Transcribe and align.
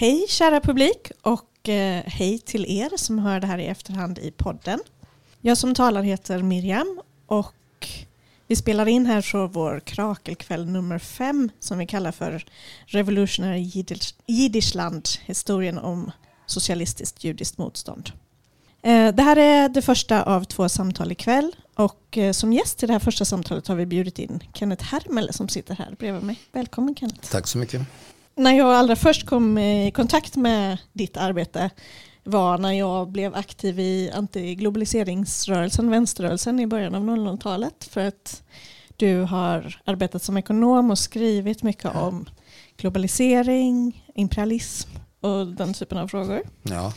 Hej 0.00 0.26
kära 0.28 0.60
publik 0.60 1.12
och 1.22 1.68
eh, 1.68 2.02
hej 2.06 2.38
till 2.38 2.66
er 2.66 2.96
som 2.96 3.18
hör 3.18 3.40
det 3.40 3.46
här 3.46 3.58
i 3.58 3.66
efterhand 3.66 4.18
i 4.18 4.30
podden. 4.30 4.80
Jag 5.40 5.58
som 5.58 5.74
talar 5.74 6.02
heter 6.02 6.42
Miriam 6.42 7.00
och 7.26 7.88
vi 8.46 8.56
spelar 8.56 8.88
in 8.88 9.06
här 9.06 9.22
från 9.22 9.52
vår 9.52 9.80
krakelkväll 9.80 10.66
nummer 10.66 10.98
fem 10.98 11.50
som 11.58 11.78
vi 11.78 11.86
kallar 11.86 12.12
för 12.12 12.44
Revolutionary 12.86 13.86
Jiddishland, 14.26 15.08
historien 15.24 15.78
om 15.78 16.10
socialistiskt 16.46 17.24
judiskt 17.24 17.58
motstånd. 17.58 18.10
Eh, 18.82 19.14
det 19.14 19.22
här 19.22 19.36
är 19.36 19.68
det 19.68 19.82
första 19.82 20.22
av 20.22 20.44
två 20.44 20.68
samtal 20.68 21.12
ikväll 21.12 21.56
och 21.74 22.18
eh, 22.18 22.32
som 22.32 22.52
gäst 22.52 22.78
till 22.78 22.88
det 22.88 22.94
här 22.94 23.00
första 23.00 23.24
samtalet 23.24 23.68
har 23.68 23.76
vi 23.76 23.86
bjudit 23.86 24.18
in 24.18 24.44
Kenneth 24.54 24.84
Hermel 24.84 25.32
som 25.32 25.48
sitter 25.48 25.74
här 25.74 25.96
bredvid 25.98 26.22
mig. 26.22 26.40
Välkommen 26.52 26.94
Kenneth. 26.94 27.30
Tack 27.30 27.46
så 27.46 27.58
mycket. 27.58 27.82
När 28.40 28.52
jag 28.52 28.74
allra 28.74 28.96
först 28.96 29.26
kom 29.26 29.58
i 29.58 29.90
kontakt 29.90 30.36
med 30.36 30.78
ditt 30.92 31.16
arbete 31.16 31.70
var 32.24 32.58
när 32.58 32.72
jag 32.72 33.08
blev 33.08 33.34
aktiv 33.34 33.80
i 33.80 34.10
antiglobaliseringsrörelsen, 34.14 35.90
vänsterrörelsen 35.90 36.60
i 36.60 36.66
början 36.66 36.94
av 36.94 37.02
00-talet. 37.02 37.88
För 37.90 38.06
att 38.06 38.42
du 38.96 39.22
har 39.22 39.80
arbetat 39.84 40.22
som 40.22 40.36
ekonom 40.36 40.90
och 40.90 40.98
skrivit 40.98 41.62
mycket 41.62 41.96
om 41.96 42.28
globalisering, 42.76 44.04
imperialism 44.14 44.90
och 45.20 45.46
den 45.46 45.74
typen 45.74 45.98
av 45.98 46.08
frågor. 46.08 46.42
Ja. 46.62 46.92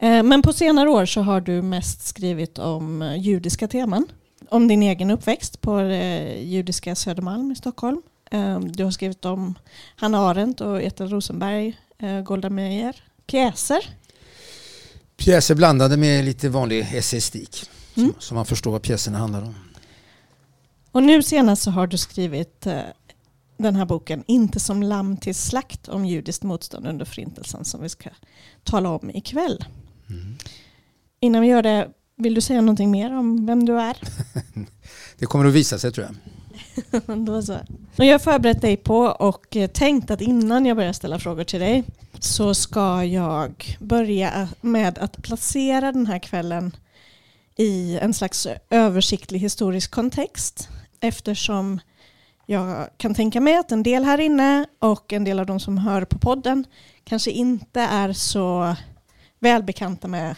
Eh, 0.00 0.22
men 0.22 0.42
på 0.42 0.52
senare 0.52 0.90
år 0.90 1.06
så 1.06 1.20
har 1.20 1.40
du 1.40 1.62
mest 1.62 2.06
skrivit 2.06 2.58
om 2.58 3.02
eh, 3.02 3.16
judiska 3.16 3.68
teman. 3.68 4.06
Om 4.48 4.68
din 4.68 4.82
egen 4.82 5.10
uppväxt 5.10 5.60
på 5.60 5.80
det 5.80 6.38
judiska 6.42 6.94
Södermalm 6.94 7.52
i 7.52 7.54
Stockholm. 7.54 8.02
Eh, 8.32 8.60
du 8.60 8.84
har 8.84 8.90
skrivit 8.90 9.24
om 9.24 9.58
Hanna 9.96 10.18
Arendt 10.18 10.60
och 10.60 10.82
Ethel 10.82 11.08
Rosenberg, 11.08 11.78
Golda 12.24 12.50
Meir. 12.50 13.04
Pjäser. 13.26 13.96
Pjäser 15.16 15.54
blandade 15.54 15.96
med 15.96 16.24
lite 16.24 16.48
vanlig 16.48 16.80
essayistik. 16.94 17.70
Mm. 17.94 18.14
Så 18.18 18.34
man 18.34 18.46
förstår 18.46 18.70
vad 18.72 18.82
pjäserna 18.82 19.18
handlar 19.18 19.42
om. 19.42 19.54
Och 20.92 21.02
nu 21.02 21.22
senast 21.22 21.62
så 21.62 21.70
har 21.70 21.86
du 21.86 21.98
skrivit 21.98 22.66
den 23.62 23.76
här 23.76 23.84
boken 23.84 24.24
Inte 24.26 24.60
som 24.60 24.82
lamm 24.82 25.16
till 25.16 25.34
slakt 25.34 25.88
om 25.88 26.06
judiskt 26.06 26.42
motstånd 26.42 26.86
under 26.86 27.04
förintelsen 27.04 27.64
som 27.64 27.82
vi 27.82 27.88
ska 27.88 28.10
tala 28.64 28.88
om 28.90 29.10
ikväll. 29.10 29.64
Mm. 30.10 30.36
Innan 31.20 31.42
vi 31.42 31.48
gör 31.48 31.62
det, 31.62 31.88
vill 32.16 32.34
du 32.34 32.40
säga 32.40 32.60
någonting 32.60 32.90
mer 32.90 33.18
om 33.18 33.46
vem 33.46 33.66
du 33.66 33.80
är? 33.80 33.96
det 35.18 35.26
kommer 35.26 35.44
att 35.44 35.52
visa 35.52 35.78
sig 35.78 35.92
tror 35.92 36.06
jag. 36.06 36.16
Då 37.26 37.42
så. 37.42 37.58
Och 37.98 38.04
jag 38.04 38.14
har 38.14 38.18
förberett 38.18 38.60
dig 38.60 38.76
på 38.76 38.98
och 38.98 39.56
eh, 39.56 39.70
tänkt 39.70 40.10
att 40.10 40.20
innan 40.20 40.66
jag 40.66 40.76
börjar 40.76 40.92
ställa 40.92 41.18
frågor 41.18 41.44
till 41.44 41.60
dig 41.60 41.84
så 42.20 42.54
ska 42.54 43.04
jag 43.04 43.76
börja 43.80 44.48
med 44.60 44.98
att 44.98 45.22
placera 45.22 45.92
den 45.92 46.06
här 46.06 46.18
kvällen 46.18 46.76
i 47.56 47.98
en 47.98 48.14
slags 48.14 48.46
översiktlig 48.70 49.38
historisk 49.38 49.90
kontext 49.90 50.68
eftersom 51.00 51.80
jag 52.46 52.88
kan 52.96 53.14
tänka 53.14 53.40
mig 53.40 53.56
att 53.56 53.72
en 53.72 53.82
del 53.82 54.04
här 54.04 54.20
inne 54.20 54.66
och 54.78 55.12
en 55.12 55.24
del 55.24 55.38
av 55.38 55.46
de 55.46 55.60
som 55.60 55.78
hör 55.78 56.04
på 56.04 56.18
podden 56.18 56.64
kanske 57.04 57.30
inte 57.30 57.80
är 57.80 58.12
så 58.12 58.76
välbekanta 59.38 60.08
med 60.08 60.34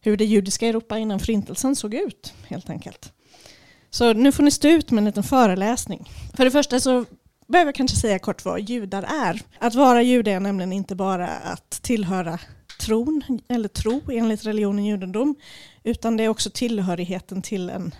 hur 0.00 0.16
det 0.16 0.24
judiska 0.24 0.66
Europa 0.66 0.98
innan 0.98 1.20
förintelsen 1.20 1.76
såg 1.76 1.94
ut 1.94 2.34
helt 2.48 2.70
enkelt. 2.70 3.12
Så 3.96 4.12
nu 4.12 4.32
får 4.32 4.42
ni 4.42 4.50
stå 4.50 4.68
ut 4.68 4.90
med 4.90 4.98
en 4.98 5.04
liten 5.04 5.22
föreläsning. 5.22 6.10
För 6.34 6.44
det 6.44 6.50
första 6.50 6.80
så 6.80 7.04
behöver 7.48 7.68
jag 7.68 7.74
kanske 7.74 7.96
säga 7.96 8.18
kort 8.18 8.44
vad 8.44 8.60
judar 8.60 9.02
är. 9.02 9.42
Att 9.58 9.74
vara 9.74 10.02
jude 10.02 10.30
är 10.30 10.40
nämligen 10.40 10.72
inte 10.72 10.94
bara 10.94 11.28
att 11.28 11.70
tillhöra 11.70 12.38
tron 12.80 13.22
eller 13.48 13.68
tro 13.68 14.00
enligt 14.12 14.46
religionen 14.46 14.84
judendom 14.84 15.34
utan 15.84 16.16
det 16.16 16.24
är 16.24 16.28
också 16.28 16.50
tillhörigheten 16.50 17.42
till 17.42 17.70
en 17.70 17.94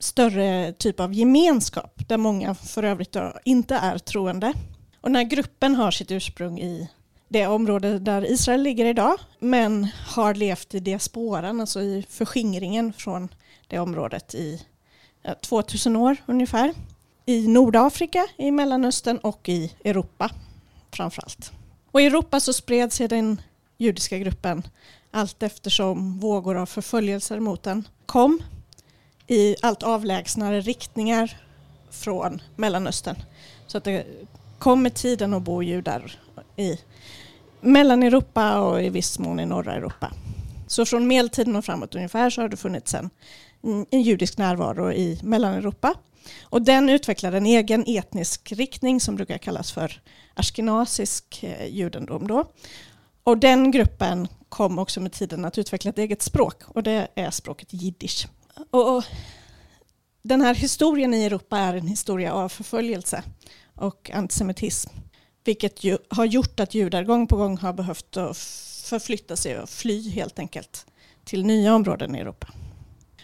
större 0.00 0.72
typ 0.72 1.00
av 1.00 1.14
gemenskap 1.14 2.08
där 2.08 2.18
många 2.18 2.54
för 2.54 2.82
övrigt 2.82 3.16
inte 3.44 3.74
är 3.74 3.98
troende. 3.98 4.52
Och 5.00 5.08
den 5.08 5.16
här 5.16 5.24
gruppen 5.24 5.74
har 5.74 5.90
sitt 5.90 6.10
ursprung 6.10 6.60
i 6.60 6.90
det 7.28 7.46
område 7.46 7.98
där 7.98 8.30
Israel 8.32 8.62
ligger 8.62 8.84
idag 8.84 9.18
men 9.38 9.88
har 10.06 10.34
levt 10.34 10.74
i 10.74 10.80
diasporan, 10.80 11.60
alltså 11.60 11.80
i 11.80 12.06
förskingringen 12.08 12.92
från 12.92 13.28
det 13.68 13.78
området 13.78 14.34
i 14.34 14.66
Eh, 15.22 15.34
2000 15.34 15.96
år 15.96 16.16
ungefär. 16.26 16.74
I 17.26 17.48
Nordafrika, 17.48 18.26
i 18.36 18.50
Mellanöstern 18.50 19.18
och 19.18 19.48
i 19.48 19.72
Europa 19.84 20.30
framförallt. 20.92 21.52
Och 21.90 22.00
i 22.00 22.06
Europa 22.06 22.40
så 22.40 22.52
spred 22.52 22.92
sig 22.92 23.08
den 23.08 23.40
judiska 23.78 24.18
gruppen 24.18 24.62
allt 25.10 25.42
eftersom 25.42 26.18
vågor 26.18 26.56
av 26.56 26.66
förföljelser 26.66 27.40
mot 27.40 27.62
den 27.62 27.88
kom 28.06 28.42
i 29.26 29.56
allt 29.62 29.82
avlägsnare 29.82 30.60
riktningar 30.60 31.38
från 31.90 32.42
Mellanöstern. 32.56 33.16
Så 33.66 33.78
att 33.78 33.84
det 33.84 34.06
kom 34.58 34.82
med 34.82 34.94
tiden 34.94 35.34
att 35.34 35.42
bo 35.42 35.62
judar 35.62 36.18
i 36.56 36.78
Mellaneuropa 37.60 38.60
och 38.60 38.82
i 38.82 38.88
viss 38.88 39.18
mån 39.18 39.40
i 39.40 39.46
norra 39.46 39.74
Europa. 39.74 40.12
Så 40.66 40.86
från 40.86 41.06
medeltiden 41.06 41.56
och 41.56 41.64
framåt 41.64 41.94
ungefär 41.94 42.30
så 42.30 42.40
har 42.40 42.48
det 42.48 42.56
funnits 42.56 42.94
en, 42.94 43.10
Mm, 43.64 43.86
en 43.90 44.02
judisk 44.02 44.38
närvaro 44.38 44.92
i 44.92 45.18
Mellaneuropa. 45.22 45.94
Och 46.42 46.62
den 46.62 46.88
utvecklade 46.88 47.36
en 47.36 47.46
egen 47.46 47.84
etnisk 47.86 48.52
riktning 48.52 49.00
som 49.00 49.16
brukar 49.16 49.38
kallas 49.38 49.72
för 49.72 50.02
askenasisk 50.34 51.42
eh, 51.42 51.66
judendom. 51.66 52.26
Då. 52.26 52.52
Och 53.24 53.38
den 53.38 53.70
gruppen 53.70 54.28
kom 54.48 54.78
också 54.78 55.00
med 55.00 55.12
tiden 55.12 55.44
att 55.44 55.58
utveckla 55.58 55.90
ett 55.90 55.98
eget 55.98 56.22
språk 56.22 56.62
och 56.66 56.82
det 56.82 57.08
är 57.14 57.30
språket 57.30 57.68
jiddisch. 57.70 58.26
Och, 58.70 58.96
och 58.96 59.04
den 60.22 60.40
här 60.40 60.54
historien 60.54 61.14
i 61.14 61.24
Europa 61.24 61.58
är 61.58 61.74
en 61.74 61.86
historia 61.86 62.32
av 62.32 62.48
förföljelse 62.48 63.22
och 63.74 64.10
antisemitism. 64.14 64.90
Vilket 65.44 65.84
ju 65.84 65.98
har 66.08 66.24
gjort 66.24 66.60
att 66.60 66.74
judar 66.74 67.04
gång 67.04 67.26
på 67.26 67.36
gång 67.36 67.58
har 67.58 67.72
behövt 67.72 68.16
förflytta 68.84 69.36
sig 69.36 69.58
och 69.58 69.70
fly 69.70 70.10
helt 70.10 70.38
enkelt 70.38 70.86
till 71.24 71.46
nya 71.46 71.74
områden 71.74 72.16
i 72.16 72.18
Europa. 72.18 72.48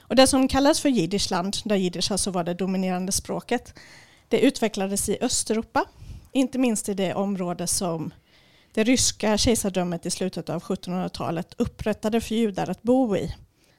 Och 0.08 0.16
det 0.16 0.26
som 0.26 0.48
kallas 0.48 0.80
för 0.80 0.88
Jiddischland, 0.88 1.56
där 1.64 1.76
jiddisch 1.76 2.12
alltså 2.12 2.30
var 2.30 2.44
det 2.44 2.54
dominerande 2.54 3.12
språket, 3.12 3.74
det 4.28 4.40
utvecklades 4.40 5.08
i 5.08 5.18
Östeuropa, 5.20 5.84
inte 6.32 6.58
minst 6.58 6.88
i 6.88 6.94
det 6.94 7.14
område 7.14 7.66
som 7.66 8.12
det 8.74 8.84
ryska 8.84 9.38
kejsardömet 9.38 10.06
i 10.06 10.10
slutet 10.10 10.48
av 10.48 10.62
1700-talet 10.62 11.54
upprättade 11.58 12.20
för 12.20 12.34
judar 12.34 12.70
att 12.70 12.82
bo 12.82 13.16
i. 13.16 13.34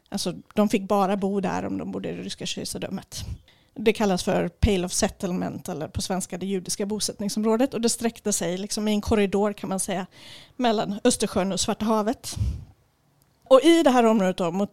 Alltså, 0.09 0.33
de 0.53 0.69
fick 0.69 0.83
bara 0.87 1.17
bo 1.17 1.39
där 1.39 1.65
om 1.65 1.77
de 1.77 1.91
bodde 1.91 2.09
i 2.09 2.15
det 2.15 2.21
ryska 2.21 2.45
kejsardömet. 2.45 3.25
Det 3.73 3.93
kallas 3.93 4.23
för 4.23 4.49
Pale 4.49 4.85
of 4.85 4.91
Settlement 4.91 5.69
eller 5.69 5.87
på 5.87 6.01
svenska 6.01 6.37
det 6.37 6.45
judiska 6.45 6.85
bosättningsområdet 6.85 7.73
och 7.73 7.81
det 7.81 7.89
sträckte 7.89 8.33
sig 8.33 8.57
liksom 8.57 8.87
i 8.87 8.91
en 8.91 9.01
korridor 9.01 9.53
kan 9.53 9.69
man 9.69 9.79
säga 9.79 10.05
mellan 10.55 10.99
Östersjön 11.03 11.51
och 11.51 11.59
Svarta 11.59 11.85
havet. 11.85 12.35
Och 13.43 13.61
i 13.63 13.83
det 13.83 13.89
här 13.89 14.03
området 14.03 14.37
då, 14.37 14.51
mot 14.51 14.71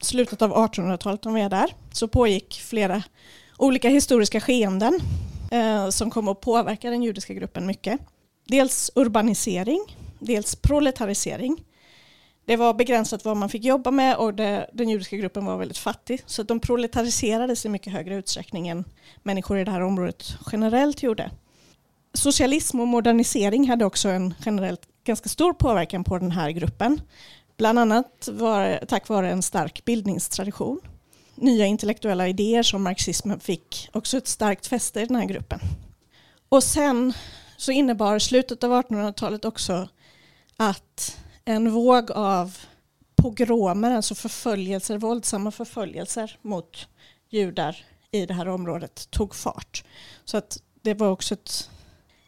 slutet 0.00 0.42
av 0.42 0.54
1800-talet 0.54 1.26
om 1.26 1.34
vi 1.34 1.40
är 1.40 1.50
där 1.50 1.74
så 1.92 2.08
pågick 2.08 2.60
flera 2.60 3.02
olika 3.56 3.88
historiska 3.88 4.40
skeenden 4.40 5.00
eh, 5.50 5.88
som 5.88 6.10
kom 6.10 6.28
att 6.28 6.40
påverka 6.40 6.90
den 6.90 7.02
judiska 7.02 7.34
gruppen 7.34 7.66
mycket. 7.66 8.00
Dels 8.46 8.90
urbanisering, 8.94 9.96
dels 10.18 10.56
proletarisering 10.56 11.64
det 12.50 12.56
var 12.56 12.74
begränsat 12.74 13.24
vad 13.24 13.36
man 13.36 13.48
fick 13.48 13.64
jobba 13.64 13.90
med 13.90 14.16
och 14.16 14.34
det, 14.34 14.70
den 14.72 14.88
judiska 14.88 15.16
gruppen 15.16 15.44
var 15.44 15.56
väldigt 15.56 15.78
fattig. 15.78 16.22
Så 16.26 16.42
de 16.42 16.60
proletariserades 16.60 17.66
i 17.66 17.68
mycket 17.68 17.92
högre 17.92 18.14
utsträckning 18.14 18.68
än 18.68 18.84
människor 19.22 19.58
i 19.58 19.64
det 19.64 19.70
här 19.70 19.80
området 19.80 20.24
generellt 20.52 21.02
gjorde. 21.02 21.30
Socialism 22.14 22.80
och 22.80 22.88
modernisering 22.88 23.68
hade 23.68 23.84
också 23.84 24.08
en 24.08 24.34
generellt 24.46 24.80
ganska 25.04 25.28
stor 25.28 25.52
påverkan 25.52 26.04
på 26.04 26.18
den 26.18 26.30
här 26.30 26.50
gruppen. 26.50 27.00
Bland 27.60 27.78
annat 27.78 28.28
var, 28.32 28.84
tack 28.88 29.08
vare 29.08 29.30
en 29.30 29.42
stark 29.42 29.84
bildningstradition. 29.84 30.80
Nya 31.34 31.66
intellektuella 31.66 32.28
idéer 32.28 32.62
som 32.62 32.82
marxismen 32.82 33.40
fick 33.40 33.88
också 33.92 34.16
ett 34.16 34.28
starkt 34.28 34.66
fäste 34.66 35.00
i 35.00 35.06
den 35.06 35.16
här 35.16 35.24
gruppen. 35.24 35.60
Och 36.48 36.64
sen 36.64 37.12
så 37.56 37.72
innebar 37.72 38.18
slutet 38.18 38.64
av 38.64 38.70
1800-talet 38.70 39.44
också 39.44 39.88
att 40.56 41.18
en 41.44 41.72
våg 41.72 42.10
av 42.10 42.58
pogromer, 43.14 43.90
alltså 43.90 44.14
förföljelser, 44.14 44.98
våldsamma 44.98 45.50
förföljelser 45.50 46.38
mot 46.42 46.88
judar 47.28 47.84
i 48.10 48.26
det 48.26 48.34
här 48.34 48.48
området 48.48 49.10
tog 49.10 49.34
fart. 49.34 49.84
Så 50.24 50.36
att 50.36 50.62
det 50.82 50.94
var 50.94 51.08
också 51.08 51.34
ett, 51.34 51.70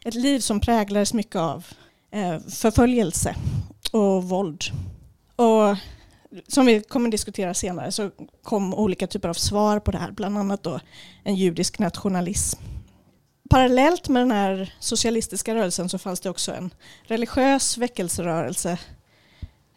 ett 0.05 0.15
liv 0.15 0.39
som 0.39 0.59
präglades 0.59 1.13
mycket 1.13 1.35
av 1.35 1.65
eh, 2.11 2.39
förföljelse 2.39 3.35
och 3.91 4.23
våld. 4.23 4.63
Och 5.35 5.77
som 6.47 6.65
vi 6.65 6.81
kommer 6.81 7.09
diskutera 7.09 7.53
senare 7.53 7.91
så 7.91 8.11
kom 8.43 8.73
olika 8.73 9.07
typer 9.07 9.29
av 9.29 9.33
svar 9.33 9.79
på 9.79 9.91
det 9.91 9.97
här, 9.97 10.11
bland 10.11 10.37
annat 10.37 10.63
då 10.63 10.79
en 11.23 11.35
judisk 11.35 11.79
nationalism. 11.79 12.59
parallellt 13.49 14.09
med 14.09 14.21
den 14.21 14.31
här 14.31 14.73
socialistiska 14.79 15.55
rörelsen 15.55 15.89
så 15.89 15.97
fanns 15.97 16.19
det 16.19 16.29
också 16.29 16.53
en 16.53 16.73
religiös 17.03 17.77
väckelserörelse 17.77 18.77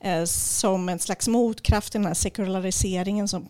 eh, 0.01 0.25
som 0.25 0.89
en 0.89 0.99
slags 0.99 1.29
motkraft 1.29 1.93
till 1.93 2.01
den 2.01 2.07
här 2.07 2.15
sekulariseringen 2.15 3.29
som, 3.29 3.49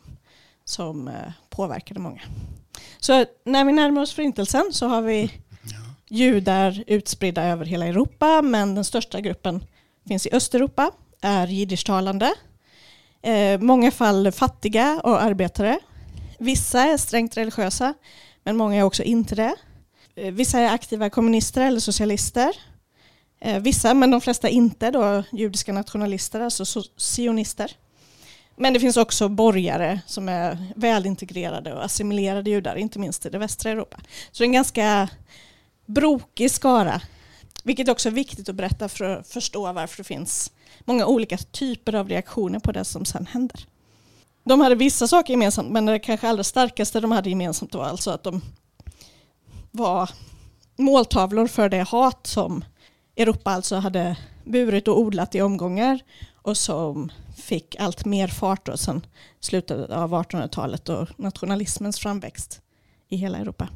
som 0.65 1.09
eh, 1.09 1.33
påverkade 1.51 2.01
många. 2.01 2.23
Så 2.99 3.25
när 3.45 3.65
vi 3.65 3.73
närmar 3.73 4.03
oss 4.03 4.13
förintelsen 4.13 4.65
så 4.73 4.87
har 4.87 5.03
vi 5.03 5.33
judar 6.09 6.85
utspridda 6.87 7.45
över 7.45 7.65
hela 7.65 7.87
Europa 7.87 8.43
men 8.43 8.75
den 8.75 8.85
största 8.85 9.21
gruppen 9.21 9.65
finns 10.09 10.27
i 10.27 10.33
Östeuropa, 10.33 10.91
är 11.27 11.47
jiddischtalande. 11.47 12.35
Eh, 13.23 13.61
många 13.61 13.91
fall 13.91 14.33
fattiga 14.33 15.01
och 15.05 15.23
arbetare. 15.23 15.79
Vissa 16.39 16.83
är 16.83 16.97
strängt 16.97 17.37
religiösa 17.37 17.95
men 18.45 18.57
många 18.57 18.77
är 18.77 18.83
också 18.83 19.03
inte 19.03 19.35
det. 19.35 19.55
Eh, 20.17 20.33
vissa 20.33 20.61
är 20.61 20.75
aktiva 20.75 21.11
kommunister 21.11 21.63
eller 21.63 21.81
socialister. 21.81 22.57
Eh, 23.41 23.63
vissa, 23.63 23.95
men 23.95 24.11
de 24.11 24.21
flesta 24.21 24.49
inte, 24.49 24.91
då, 24.91 25.23
judiska 25.33 25.73
nationalister, 25.73 26.41
alltså 26.41 26.83
sionister. 26.97 27.73
Men 28.57 28.73
det 28.73 28.81
finns 28.81 28.97
också 28.97 29.29
borgare 29.29 30.01
som 30.07 30.29
är 30.29 30.59
välintegrerade 30.77 31.75
och 31.75 31.85
assimilerade 31.85 32.51
judar, 32.51 32.77
inte 32.77 32.99
minst 32.99 33.27
i 33.27 33.31
det 33.31 33.39
västra 33.39 33.71
Europa. 33.71 33.97
Så 34.33 34.43
det 34.43 34.45
är 34.45 34.47
en 34.47 34.53
ganska 34.53 35.09
brokig 35.87 36.51
skara, 36.51 37.01
vilket 37.67 37.89
också 37.89 38.09
är 38.09 38.13
viktigt 38.13 38.49
att 38.49 38.55
berätta 38.55 38.89
för 38.89 39.05
att 39.05 39.29
förstå 39.29 39.73
varför 39.73 39.97
det 39.97 40.05
finns 40.05 40.53
många 40.85 41.07
olika 41.07 41.37
typer 41.37 41.95
av 41.95 42.09
reaktioner 42.09 42.59
på 42.59 42.73
det 42.73 42.85
som 42.85 43.05
sen 43.05 43.27
händer. 43.27 43.67
De 44.45 44.61
hade 44.61 44.75
vissa 44.75 45.09
saker 45.09 45.33
gemensamt, 45.33 45.71
men 45.71 45.87
det 45.87 45.99
kanske 45.99 46.29
allra 46.29 46.45
starkaste 46.45 47.01
de 47.01 47.13
hade 47.13 47.31
gemensamt 47.31 47.75
var 47.75 47.85
alltså 47.85 48.11
att 48.11 48.23
de 48.23 48.43
var 49.71 50.11
måltavlor 50.77 51.47
för 51.47 51.69
det 51.69 51.83
hat 51.83 52.27
som 52.27 52.65
Europa 53.17 53.51
alltså 53.51 53.77
hade 53.77 54.17
burit 54.45 54.89
och 54.89 55.01
odlat 55.01 55.35
i 55.35 55.43
omgångar 55.43 56.01
och 56.43 56.57
som 56.57 57.13
fick 57.37 57.77
allt 57.79 58.05
mer 58.05 58.29
fart 58.29 58.67
då 58.67 58.77
sen 58.77 59.07
slutet 59.41 59.91
av 59.91 60.15
1800-talet 60.15 60.89
och 60.89 61.09
nationalismens 61.17 61.99
framväxt 61.99 62.61
i 63.09 63.17
hela 63.17 63.39
Europa. 63.39 63.69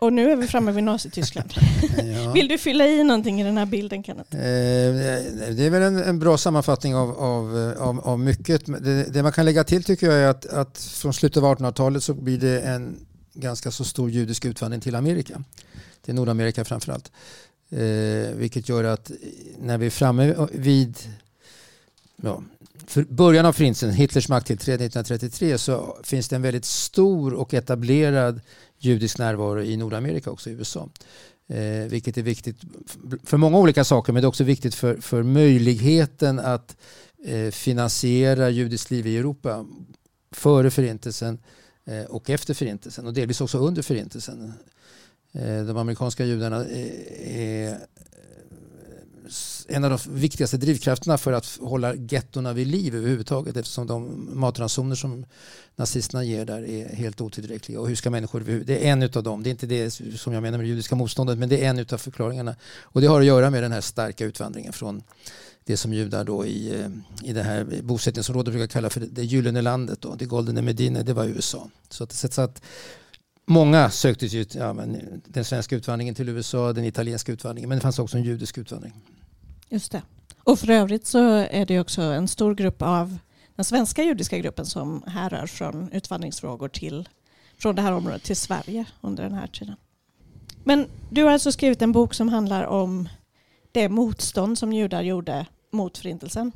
Och 0.00 0.12
nu 0.12 0.30
är 0.30 0.36
vi 0.36 0.46
framme 0.46 0.72
vid 0.72 0.84
Nazityskland. 0.84 1.52
ja. 1.96 2.32
Vill 2.32 2.48
du 2.48 2.58
fylla 2.58 2.86
i 2.86 3.04
någonting 3.04 3.40
i 3.40 3.44
den 3.44 3.58
här 3.58 3.66
bilden 3.66 4.04
Kenneth? 4.04 4.36
Eh, 4.36 4.40
det 5.54 5.66
är 5.66 5.70
väl 5.70 5.82
en, 5.82 5.96
en 5.96 6.18
bra 6.18 6.38
sammanfattning 6.38 6.94
av, 6.94 7.18
av, 7.18 7.74
av, 7.78 8.00
av 8.00 8.18
mycket. 8.18 8.66
Det, 8.66 9.04
det, 9.04 9.22
man 9.22 9.32
kan 9.32 9.44
lägga 9.44 9.64
till 9.64 9.84
tycker 9.84 10.06
jag 10.06 10.16
är 10.16 10.28
att, 10.28 10.46
att 10.46 10.78
från 10.78 11.12
slutet 11.12 11.42
av 11.42 11.58
1800-talet 11.58 12.02
så 12.02 12.14
blir 12.14 12.38
det 12.38 12.60
en 12.60 12.96
ganska 13.34 13.70
så 13.70 13.84
stor 13.84 14.10
judisk 14.10 14.44
utvandring 14.44 14.80
till 14.80 14.94
Amerika. 14.94 15.42
Till 16.04 16.14
Nordamerika 16.14 16.64
framförallt. 16.64 17.12
Eh, 17.70 18.34
vilket 18.34 18.68
gör 18.68 18.84
att 18.84 19.10
när 19.58 19.78
vi 19.78 19.86
är 19.86 19.90
framme 19.90 20.34
vid 20.52 20.98
ja, 22.16 22.42
för 22.86 23.04
början 23.04 23.46
av 23.46 23.52
förintelsen, 23.52 23.90
Hitlers 23.90 24.28
makttillträde 24.28 24.84
1933, 24.84 25.58
så 25.58 25.96
finns 26.02 26.28
det 26.28 26.36
en 26.36 26.42
väldigt 26.42 26.64
stor 26.64 27.34
och 27.34 27.54
etablerad 27.54 28.40
judisk 28.80 29.18
närvaro 29.18 29.62
i 29.62 29.76
Nordamerika 29.76 30.30
också, 30.30 30.50
i 30.50 30.52
USA. 30.52 30.88
Eh, 31.48 31.88
vilket 31.88 32.18
är 32.18 32.22
viktigt 32.22 32.56
för 33.24 33.36
många 33.36 33.58
olika 33.58 33.84
saker, 33.84 34.12
men 34.12 34.22
det 34.22 34.26
är 34.26 34.28
också 34.28 34.44
viktigt 34.44 34.74
för, 34.74 34.96
för 34.96 35.22
möjligheten 35.22 36.38
att 36.38 36.76
eh, 37.24 37.50
finansiera 37.50 38.50
judiskt 38.50 38.90
liv 38.90 39.06
i 39.06 39.16
Europa 39.16 39.66
före 40.30 40.70
förintelsen 40.70 41.38
eh, 41.84 42.04
och 42.04 42.30
efter 42.30 42.54
förintelsen 42.54 43.06
och 43.06 43.14
delvis 43.14 43.40
också 43.40 43.58
under 43.58 43.82
förintelsen. 43.82 44.52
Eh, 45.32 45.64
de 45.64 45.76
amerikanska 45.76 46.24
judarna 46.24 46.64
eh, 46.64 47.38
är 47.38 47.78
en 49.68 49.84
av 49.84 49.90
de 49.90 49.98
viktigaste 50.14 50.56
drivkrafterna 50.56 51.18
för 51.18 51.32
att 51.32 51.58
hålla 51.60 51.94
gettona 51.94 52.52
vid 52.52 52.66
liv 52.66 52.94
överhuvudtaget 52.94 53.56
eftersom 53.56 53.86
de 53.86 54.28
matransoner 54.32 54.94
som 54.94 55.24
nazisterna 55.76 56.24
ger 56.24 56.44
där 56.44 56.68
är 56.68 56.94
helt 56.94 57.20
otillräckliga. 57.20 57.80
Och 57.80 57.88
hur 57.88 57.94
ska 57.94 58.10
människor, 58.10 58.62
det 58.66 58.86
är 58.86 58.92
en 58.92 59.02
av 59.02 59.22
dem, 59.22 59.42
det 59.42 59.48
är 59.48 59.50
inte 59.50 59.66
det 59.66 59.90
som 59.90 60.32
jag 60.32 60.42
menar 60.42 60.58
med 60.58 60.66
det 60.66 60.70
judiska 60.70 60.94
motståndet 60.94 61.38
men 61.38 61.48
det 61.48 61.64
är 61.64 61.70
en 61.70 61.86
av 61.92 61.98
förklaringarna. 61.98 62.56
Och 62.82 63.00
det 63.00 63.06
har 63.06 63.20
att 63.20 63.26
göra 63.26 63.50
med 63.50 63.62
den 63.62 63.72
här 63.72 63.80
starka 63.80 64.24
utvandringen 64.24 64.72
från 64.72 65.02
det 65.64 65.76
som 65.76 65.92
judar 65.92 66.24
då 66.24 66.46
i, 66.46 66.80
eh, 66.80 67.28
i 67.30 67.32
det 67.32 67.42
här 67.42 67.82
bosättningsområdet 67.82 68.54
brukar 68.54 68.66
kalla 68.66 68.90
för 68.90 69.00
det 69.00 69.24
gyllene 69.24 69.62
landet, 69.62 70.00
då, 70.00 70.14
det 70.14 70.24
Goldene 70.24 70.62
Medina, 70.62 71.02
det 71.02 71.12
var 71.12 71.24
USA. 71.24 71.70
Så 71.88 72.04
att, 72.04 72.12
så 72.12 72.40
att 72.40 72.62
Många 73.50 73.90
sökte 73.90 74.28
sig 74.28 74.40
ut, 74.40 74.54
ja, 74.54 74.72
men 74.72 75.22
den 75.26 75.44
svenska 75.44 75.76
utvandringen 75.76 76.14
till 76.14 76.28
USA, 76.28 76.72
den 76.72 76.84
italienska 76.84 77.32
utvandringen, 77.32 77.68
men 77.68 77.78
det 77.78 77.82
fanns 77.82 77.98
också 77.98 78.16
en 78.16 78.22
judisk 78.22 78.58
utvandring. 78.58 78.92
Just 79.68 79.92
det. 79.92 80.02
Och 80.44 80.58
för 80.58 80.70
övrigt 80.70 81.06
så 81.06 81.18
är 81.34 81.66
det 81.66 81.80
också 81.80 82.02
en 82.02 82.28
stor 82.28 82.54
grupp 82.54 82.82
av 82.82 83.18
den 83.56 83.64
svenska 83.64 84.02
judiska 84.02 84.38
gruppen 84.38 84.66
som 84.66 85.02
härrör 85.06 85.46
från 85.46 85.92
utvandringsfrågor 85.92 86.68
till, 86.68 87.08
från 87.58 87.74
det 87.74 87.82
här 87.82 87.92
området 87.92 88.22
till 88.22 88.36
Sverige 88.36 88.84
under 89.00 89.22
den 89.22 89.34
här 89.34 89.46
tiden. 89.46 89.76
Men 90.64 90.86
du 91.10 91.24
har 91.24 91.30
alltså 91.30 91.52
skrivit 91.52 91.82
en 91.82 91.92
bok 91.92 92.14
som 92.14 92.28
handlar 92.28 92.64
om 92.64 93.08
det 93.72 93.88
motstånd 93.88 94.58
som 94.58 94.72
judar 94.72 95.02
gjorde 95.02 95.46
mot 95.70 95.98
förintelsen. 95.98 96.52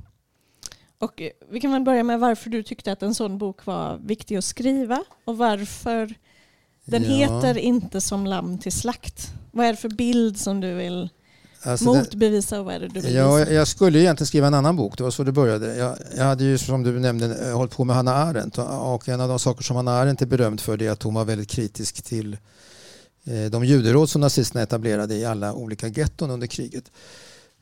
Och 0.99 1.23
vi 1.51 1.61
kan 1.61 1.73
väl 1.73 1.83
börja 1.83 2.03
med 2.03 2.21
varför 2.21 2.51
du 2.51 2.63
tyckte 2.63 2.93
att 2.93 3.03
en 3.03 3.15
sån 3.15 3.39
bok 3.39 3.67
var 3.67 3.97
viktig 3.97 4.37
att 4.37 4.45
skriva 4.45 5.05
och 5.25 5.39
varför 5.39 6.15
den 6.85 7.03
ja. 7.03 7.09
heter 7.09 7.59
inte 7.59 8.01
som 8.01 8.27
lamm 8.27 8.59
till 8.59 8.73
slakt. 8.73 9.33
Vad 9.51 9.67
är 9.67 9.71
det 9.71 9.77
för 9.77 9.89
bild 9.89 10.39
som 10.39 10.61
du 10.61 10.75
vill 10.75 11.09
alltså 11.63 11.85
motbevisa 11.85 12.61
och 12.61 12.65
vad 12.65 12.75
är 12.75 12.81
det 12.81 12.89
du 12.89 13.01
vill 13.01 13.15
ja, 13.15 13.37
visa? 13.37 13.53
Jag 13.53 13.69
skulle 13.69 13.99
egentligen 13.99 14.27
skriva 14.27 14.47
en 14.47 14.55
annan 14.55 14.77
bok, 14.77 14.99
det 14.99 15.03
var 15.05 15.11
så 15.11 15.25
det 15.25 15.33
började. 15.33 15.77
Jag, 15.77 15.97
jag 16.17 16.25
hade 16.25 16.45
ju 16.45 16.59
som 16.59 16.83
du 16.83 17.01
nämnde 17.01 17.53
hållit 17.53 17.73
på 17.73 17.85
med 17.85 17.97
Hanna 17.97 18.15
Arendt 18.15 18.59
och 18.59 19.09
en 19.09 19.21
av 19.21 19.29
de 19.29 19.39
saker 19.39 19.65
som 19.65 19.77
Hanna 19.77 19.93
Arendt 19.93 20.23
är 20.23 20.27
berömd 20.27 20.61
för 20.61 20.83
är 20.83 20.91
att 20.91 21.03
hon 21.03 21.15
var 21.15 21.25
väldigt 21.25 21.51
kritisk 21.51 22.03
till 22.03 22.37
eh, 23.25 23.51
de 23.51 23.65
juderåd 23.65 24.09
som 24.09 24.21
nazisterna 24.21 24.63
etablerade 24.63 25.15
i 25.15 25.25
alla 25.25 25.53
olika 25.53 25.89
getton 25.89 26.31
under 26.31 26.47
kriget 26.47 26.91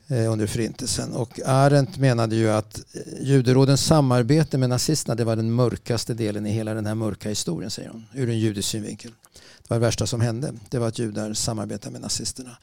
under 0.07 0.47
förintelsen. 0.47 1.13
Och 1.13 1.39
Arendt 1.45 1.97
menade 1.97 2.35
ju 2.35 2.51
att 2.51 2.77
eh, 2.77 3.01
juderådens 3.21 3.85
samarbete 3.85 4.57
med 4.57 4.69
nazisterna 4.69 5.15
det 5.15 5.23
var 5.23 5.35
den 5.35 5.51
mörkaste 5.51 6.13
delen 6.13 6.45
i 6.45 6.51
hela 6.51 6.73
den 6.73 6.85
här 6.85 6.95
mörka 6.95 7.29
historien, 7.29 7.71
säger 7.71 7.89
hon, 7.89 8.05
ur 8.13 8.29
en 8.29 8.39
judisk 8.39 8.69
synvinkel. 8.69 9.11
Det 9.33 9.69
var 9.69 9.77
det 9.77 9.85
värsta 9.85 10.07
som 10.07 10.21
hände, 10.21 10.53
det 10.69 10.79
var 10.79 10.87
att 10.87 10.99
judar 10.99 11.33
samarbetade 11.33 11.91
med 11.91 12.01
nazisterna. 12.01 12.57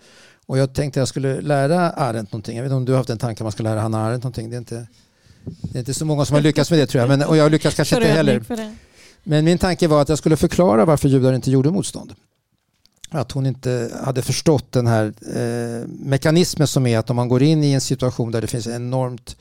Och 0.46 0.58
jag 0.58 0.74
tänkte 0.74 1.00
att 1.00 1.02
jag 1.02 1.08
skulle 1.08 1.40
lära 1.40 1.90
Arendt 1.90 2.32
någonting. 2.32 2.56
Jag 2.56 2.62
vet 2.62 2.68
inte 2.68 2.76
om 2.76 2.84
du 2.84 2.92
har 2.92 2.96
haft 2.96 3.10
en 3.10 3.18
tanke 3.18 3.42
att 3.42 3.44
man 3.44 3.52
ska 3.52 3.62
lära 3.62 3.80
Hanna 3.80 3.98
Arendt 4.06 4.24
någonting. 4.24 4.50
Det 4.50 4.56
är 4.56 4.58
inte, 4.58 4.86
det 5.44 5.78
är 5.78 5.80
inte 5.80 5.94
så 5.94 6.04
många 6.04 6.24
som 6.24 6.34
har 6.34 6.42
lyckats 6.42 6.70
med 6.70 6.80
det 6.80 6.86
tror 6.86 7.00
jag. 7.00 7.08
Men, 7.08 7.28
och 7.28 7.36
jag 7.36 7.50
lyckas 7.50 7.74
kanske 7.74 7.96
inte 7.96 8.08
heller. 8.08 8.42
Men 9.24 9.44
min 9.44 9.58
tanke 9.58 9.88
var 9.88 10.02
att 10.02 10.08
jag 10.08 10.18
skulle 10.18 10.36
förklara 10.36 10.84
varför 10.84 11.08
judar 11.08 11.32
inte 11.32 11.50
gjorde 11.50 11.70
motstånd. 11.70 12.14
Att 13.10 13.32
hon 13.32 13.46
inte 13.46 13.90
hade 14.04 14.22
förstått 14.22 14.72
den 14.72 14.86
här 14.86 15.12
eh, 15.36 15.88
mekanismen 15.88 16.66
som 16.66 16.86
är 16.86 16.98
att 16.98 17.10
om 17.10 17.16
man 17.16 17.28
går 17.28 17.42
in 17.42 17.64
i 17.64 17.72
en 17.72 17.80
situation 17.80 18.30
där 18.30 18.40
det 18.40 18.46
finns 18.46 18.66
enormt 18.66 19.36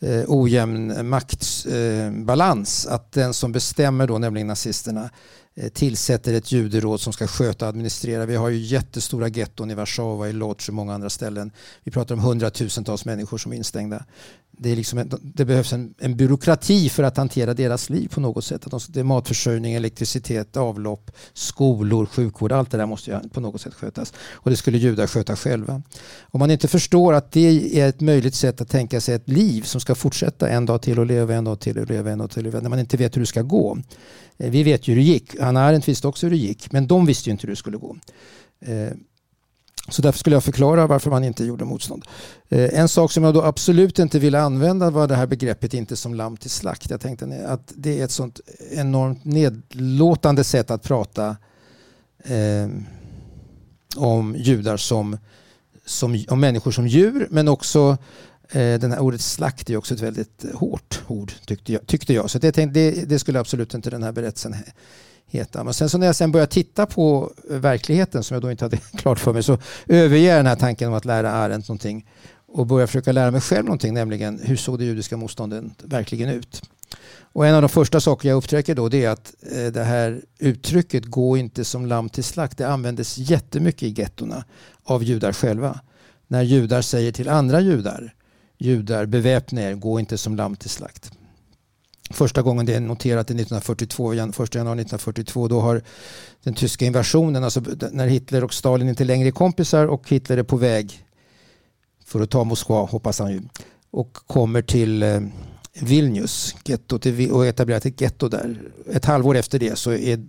eh, 0.00 0.24
ojämn 0.26 1.08
maktbalans, 1.08 2.86
eh, 2.86 2.94
att 2.94 3.12
den 3.12 3.34
som 3.34 3.52
bestämmer 3.52 4.06
då, 4.06 4.18
nämligen 4.18 4.46
nazisterna, 4.46 5.10
Eh, 5.60 5.68
tillsätter 5.68 6.34
ett 6.34 6.52
juderåd 6.52 7.00
som 7.00 7.12
ska 7.12 7.26
sköta 7.26 7.64
och 7.64 7.68
administrera. 7.68 8.26
Vi 8.26 8.36
har 8.36 8.48
ju 8.48 8.58
jättestora 8.58 9.28
getton 9.28 9.70
i 9.70 9.74
Warszawa, 9.74 10.28
i 10.28 10.32
Lodz 10.32 10.68
och 10.68 10.74
många 10.74 10.94
andra 10.94 11.10
ställen. 11.10 11.52
Vi 11.84 11.90
pratar 11.90 12.14
om 12.14 12.20
hundratusentals 12.20 13.04
människor 13.04 13.38
som 13.38 13.52
är 13.52 13.56
instängda. 13.56 14.04
Det, 14.50 14.70
är 14.70 14.76
liksom 14.76 14.98
en, 14.98 15.12
det 15.22 15.44
behövs 15.44 15.72
en, 15.72 15.94
en, 15.98 16.16
byråkrati 16.16 16.88
för 16.88 17.02
att 17.02 17.16
hantera 17.16 17.54
deras 17.54 17.90
liv 17.90 18.08
på 18.08 18.20
något 18.20 18.44
sätt. 18.44 18.64
Att 18.64 18.70
de, 18.70 18.80
det 18.88 19.00
är 19.00 19.04
matförsörjning, 19.04 19.74
elektricitet, 19.74 20.56
avlopp, 20.56 21.10
skolor, 21.32 22.06
sjukvård. 22.06 22.52
Allt 22.52 22.70
det 22.70 22.76
där 22.76 22.86
måste 22.86 23.10
ju 23.10 23.28
på 23.28 23.40
något 23.40 23.60
sätt 23.60 23.74
skötas. 23.74 24.12
Och 24.32 24.50
det 24.50 24.56
skulle 24.56 24.78
judar 24.78 25.06
sköta 25.06 25.36
själva. 25.36 25.82
Om 26.20 26.38
man 26.38 26.50
inte 26.50 26.68
förstår 26.68 27.14
att 27.14 27.32
det 27.32 27.80
är 27.80 27.88
ett 27.88 28.00
möjligt 28.00 28.34
sätt 28.34 28.60
att 28.60 28.68
tänka 28.68 29.00
sig 29.00 29.14
ett 29.14 29.28
liv 29.28 29.62
som 29.62 29.80
ska 29.80 29.94
fortsätta 29.94 30.48
en 30.48 30.66
dag 30.66 30.82
till 30.82 30.98
och 30.98 31.06
leva 31.06 31.34
en 31.34 31.44
dag 31.44 31.60
till 31.60 31.78
och 31.78 31.90
leva 31.90 32.10
en 32.10 32.18
dag 32.18 32.30
till. 32.30 32.44
När 32.44 32.68
man 32.68 32.78
inte 32.78 32.96
vet 32.96 33.16
hur 33.16 33.20
det 33.20 33.26
ska 33.26 33.42
gå 33.42 33.78
Eh, 34.40 34.50
vi 34.50 34.62
vet 34.62 34.88
ju 34.88 34.94
hur 34.94 35.00
det 35.00 35.06
gick. 35.06 35.40
Hanna 35.40 35.60
Arendt 35.60 35.88
visste 35.88 36.08
också 36.08 36.26
hur 36.26 36.30
det 36.30 36.36
gick. 36.36 36.72
Men 36.72 36.86
de 36.86 37.06
visste 37.06 37.28
ju 37.28 37.32
inte 37.32 37.46
hur 37.46 37.52
det 37.52 37.56
skulle 37.56 37.76
gå. 37.76 37.96
Eh, 38.60 38.90
så 39.88 40.02
därför 40.02 40.18
skulle 40.18 40.36
jag 40.36 40.44
förklara 40.44 40.86
varför 40.86 41.10
man 41.10 41.24
inte 41.24 41.44
gjorde 41.44 41.64
motstånd. 41.64 42.04
Eh, 42.48 42.78
en 42.80 42.88
sak 42.88 43.12
som 43.12 43.24
jag 43.24 43.34
då 43.34 43.42
absolut 43.42 43.98
inte 43.98 44.18
ville 44.18 44.40
använda 44.40 44.90
var 44.90 45.08
det 45.08 45.16
här 45.16 45.26
begreppet 45.26 45.74
inte 45.74 45.96
som 45.96 46.14
lamm 46.14 46.36
till 46.36 46.50
slakt. 46.50 46.90
Jag 46.90 47.00
tänkte 47.00 47.46
att 47.48 47.72
det 47.76 48.00
är 48.00 48.04
ett 48.04 48.10
sånt 48.10 48.40
enormt 48.70 49.24
nedlåtande 49.24 50.44
sätt 50.44 50.70
att 50.70 50.82
prata 50.82 51.36
om 53.96 54.36
judar 54.38 54.76
som, 54.76 55.18
som 55.84 56.24
om 56.28 56.40
människor 56.40 56.70
som 56.70 56.88
djur 56.88 57.28
men 57.30 57.48
också 57.48 57.98
Eh, 58.52 58.78
den 58.78 58.92
här 58.92 59.00
ordet 59.00 59.20
slakt 59.20 59.70
är 59.70 59.76
också 59.76 59.94
ett 59.94 60.00
väldigt 60.00 60.44
eh, 60.44 60.58
hårt 60.58 61.02
ord 61.06 61.32
tyckte 61.46 61.72
jag. 61.72 61.86
Tyckte 61.86 62.12
jag. 62.12 62.30
Så 62.30 62.38
det, 62.38 62.52
tänkte, 62.52 62.80
det, 62.80 63.08
det, 63.08 63.18
skulle 63.18 63.40
absolut 63.40 63.74
inte 63.74 63.90
den 63.90 64.02
här 64.02 64.12
berättelsen 64.12 64.54
heta. 65.26 65.64
Men 65.64 65.74
sen 65.74 65.88
så 65.90 65.98
när 65.98 66.06
jag 66.06 66.16
sen 66.16 66.32
började 66.32 66.52
titta 66.52 66.86
på 66.86 67.32
eh, 67.50 67.56
verkligheten 67.56 68.24
som 68.24 68.34
jag 68.34 68.42
då 68.42 68.50
inte 68.50 68.64
hade 68.64 68.76
klart 68.96 69.18
för 69.18 69.32
mig 69.32 69.42
så 69.42 69.58
överger 69.86 70.28
jag 70.28 70.38
den 70.38 70.46
här 70.46 70.56
tanken 70.56 70.88
om 70.88 70.94
att 70.94 71.04
lära 71.04 71.32
Arendt 71.32 71.68
någonting 71.68 72.06
och 72.46 72.66
börjar 72.66 72.86
försöka 72.86 73.12
lära 73.12 73.30
mig 73.30 73.40
själv 73.40 73.64
någonting, 73.64 73.94
nämligen 73.94 74.40
hur 74.42 74.56
såg 74.56 74.78
det 74.78 74.84
judiska 74.84 75.16
motståndet 75.16 75.64
verkligen 75.84 76.28
ut? 76.28 76.62
Och 77.32 77.46
en 77.46 77.54
av 77.54 77.62
de 77.62 77.68
första 77.68 78.00
saker 78.00 78.28
jag 78.28 78.36
upptäcker 78.36 78.74
då 78.74 78.88
det 78.88 79.04
är 79.04 79.10
att 79.10 79.34
eh, 79.52 79.66
det 79.66 79.84
här 79.84 80.20
uttrycket 80.38 81.04
gå 81.04 81.36
inte 81.36 81.64
som 81.64 81.86
lamm 81.86 82.08
till 82.08 82.24
slakt, 82.24 82.58
det 82.58 82.68
användes 82.68 83.18
jättemycket 83.18 83.82
i 83.82 83.88
gettona 83.88 84.44
av 84.84 85.04
judar 85.04 85.32
själva. 85.32 85.80
När 86.26 86.42
judar 86.42 86.82
säger 86.82 87.12
till 87.12 87.28
andra 87.28 87.60
judar, 87.60 88.14
judar 88.60 89.06
beväpna 89.06 89.62
er, 89.62 89.74
gå 89.74 90.00
inte 90.00 90.18
som 90.18 90.36
lamm 90.36 90.56
till 90.56 90.70
slakt. 90.70 91.10
Första 92.10 92.42
gången 92.42 92.66
det 92.66 92.74
är 92.74 92.80
noterat 92.80 93.30
är 93.30 93.34
1942, 93.34 94.12
1 94.12 94.18
januari 94.54 94.80
1942. 94.80 95.48
Då 95.48 95.60
har 95.60 95.82
den 96.42 96.54
tyska 96.54 96.84
invasionen, 96.84 97.44
alltså 97.44 97.62
när 97.92 98.06
Hitler 98.06 98.44
och 98.44 98.54
Stalin 98.54 98.88
inte 98.88 99.04
längre 99.04 99.28
är 99.28 99.32
kompisar 99.32 99.86
och 99.86 100.10
Hitler 100.10 100.36
är 100.36 100.42
på 100.42 100.56
väg 100.56 101.04
för 102.04 102.20
att 102.20 102.30
ta 102.30 102.44
Moskva, 102.44 102.84
hoppas 102.84 103.18
han 103.18 103.32
ju, 103.32 103.40
och 103.90 104.12
kommer 104.12 104.62
till 104.62 105.02
eh, 105.02 105.20
Vilnius 105.74 106.54
och 107.30 107.46
etablerat 107.46 107.86
ett 107.86 108.00
getto 108.00 108.28
där. 108.28 108.60
Ett 108.92 109.04
halvår 109.04 109.36
efter 109.36 109.58
det 109.58 109.78
så 109.78 109.92
är, 109.92 110.26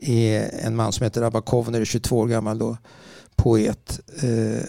är 0.00 0.50
en 0.66 0.76
man 0.76 0.92
som 0.92 1.04
heter 1.04 1.22
Abakovner, 1.22 1.84
22 1.84 2.18
år 2.18 2.26
gammal 2.26 2.58
då, 2.58 2.76
poet. 3.36 4.00
Eh, 4.22 4.64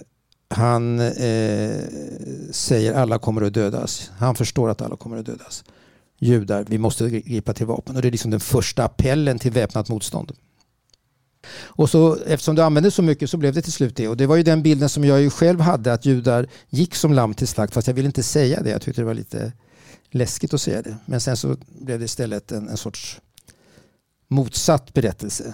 han 0.49 0.99
eh, 0.99 1.83
säger 2.51 2.93
alla 2.93 3.19
kommer 3.19 3.41
att 3.41 3.53
dödas. 3.53 4.11
Han 4.17 4.35
förstår 4.35 4.69
att 4.69 4.81
alla 4.81 4.95
kommer 4.95 5.17
att 5.17 5.25
dödas. 5.25 5.63
Judar, 6.19 6.65
vi 6.67 6.77
måste 6.77 7.09
gripa 7.09 7.53
till 7.53 7.65
vapen. 7.65 7.95
Och 7.95 8.01
det 8.01 8.07
är 8.07 8.11
liksom 8.11 8.31
den 8.31 8.39
första 8.39 8.83
appellen 8.83 9.39
till 9.39 9.51
väpnat 9.51 9.89
motstånd. 9.89 10.31
Och 11.51 11.89
så, 11.89 12.15
eftersom 12.15 12.55
det 12.55 12.65
användes 12.65 12.95
så 12.95 13.01
mycket 13.01 13.29
så 13.29 13.37
blev 13.37 13.53
det 13.53 13.61
till 13.61 13.73
slut 13.73 13.95
det. 13.95 14.07
Och 14.07 14.17
det 14.17 14.27
var 14.27 14.35
ju 14.35 14.43
den 14.43 14.63
bilden 14.63 14.89
som 14.89 15.05
jag 15.05 15.21
ju 15.21 15.29
själv 15.29 15.59
hade 15.59 15.93
att 15.93 16.05
judar 16.05 16.47
gick 16.69 16.95
som 16.95 17.13
lamm 17.13 17.33
till 17.33 17.47
slakt. 17.47 17.73
Fast 17.73 17.87
jag 17.87 17.93
ville 17.93 18.05
inte 18.05 18.23
säga 18.23 18.61
det. 18.61 18.69
Jag 18.69 18.81
tyckte 18.81 19.01
det 19.01 19.05
var 19.05 19.13
lite 19.13 19.51
läskigt 20.09 20.53
att 20.53 20.61
säga 20.61 20.81
det. 20.81 20.97
Men 21.05 21.21
sen 21.21 21.37
så 21.37 21.57
blev 21.81 21.99
det 21.99 22.05
istället 22.05 22.51
en, 22.51 22.67
en 22.69 22.77
sorts 22.77 23.21
motsatt 24.27 24.93
berättelse. 24.93 25.53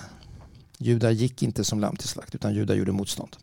Judar 0.77 1.11
gick 1.11 1.43
inte 1.43 1.63
som 1.63 1.79
lamm 1.79 1.95
till 1.95 2.07
slakt 2.07 2.35
utan 2.35 2.53
judar 2.53 2.75
gjorde 2.75 2.91
motstånd. 2.91 3.35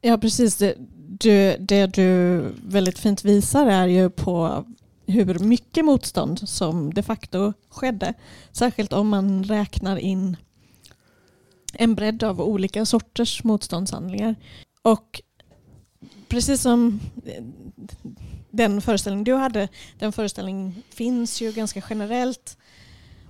Ja 0.00 0.18
precis, 0.18 0.56
det 0.56 0.74
du, 1.20 1.56
det 1.58 1.86
du 1.86 2.38
väldigt 2.66 2.98
fint 2.98 3.24
visar 3.24 3.66
är 3.66 3.86
ju 3.86 4.10
på 4.10 4.64
hur 5.06 5.38
mycket 5.38 5.84
motstånd 5.84 6.48
som 6.48 6.94
de 6.94 7.02
facto 7.02 7.52
skedde. 7.68 8.14
Särskilt 8.52 8.92
om 8.92 9.08
man 9.08 9.44
räknar 9.44 9.96
in 9.96 10.36
en 11.72 11.94
bredd 11.94 12.22
av 12.22 12.40
olika 12.40 12.86
sorters 12.86 13.44
motståndshandlingar. 13.44 14.34
Och 14.82 15.22
precis 16.28 16.62
som 16.62 17.00
den 18.50 18.80
föreställning 18.80 19.24
du 19.24 19.34
hade, 19.34 19.68
den 19.98 20.12
föreställningen 20.12 20.82
finns 20.90 21.42
ju 21.42 21.52
ganska 21.52 21.82
generellt 21.90 22.58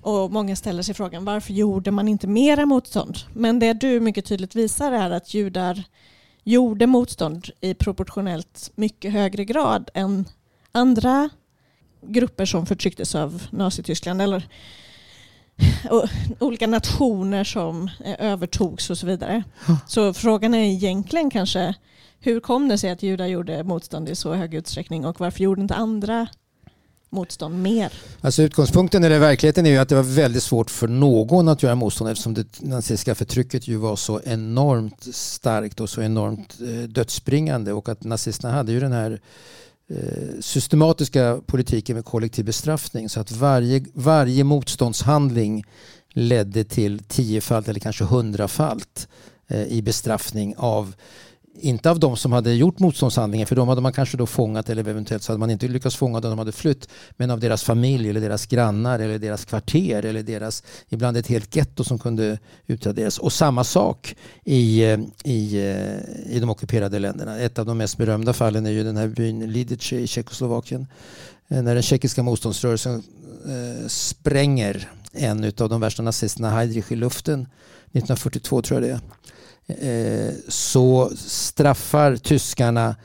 och 0.03 0.33
många 0.33 0.57
ställer 0.57 0.83
sig 0.83 0.95
frågan 0.95 1.25
varför 1.25 1.53
gjorde 1.53 1.91
man 1.91 2.09
inte 2.09 2.27
mera 2.27 2.67
motstånd? 2.67 3.19
Men 3.35 3.59
det 3.59 3.73
du 3.73 4.01
mycket 4.01 4.25
tydligt 4.25 4.57
visar 4.57 4.93
är 4.93 5.11
att 5.11 5.35
judar 5.35 5.85
gjorde 6.45 6.87
motstånd 6.87 7.49
i 7.61 7.75
proportionellt 7.75 8.73
mycket 8.75 9.13
högre 9.13 9.45
grad 9.45 9.91
än 9.95 10.25
andra 10.73 11.31
grupper 12.03 12.45
som 12.45 12.67
förtrycktes 12.67 13.15
av 13.15 13.43
Nazityskland 13.51 14.23
eller 14.23 14.49
olika 16.39 16.67
nationer 16.67 17.45
som 17.45 17.91
övertogs 18.19 18.91
och 18.91 18.99
så 18.99 19.07
vidare. 19.07 19.45
Så 19.87 20.15
frågan 20.15 20.55
är 20.55 20.65
egentligen 20.65 21.31
kanske 21.31 21.75
hur 22.21 22.41
kom 22.41 22.69
det 22.69 22.79
sig 22.79 22.91
att 22.91 23.03
judar 23.03 23.27
gjorde 23.27 23.65
motstånd 23.65 24.09
i 24.09 24.15
så 24.15 24.35
hög 24.35 24.55
utsträckning 24.55 25.07
och 25.07 25.21
varför 25.21 25.41
gjorde 25.41 25.63
inte 25.63 25.75
andra 25.75 26.29
motstånd 27.11 27.63
mer? 27.63 27.93
Alltså 28.21 28.43
utgångspunkten 28.43 29.05
i 29.05 29.19
verkligheten 29.19 29.67
är 29.67 29.71
ju 29.71 29.77
att 29.77 29.89
det 29.89 29.95
var 29.95 30.03
väldigt 30.03 30.43
svårt 30.43 30.71
för 30.71 30.89
någon 30.89 31.49
att 31.49 31.63
göra 31.63 31.75
motstånd 31.75 32.11
eftersom 32.11 32.35
det 32.35 32.61
nazistiska 32.61 33.15
förtrycket 33.15 33.69
ju 33.69 33.77
var 33.77 33.97
så 33.97 34.21
enormt 34.25 35.15
starkt 35.15 35.81
och 35.81 35.91
så 35.91 36.03
enormt 36.03 36.57
eh, 36.61 36.89
dödsbringande 36.89 37.73
och 37.73 37.89
att 37.89 38.05
nazisterna 38.05 38.55
hade 38.55 38.73
ju 38.73 38.81
den 38.81 38.93
här 38.93 39.21
eh, 39.89 40.41
systematiska 40.41 41.41
politiken 41.47 41.97
med 41.97 42.05
kollektiv 42.05 42.45
bestraffning 42.45 43.09
så 43.09 43.21
att 43.21 43.33
varje, 43.33 43.85
varje 43.95 44.45
motståndshandling 44.45 45.65
ledde 46.13 46.65
till 46.65 46.99
tiofalt 46.99 47.69
eller 47.69 47.81
kanske 47.81 48.05
hundrafalt 48.05 49.09
eh, 49.49 49.65
i 49.65 49.83
bestraffning 49.83 50.55
av 50.57 50.95
inte 51.55 51.91
av 51.91 52.01
de 52.01 52.17
som 52.17 52.33
hade 52.33 52.55
gjort 52.55 52.79
motståndshandlingar, 52.79 53.47
för 53.47 53.57
de 53.57 53.69
hade 53.69 53.81
man 53.81 53.93
kanske 53.93 54.17
då 54.17 54.27
fångat 54.27 54.69
eller 54.69 54.89
eventuellt 54.89 55.23
så 55.23 55.33
hade 55.33 55.41
man 55.41 55.51
inte 55.51 55.69
lyckats 55.69 55.97
fånga 55.97 56.21
dem 56.21 56.31
de 56.31 56.39
hade 56.39 56.53
flytt. 56.53 56.89
Men 57.17 57.31
av 57.31 57.41
deras 57.41 57.63
familj 57.63 58.11
eller 58.11 58.21
deras 58.21 58.47
grannar 58.47 58.99
eller 58.99 59.19
deras 59.19 59.45
kvarter 59.45 60.05
eller 60.05 60.23
deras, 60.23 60.63
ibland 60.89 61.17
ett 61.17 61.27
helt 61.27 61.57
getto 61.57 61.85
som 61.85 61.99
kunde 61.99 62.39
utraderas. 62.67 63.19
Och 63.19 63.33
samma 63.33 63.65
sak 63.65 64.17
i, 64.45 64.85
eh, 64.85 64.99
i, 65.25 65.57
eh, 65.57 66.37
i 66.37 66.41
de 66.41 66.51
ockuperade 66.51 66.99
länderna. 66.99 67.39
Ett 67.39 67.59
av 67.59 67.67
de 67.67 67.79
mest 67.79 67.97
berömda 67.97 68.33
fallen 68.33 68.67
är 68.67 68.71
ju 68.71 68.85
den 68.85 68.97
här 68.97 69.09
byn 69.09 69.53
Lidice 69.53 69.93
i 69.93 70.07
Tjeckoslovakien. 70.07 70.87
Eh, 71.49 71.63
när 71.63 71.75
den 71.75 71.83
tjeckiska 71.83 72.23
motståndsrörelsen 72.23 73.03
eh, 73.47 73.87
spränger 73.89 74.89
en 75.13 75.45
av 75.45 75.69
de 75.69 75.81
värsta 75.81 76.03
nazisterna, 76.03 76.51
Heidrich, 76.51 76.93
i 76.93 76.97
luften 76.97 77.41
1942 77.41 78.63
tror 78.63 78.81
jag 78.81 78.91
det 78.91 78.95
är 78.95 79.01
Eh, 79.71 80.35
så 80.49 81.11
straffar 81.17 82.17
tyskarna 82.17 82.97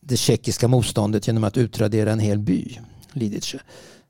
det 0.00 0.16
tjeckiska 0.16 0.68
motståndet 0.68 1.26
genom 1.26 1.44
att 1.44 1.56
utradera 1.56 2.12
en 2.12 2.18
hel 2.18 2.38
by, 2.38 2.78
Lidice. 3.12 3.58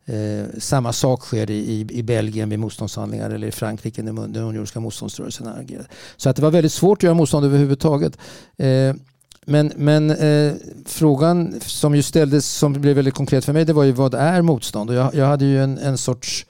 Eh, 0.04 0.58
samma 0.58 0.92
sak 0.92 1.22
sker 1.22 1.50
i, 1.50 1.86
i 1.90 2.02
Belgien 2.02 2.48
vid 2.48 2.58
motståndshandlingar 2.58 3.30
eller 3.30 3.46
i 3.46 3.50
Frankrike 3.50 4.02
när 4.02 4.12
den 4.12 4.42
unionska 4.42 4.80
motståndsrörelsen 4.80 5.46
agerar. 5.46 5.86
Så 6.16 6.30
att 6.30 6.36
det 6.36 6.42
var 6.42 6.50
väldigt 6.50 6.72
svårt 6.72 6.98
att 6.98 7.02
göra 7.02 7.14
motstånd 7.14 7.46
överhuvudtaget. 7.46 8.18
Eh, 8.56 8.94
men, 9.46 9.72
men 9.76 10.10
eh, 10.10 10.52
frågan 10.86 11.60
som 11.60 11.94
ju 11.94 12.02
ställdes 12.02 12.46
som 12.46 12.72
blev 12.72 12.96
väldigt 12.96 13.14
konkret 13.14 13.44
för 13.44 13.52
mig 13.52 13.64
det 13.64 13.72
var 13.72 13.84
ju 13.84 13.92
vad 13.92 14.14
är 14.14 14.42
motstånd? 14.42 14.90
Och 14.90 14.96
jag, 14.96 15.14
jag 15.14 15.26
hade 15.26 15.44
ju 15.44 15.62
en, 15.62 15.78
en 15.78 15.98
sorts 15.98 16.46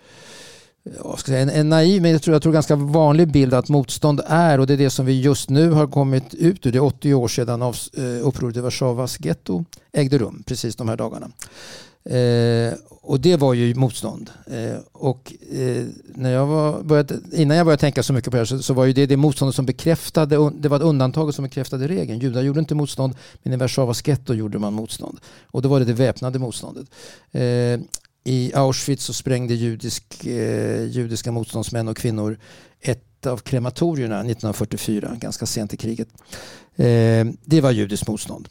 en, 1.29 1.51
en 1.51 1.69
naiv 1.69 2.03
men 2.03 2.11
jag 2.11 2.23
tror, 2.23 2.35
jag 2.35 2.43
tror 2.43 2.53
ganska 2.53 2.77
vanlig 2.77 3.33
bild 3.33 3.55
att 3.55 3.69
motstånd 3.69 4.21
är 4.27 4.61
och 4.61 4.67
det 4.67 4.73
är 4.73 4.79
det 4.79 4.91
som 4.91 5.07
vi 5.07 5.21
just 5.21 5.51
nu 5.51 5.71
har 5.71 5.87
kommit 5.87 6.35
ut 6.35 6.67
ur. 6.67 6.73
Det 6.73 6.79
är 6.79 6.83
80 6.83 7.15
år 7.15 7.29
sedan 7.29 7.63
av, 7.63 7.77
eh, 7.97 8.27
upproret 8.27 8.57
i 8.57 8.61
Warszawas 8.61 9.19
getto 9.21 9.65
ägde 9.93 10.19
rum 10.19 10.43
precis 10.47 10.77
de 10.77 10.89
här 10.89 10.97
dagarna. 10.97 11.31
Eh, 12.05 12.75
och 13.03 13.21
det 13.21 13.37
var 13.37 13.55
ju 13.55 13.75
motstånd. 13.75 14.31
Eh, 14.47 14.79
och 14.93 15.33
eh, 15.53 15.87
när 16.15 16.31
jag 16.31 16.47
var, 16.47 16.83
började, 16.83 17.19
innan 17.33 17.57
jag 17.57 17.67
började 17.67 17.81
tänka 17.81 18.03
så 18.03 18.13
mycket 18.13 18.31
på 18.31 18.37
det 18.37 18.41
här 18.41 18.45
så, 18.45 18.63
så 18.63 18.75
var 18.75 18.85
ju 18.85 18.93
det 18.93 19.07
det 19.07 19.17
motståndet 19.17 19.55
som 19.55 19.67
bekräftade, 19.67 20.51
det 20.51 20.69
var 20.69 20.77
ett 20.77 20.83
undantag 20.83 21.35
som 21.35 21.45
bekräftade 21.45 21.89
regeln. 21.89 22.19
Judar 22.19 22.43
gjorde 22.43 22.61
inte 22.61 22.75
motstånd 22.75 23.15
men 23.43 23.53
i 23.53 23.57
Warszawas 23.57 24.09
getto 24.09 24.35
gjorde 24.35 24.59
man 24.59 24.73
motstånd. 24.73 25.21
Och 25.47 25.63
då 25.63 25.69
var 25.69 25.79
det 25.79 25.85
det 25.85 25.93
väpnade 25.93 26.39
motståndet. 26.39 26.87
Eh, 27.33 27.81
i 28.25 28.53
Auschwitz 28.55 29.05
så 29.05 29.13
sprängde 29.13 29.55
judisk, 29.55 30.27
eh, 30.27 30.85
judiska 30.85 31.33
motståndsmän 31.33 31.89
och 31.89 31.97
kvinnor 31.97 32.39
ett 32.81 33.27
av 33.27 33.37
krematorierna 33.37 34.21
1944, 34.21 35.17
ganska 35.21 35.47
sent 35.47 35.75
i 35.75 35.77
kriget. 35.77 36.09
Eh, 36.77 37.27
det 37.45 37.61
var 37.61 37.71
judiskt 37.71 38.09
motstånd 38.09 38.49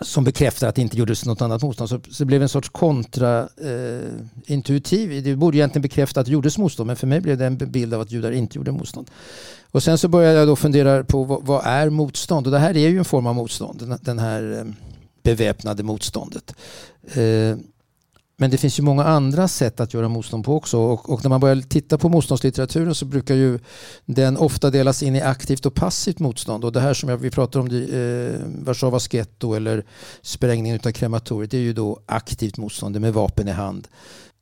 som 0.00 0.24
bekräftar 0.24 0.68
att 0.68 0.74
det 0.74 0.82
inte 0.82 0.96
gjordes 0.96 1.26
något 1.26 1.42
annat 1.42 1.62
motstånd. 1.62 1.90
Så, 1.90 2.00
så 2.10 2.18
det 2.18 2.24
blev 2.24 2.42
en 2.42 2.48
sorts 2.48 2.68
kontraintuitiv. 2.68 5.12
Eh, 5.12 5.22
det 5.22 5.36
borde 5.36 5.56
egentligen 5.56 5.82
bekräfta 5.82 6.20
att 6.20 6.26
det 6.26 6.32
gjordes 6.32 6.58
motstånd 6.58 6.86
men 6.86 6.96
för 6.96 7.06
mig 7.06 7.20
blev 7.20 7.38
det 7.38 7.46
en 7.46 7.56
bild 7.56 7.94
av 7.94 8.00
att 8.00 8.10
judar 8.10 8.32
inte 8.32 8.58
gjorde 8.58 8.72
motstånd. 8.72 9.10
Och 9.70 9.82
sen 9.82 9.98
så 9.98 10.08
började 10.08 10.38
jag 10.38 10.48
då 10.48 10.56
fundera 10.56 11.04
på 11.04 11.24
vad, 11.24 11.46
vad 11.46 11.66
är 11.66 11.90
motstånd? 11.90 12.46
Och 12.46 12.52
det 12.52 12.58
här 12.58 12.76
är 12.76 12.88
ju 12.88 12.98
en 12.98 13.04
form 13.04 13.26
av 13.26 13.34
motstånd, 13.34 13.78
den, 13.78 13.98
den 14.02 14.18
här 14.18 14.58
eh, 14.58 14.64
beväpnade 15.22 15.82
motståndet. 15.82 16.54
Eh, 17.12 17.56
men 18.36 18.50
det 18.50 18.58
finns 18.58 18.78
ju 18.78 18.82
många 18.82 19.04
andra 19.04 19.48
sätt 19.48 19.80
att 19.80 19.94
göra 19.94 20.08
motstånd 20.08 20.44
på 20.44 20.56
också. 20.56 20.78
Och, 20.78 21.10
och, 21.10 21.24
när 21.24 21.28
man 21.28 21.40
börjar 21.40 21.60
titta 21.60 21.98
på 21.98 22.08
motståndslitteraturen 22.08 22.94
så 22.94 23.04
brukar 23.04 23.34
ju 23.34 23.58
den 24.04 24.36
ofta 24.36 24.70
delas 24.70 25.02
in 25.02 25.16
i 25.16 25.20
aktivt 25.20 25.66
och 25.66 25.74
passivt 25.74 26.18
motstånd. 26.18 26.64
Och 26.64 26.72
det 26.72 26.80
här 26.80 26.94
som 26.94 27.08
jag, 27.08 27.16
vi 27.16 27.30
pratar 27.30 27.60
om, 27.60 27.66
eh, 27.66 28.64
Warszawas 28.64 29.12
getto 29.12 29.54
eller 29.54 29.84
sprängningen 30.22 30.80
av 30.84 30.92
krematoriet, 30.92 31.50
det 31.50 31.56
är 31.56 31.62
ju 31.62 31.72
då 31.72 32.00
aktivt 32.06 32.56
motstånd 32.56 33.00
med 33.00 33.14
vapen 33.14 33.48
i 33.48 33.52
hand. 33.52 33.88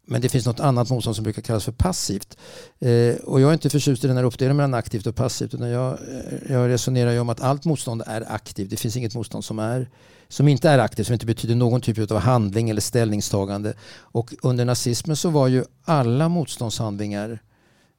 Men 0.06 0.20
det 0.20 0.28
finns 0.28 0.46
något 0.46 0.60
annat 0.60 0.90
motstånd 0.90 1.16
som 1.16 1.22
brukar 1.22 1.42
kallas 1.42 1.64
för 1.64 1.72
passivt. 1.72 2.36
Eh, 2.80 3.14
och 3.14 3.40
jag 3.40 3.48
är 3.48 3.52
inte 3.52 3.70
förtjust 3.70 4.04
i 4.04 4.06
den 4.06 4.16
här 4.16 4.24
uppdelningen 4.24 4.56
mellan 4.56 4.74
aktivt 4.74 5.06
och 5.06 5.16
passivt. 5.16 5.54
Utan 5.54 5.68
jag, 5.68 5.92
eh, 5.92 6.52
jag 6.52 6.68
resonerar 6.68 7.12
ju 7.12 7.20
om 7.20 7.28
att 7.28 7.40
allt 7.40 7.64
motstånd 7.64 8.02
är 8.06 8.32
aktivt. 8.32 8.70
Det 8.70 8.76
finns 8.76 8.96
inget 8.96 9.14
motstånd 9.14 9.44
som 9.44 9.58
är 9.58 9.88
som 10.32 10.48
inte 10.48 10.70
är 10.70 10.78
aktivt, 10.78 11.06
som 11.06 11.12
inte 11.12 11.26
betyder 11.26 11.54
någon 11.54 11.80
typ 11.80 12.10
av 12.10 12.18
handling 12.18 12.70
eller 12.70 12.80
ställningstagande. 12.80 13.74
Och 13.98 14.34
under 14.42 14.64
nazismen 14.64 15.16
så 15.16 15.30
var 15.30 15.48
ju 15.48 15.64
alla 15.84 16.28
motståndshandlingar 16.28 17.38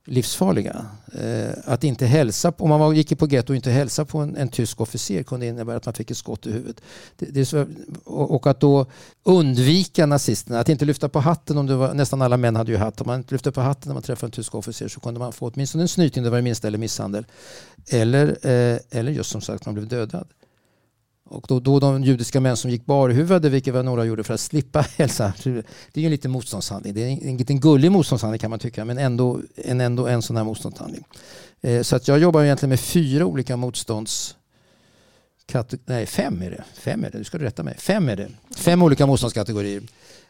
livsfarliga. 0.05 0.85
Eh, 1.21 1.53
att 1.65 1.83
inte 1.83 2.05
hälsa, 2.05 2.53
om 2.57 2.69
man 2.69 2.79
var, 2.79 2.93
gick 2.93 3.19
på 3.19 3.27
getto 3.27 3.53
och 3.53 3.55
inte 3.55 3.71
hälsa 3.71 4.05
på 4.05 4.17
en, 4.17 4.35
en, 4.35 4.49
tysk 4.49 4.81
officer 4.81 5.23
kunde 5.23 5.45
innebära 5.45 5.77
att 5.77 5.85
man 5.85 5.93
fick 5.93 6.11
ett 6.11 6.17
skott 6.17 6.45
i 6.45 6.51
huvudet. 6.51 6.81
Det, 7.17 7.25
det 7.25 7.45
så, 7.45 7.65
och, 8.05 8.47
att 8.47 8.59
då 8.59 8.85
undvika 9.23 10.05
nazisterna, 10.05 10.59
att 10.59 10.69
inte 10.69 10.85
lyfta 10.85 11.09
på 11.09 11.19
hatten 11.19 11.57
om 11.57 11.67
det 11.67 11.75
var, 11.75 11.93
nästan 11.93 12.21
alla 12.21 12.37
män 12.37 12.55
hade 12.55 12.71
ju 12.71 12.77
hatt, 12.77 13.01
om 13.01 13.07
man 13.07 13.19
inte 13.19 13.33
lyfte 13.33 13.51
på 13.51 13.61
hatten 13.61 13.89
när 13.89 13.93
man 13.93 14.03
träffade 14.03 14.27
en 14.27 14.31
tysk 14.31 14.55
officer 14.55 14.87
så 14.87 14.99
kunde 14.99 15.19
man 15.19 15.33
få 15.33 15.51
åtminstone 15.53 15.83
en 15.83 15.87
snyting, 15.87 16.23
det 16.23 16.29
var 16.29 16.37
det 16.37 16.43
minsta, 16.43 16.67
eller 16.67 16.77
misshandel. 16.77 17.25
Eller, 17.89 18.27
eh, 18.27 18.79
eller 18.91 19.11
just 19.11 19.29
som 19.29 19.41
sagt 19.41 19.65
man 19.65 19.75
blev 19.75 19.87
dödad. 19.87 20.27
Och 21.25 21.45
då, 21.47 21.59
då 21.59 21.79
de 21.79 22.03
judiska 22.03 22.39
män 22.39 22.57
som 22.57 22.71
gick 22.71 22.85
barhuvade, 22.85 23.49
vilket 23.49 23.73
var 23.73 23.83
några 23.83 24.05
gjorde 24.05 24.23
för 24.23 24.33
att 24.33 24.39
slippa 24.39 24.81
hälsa. 24.97 25.33
Det 25.43 25.49
är 25.49 25.99
ju 25.99 26.05
en 26.05 26.11
liten 26.11 26.31
motståndshandling. 26.31 26.93
Det 26.93 27.03
är 27.03 27.07
en, 27.07 27.29
en 27.29 27.37
liten 27.37 27.59
gullig 27.59 27.91
motståndshandling 27.91 28.39
kan 28.39 28.49
man 28.49 28.59
tycka, 28.59 28.85
men 28.85 28.97
ändå 28.97 29.41
en, 29.55 29.81
ändå 29.81 30.07
en 30.07 30.21
sån 30.21 30.37
här 30.37 30.43
motståndshandling. 30.43 31.03
Eh, 31.61 31.81
så 31.81 31.95
att 31.95 32.07
jag 32.07 32.19
jobbar 32.19 32.43
egentligen 32.43 32.69
med 32.69 32.79
fyra 32.79 33.25
olika 33.25 33.57
motstånds... 33.57 34.35
Nej, 35.85 36.05
fem 36.05 36.41
är 36.41 36.51
det. 36.51 36.63
Fem 36.73 37.03
är 37.03 37.11
det, 37.11 37.17
du 37.17 37.23
ska 37.23 37.37
rätta 37.37 37.63
mig. 37.63 37.75
Fem 37.77 38.09
är 38.09 38.15
det. 38.15 38.29
Fem 38.55 38.81
olika 38.81 39.05
motståndskategorier. 39.05 39.83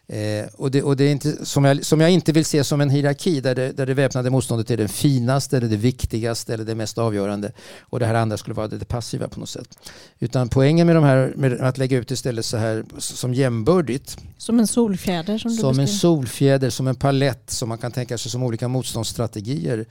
Eh, 0.08 0.46
och 0.54 0.72
det, 0.72 0.84
och 0.84 0.98
det 0.98 1.04
är 1.04 1.12
inte, 1.12 1.46
som, 1.46 1.66
jag, 1.66 1.86
som 1.86 2.02
jag 2.02 2.12
inte 2.12 2.32
vill 2.32 2.46
se 2.46 2.64
som 2.64 2.82
en 2.82 2.90
hierarki 2.90 3.42
där 3.42 3.56
det, 3.56 3.72
där 3.72 3.86
det 3.86 3.94
väpnade 3.94 4.30
motståndet 4.30 4.72
är 4.72 4.78
det 4.78 4.88
finaste, 4.88 5.58
eller 5.58 5.68
det 5.68 5.76
viktigaste 5.76 6.54
eller 6.54 6.66
det 6.66 6.76
mest 6.76 6.98
avgörande. 6.98 7.52
Och 7.82 8.00
det 8.00 8.06
här 8.06 8.14
andra 8.14 8.38
skulle 8.38 8.54
vara 8.54 8.68
det, 8.68 8.78
det 8.78 8.86
passiva 8.86 9.28
på 9.28 9.40
något 9.40 9.50
sätt. 9.50 9.80
Utan 10.20 10.50
poängen 10.50 10.88
med, 10.88 10.96
de 10.96 11.04
här, 11.04 11.34
med 11.36 11.62
att 11.62 11.78
lägga 11.78 11.98
ut 11.98 12.12
istället 12.12 12.46
så 12.46 12.58
här 12.58 12.86
som 12.98 13.34
jämbördigt. 13.34 14.18
Som 14.38 14.60
en 14.60 14.68
solfjäder? 14.68 15.38
Som, 15.38 15.52
som 15.52 15.80
en 15.80 15.88
solfjäder, 15.88 16.70
som 16.70 16.88
en 16.88 16.96
palett 16.96 17.50
som 17.50 17.70
man 17.70 17.78
kan 17.78 17.92
tänka 17.92 18.18
sig 18.18 18.32
som 18.32 18.44
olika 18.44 18.68
motståndsstrategier. 18.68 19.86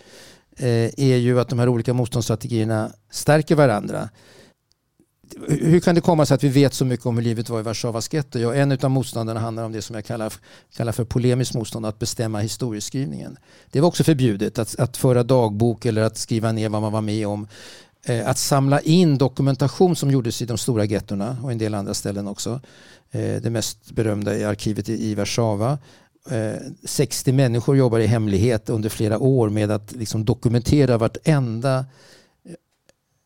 Eh, 0.57 0.91
är 0.97 1.17
ju 1.17 1.41
att 1.41 1.49
de 1.49 1.59
här 1.59 1.69
olika 1.69 1.95
motståndsstrategierna 1.95 2.93
stärker 3.11 3.55
varandra 3.55 4.09
hur 5.49 5.81
kan 5.81 5.95
det 5.95 6.01
komma 6.01 6.27
sig 6.27 6.35
att 6.35 6.45
vi 6.45 6.49
vet 6.49 6.75
så 6.75 6.85
mycket 6.85 7.07
om 7.07 7.17
hur 7.17 7.25
livet 7.25 7.49
var 7.49 7.61
i 7.61 7.63
Warszawas 7.63 8.13
getto? 8.13 8.39
Ja, 8.39 8.55
en 8.55 8.73
av 8.73 8.91
motståndarna 8.91 9.41
handlar 9.41 9.65
om 9.65 9.73
det 9.73 9.83
som 9.83 9.95
jag 9.95 10.05
kallar, 10.05 10.33
kallar 10.77 10.93
för 10.93 11.05
polemiskt 11.05 11.55
motstånd, 11.55 11.87
att 11.87 11.99
bestämma 11.99 12.41
historieskrivningen. 12.41 13.37
Det 13.71 13.81
var 13.81 13.89
också 13.89 14.05
förbjudet 14.05 14.59
att, 14.59 14.79
att 14.79 14.97
föra 14.97 15.23
dagbok 15.23 15.85
eller 15.85 16.03
att 16.03 16.19
skriva 16.19 16.53
ner 16.53 16.69
vad 16.69 16.83
man 16.83 16.93
var 16.93 17.01
med 17.01 17.27
om. 17.27 17.49
Eh, 18.05 18.29
att 18.29 18.39
samla 18.39 18.81
in 18.81 19.19
dokumentation 19.19 19.97
som 19.97 20.11
gjordes 20.11 20.43
i 20.43 20.45
de 20.45 20.59
stora 20.59 20.85
gettorna 20.85 21.37
och 21.43 21.53
en 21.53 21.59
del 21.59 21.75
andra 21.75 21.95
ställen 21.95 22.29
också. 22.29 22.61
Eh, 23.11 23.43
det 23.43 23.51
mest 23.51 23.91
berömda 23.91 24.39
är 24.39 24.47
arkivet 24.47 24.89
i, 24.89 25.11
i 25.11 25.15
Warszawa. 25.15 25.79
Eh, 26.31 26.53
60 26.85 27.33
människor 27.33 27.77
jobbar 27.77 27.99
i 27.99 28.07
hemlighet 28.07 28.71
under 28.71 28.89
flera 28.89 29.19
år 29.19 29.49
med 29.49 29.71
att 29.71 29.93
liksom 29.93 30.25
dokumentera 30.25 30.99
vartenda 30.99 31.85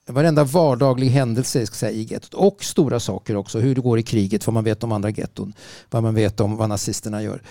varenda 0.06 0.44
vardaglig 0.44 1.08
händelse 1.08 1.66
ska 1.66 1.74
säga, 1.74 1.92
i 1.92 2.02
gettot. 2.02 2.34
Och 2.34 2.64
stora 2.64 3.00
saker 3.00 3.36
också. 3.36 3.58
Hur 3.58 3.74
det 3.74 3.80
går 3.80 3.98
i 3.98 4.02
kriget, 4.02 4.46
vad 4.46 4.54
man 4.54 4.64
vet 4.64 4.84
om 4.84 4.92
andra 4.92 5.10
getton. 5.10 5.52
Vad 5.90 6.02
man 6.02 6.14
vet 6.14 6.40
om 6.40 6.56
vad 6.56 6.68
nazisterna 6.68 7.22
gör. 7.22 7.42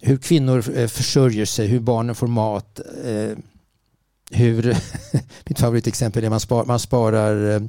Hur 0.00 0.16
kvinnor 0.16 0.78
eh, 0.78 0.88
försörjer 0.88 1.46
sig, 1.46 1.66
hur 1.66 1.80
barnen 1.80 2.14
får 2.14 2.26
mat. 2.26 2.80
Eh, 3.04 3.38
hur, 4.30 4.76
mitt 5.44 5.58
favoritexempel 5.58 6.24
är 6.24 6.30
man, 6.30 6.40
spar, 6.40 6.64
man 6.64 6.78
sparar 6.78 7.50
eh, 7.50 7.62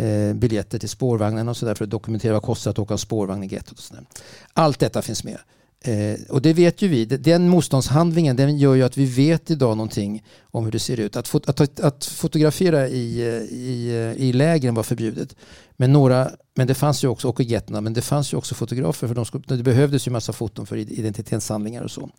eh 0.00 0.34
biljetter 0.34 0.78
till 0.78 0.88
spårvagnen 0.88 1.48
och 1.48 1.56
så 1.56 1.66
där 1.66 1.74
för 1.74 1.84
att 1.84 1.90
dokumentera 1.90 2.32
vad 2.32 2.42
det 2.42 2.46
kostar 2.46 2.70
att 2.70 2.78
åka 2.78 2.98
spårvagn 2.98 3.42
i 3.42 3.46
gettot. 3.46 3.78
Och 3.78 3.84
så 3.84 3.94
där. 3.94 4.04
Allt 4.52 4.78
detta 4.78 5.02
finns 5.02 5.24
med. 5.24 5.38
Eh, 5.84 6.20
och 6.28 6.42
det 6.42 6.52
vet 6.52 6.82
ju 6.82 6.88
vi. 6.88 7.04
Den 7.04 7.48
motståndshandlingen 7.48 8.36
den 8.36 8.58
gör 8.58 8.74
ju 8.74 8.82
att 8.82 8.96
vi 8.96 9.04
vet 9.04 9.50
idag 9.50 9.76
någonting 9.76 10.24
om 10.50 10.64
hur 10.64 10.72
det 10.72 10.78
ser 10.78 11.00
ut. 11.00 11.16
Att, 11.16 11.28
fot 11.28 11.48
att, 11.48 11.80
att 11.80 12.04
fotografera 12.04 12.88
i, 12.88 13.20
eh, 13.20 13.58
i, 13.58 13.88
eh, 13.88 14.24
i 14.24 14.32
lägren 14.32 14.74
var 14.74 14.82
förbjudet. 14.82 15.36
Men, 15.76 15.92
några, 15.92 16.30
men 16.54 16.66
det 16.66 16.74
fanns 16.74 17.04
ju 17.04 17.08
också, 17.08 17.28
och 17.28 17.40
i 17.40 17.60
men 17.68 17.94
det 17.94 18.02
fanns 18.02 18.32
ju 18.32 18.36
också 18.36 18.54
fotografer. 18.54 19.08
För 19.08 19.14
de 19.14 19.24
skulle, 19.24 19.44
det 19.46 19.62
behövdes 19.62 20.06
ju 20.06 20.10
massa 20.10 20.32
foton 20.32 20.66
för 20.66 20.76
identitetshandlingar 20.76 21.82
och 21.82 21.90
så. 21.90 22.10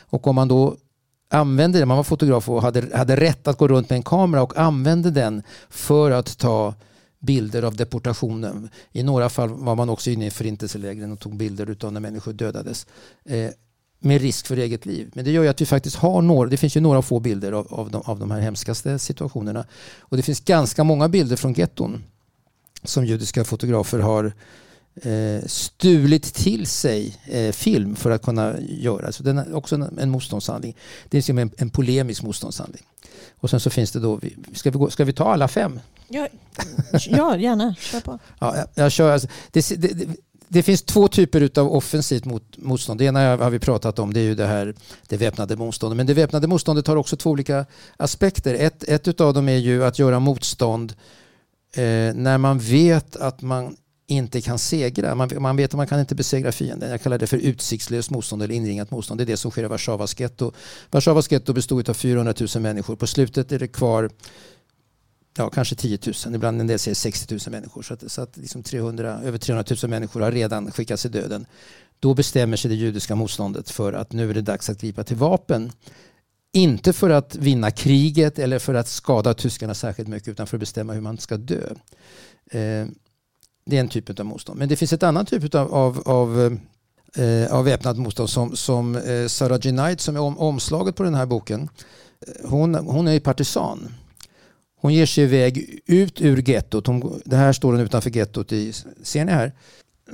Och 0.00 0.26
om 0.26 0.34
man 0.34 0.48
då 0.48 0.76
använde 1.30 1.78
det, 1.78 1.86
man 1.86 1.96
var 1.96 2.04
fotograf 2.04 2.48
och 2.48 2.62
hade, 2.62 2.96
hade 2.96 3.16
rätt 3.16 3.48
att 3.48 3.58
gå 3.58 3.68
runt 3.68 3.90
med 3.90 3.96
en 3.96 4.02
kamera 4.02 4.42
och 4.42 4.58
använde 4.58 5.10
den 5.10 5.42
för 5.70 6.10
att 6.10 6.38
ta 6.38 6.74
bilder 7.22 7.62
av 7.62 7.76
deportationen. 7.76 8.68
I 8.92 9.02
några 9.02 9.28
fall 9.28 9.48
var 9.48 9.74
man 9.74 9.88
också 9.88 10.10
inne 10.10 10.26
i 10.26 10.30
förintelselägren 10.30 11.12
och 11.12 11.20
tog 11.20 11.36
bilder 11.36 11.76
av 11.80 11.92
när 11.92 12.00
människor 12.00 12.32
dödades. 12.32 12.86
Eh, 13.24 13.50
med 13.98 14.20
risk 14.20 14.46
för 14.46 14.56
eget 14.56 14.86
liv. 14.86 15.10
Men 15.14 15.24
det 15.24 15.30
gör 15.30 15.42
ju 15.42 15.48
att 15.48 15.60
vi 15.60 15.66
faktiskt 15.66 15.96
har 15.96 16.22
några, 16.22 16.50
det 16.50 16.56
finns 16.56 16.76
ju 16.76 16.80
några 16.80 17.02
få 17.02 17.20
bilder 17.20 17.52
av, 17.52 17.74
av, 17.74 17.90
de, 17.90 18.02
av 18.04 18.18
de 18.18 18.30
här 18.30 18.40
hemskaste 18.40 18.98
situationerna. 18.98 19.66
Och 19.98 20.16
det 20.16 20.22
finns 20.22 20.40
ganska 20.40 20.84
många 20.84 21.08
bilder 21.08 21.36
från 21.36 21.52
getton 21.52 22.04
som 22.84 23.06
judiska 23.06 23.44
fotografer 23.44 23.98
har 23.98 24.24
eh, 24.24 24.32
stulit 25.46 26.34
till 26.34 26.66
sig 26.66 27.16
eh, 27.24 27.52
film 27.52 27.96
för 27.96 28.10
att 28.10 28.22
kunna 28.22 28.54
göra. 28.60 29.12
Så 29.12 29.22
den 29.22 29.38
är 29.38 29.54
också 29.54 29.74
en, 29.74 29.98
en 29.98 30.10
motståndshandling. 30.10 30.76
Det 31.08 31.28
är 31.28 31.38
en, 31.38 31.50
en 31.56 31.70
polemisk 31.70 32.22
motståndshandling. 32.22 32.82
Och 33.40 33.50
sen 33.50 33.60
så 33.60 33.70
finns 33.70 33.92
det 33.92 34.00
då, 34.00 34.20
ska 34.54 34.70
vi, 34.70 34.78
gå, 34.78 34.90
ska 34.90 35.04
vi 35.04 35.12
ta 35.12 35.32
alla 35.32 35.48
fem? 35.48 35.80
Ja, 36.08 36.28
ja 37.08 37.36
gärna. 37.36 37.74
Kör 37.74 38.00
på. 38.00 38.18
Ja, 38.38 38.56
jag, 38.56 38.66
jag 38.74 38.92
kör, 38.92 39.12
alltså, 39.12 39.28
det, 39.50 39.68
det, 39.68 39.76
det, 39.76 40.06
det, 40.48 40.62
finns 40.62 40.82
två 40.82 41.08
typer 41.08 41.58
av 41.58 41.72
offensivt 41.72 42.24
mot, 42.24 42.56
motstånd. 42.56 43.00
Det 43.00 43.04
ena 43.04 43.36
har 43.36 43.50
vi 43.50 43.58
pratat 43.58 43.98
om, 43.98 44.12
det 44.12 44.20
är 44.20 44.24
ju 44.24 44.34
det 44.34 44.46
här 44.46 44.74
det 45.08 45.16
väpnade 45.16 45.56
motståndet. 45.56 45.96
Men 45.96 46.06
det 46.06 46.14
väpnade 46.14 46.46
motståndet 46.46 46.86
har 46.86 46.96
också 46.96 47.16
två 47.16 47.30
olika 47.30 47.66
aspekter. 47.96 48.54
Ett, 48.54 48.84
ett 48.84 49.20
av 49.20 49.34
dem 49.34 49.48
är 49.48 49.56
ju 49.56 49.84
att 49.84 49.98
göra 49.98 50.20
motstånd 50.20 50.94
eh, 51.74 52.14
när 52.14 52.38
man 52.38 52.58
vet 52.58 53.16
att 53.16 53.42
man 53.42 53.76
inte 54.12 54.40
kan 54.40 54.58
segra. 54.58 55.14
Man, 55.14 55.30
man 55.38 55.56
vet 55.56 55.70
att 55.70 55.76
man 55.76 55.86
kan 55.86 56.00
inte 56.00 56.14
besegra 56.14 56.52
fienden. 56.52 56.90
Jag 56.90 57.02
kallar 57.02 57.18
det 57.18 57.26
för 57.26 57.36
utsiktslöst 57.36 58.10
motstånd 58.10 58.42
eller 58.42 58.54
inringat 58.54 58.90
motstånd. 58.90 59.20
Det 59.20 59.24
är 59.24 59.26
det 59.26 59.36
som 59.36 59.50
sker 59.50 59.64
i 59.64 59.66
Warszawas 59.66 60.20
getto. 60.20 60.52
Warszawas 60.90 61.32
getto 61.32 61.52
bestod 61.52 61.88
av 61.88 61.94
400 61.94 62.34
000 62.54 62.62
människor. 62.62 62.96
På 62.96 63.06
slutet 63.06 63.52
är 63.52 63.58
det 63.58 63.68
kvar 63.68 64.10
ja, 65.36 65.50
kanske 65.50 65.74
10 65.74 65.98
000, 66.26 66.34
ibland 66.34 66.60
en 66.60 66.66
del 66.66 66.78
säger 66.78 66.94
60 66.94 67.34
000 67.34 67.40
människor. 67.50 67.82
Så 67.82 67.94
att, 67.94 68.12
så 68.12 68.22
att 68.22 68.36
liksom 68.36 68.62
300, 68.62 69.20
över 69.22 69.38
300 69.38 69.76
000 69.82 69.90
människor 69.90 70.20
har 70.20 70.32
redan 70.32 70.72
skickats 70.72 71.06
i 71.06 71.08
döden. 71.08 71.46
Då 72.00 72.14
bestämmer 72.14 72.56
sig 72.56 72.68
det 72.68 72.74
judiska 72.74 73.14
motståndet 73.14 73.70
för 73.70 73.92
att 73.92 74.12
nu 74.12 74.30
är 74.30 74.34
det 74.34 74.42
dags 74.42 74.70
att 74.70 74.80
gripa 74.80 75.04
till 75.04 75.16
vapen. 75.16 75.72
Inte 76.52 76.92
för 76.92 77.10
att 77.10 77.36
vinna 77.36 77.70
kriget 77.70 78.38
eller 78.38 78.58
för 78.58 78.74
att 78.74 78.88
skada 78.88 79.34
tyskarna 79.34 79.74
särskilt 79.74 80.08
mycket 80.08 80.28
utan 80.28 80.46
för 80.46 80.56
att 80.56 80.60
bestämma 80.60 80.92
hur 80.92 81.00
man 81.00 81.18
ska 81.18 81.36
dö. 81.36 81.74
Eh, 82.50 82.86
det 83.64 83.76
är 83.76 83.80
en 83.80 83.88
typ 83.88 84.20
av 84.20 84.26
motstånd. 84.26 84.58
Men 84.58 84.68
det 84.68 84.76
finns 84.76 84.92
ett 84.92 85.02
annat 85.02 85.28
typ 85.28 85.54
av, 85.54 85.74
av, 85.74 86.02
av, 86.04 86.58
eh, 87.16 87.54
av 87.54 87.64
väpnat 87.64 87.98
motstånd 87.98 88.30
som, 88.30 88.56
som 88.56 88.96
eh, 88.96 89.26
Sarah 89.26 89.58
G. 89.58 89.70
Knight 89.70 90.00
som 90.00 90.16
är 90.16 90.20
om, 90.20 90.38
omslaget 90.38 90.96
på 90.96 91.02
den 91.02 91.14
här 91.14 91.26
boken. 91.26 91.68
Eh, 92.26 92.50
hon, 92.50 92.74
hon 92.74 93.08
är 93.08 93.20
partisan. 93.20 93.94
Hon 94.80 94.94
ger 94.94 95.06
sig 95.06 95.24
iväg 95.24 95.80
ut 95.86 96.20
ur 96.20 96.48
gettot. 96.48 96.86
Hon, 96.86 97.22
det 97.24 97.36
här 97.36 97.52
står 97.52 97.72
hon 97.72 97.80
utanför 97.80 98.10
gettot. 98.10 98.52
I, 98.52 98.72
ser 99.02 99.24
ni 99.24 99.32
här? 99.32 99.52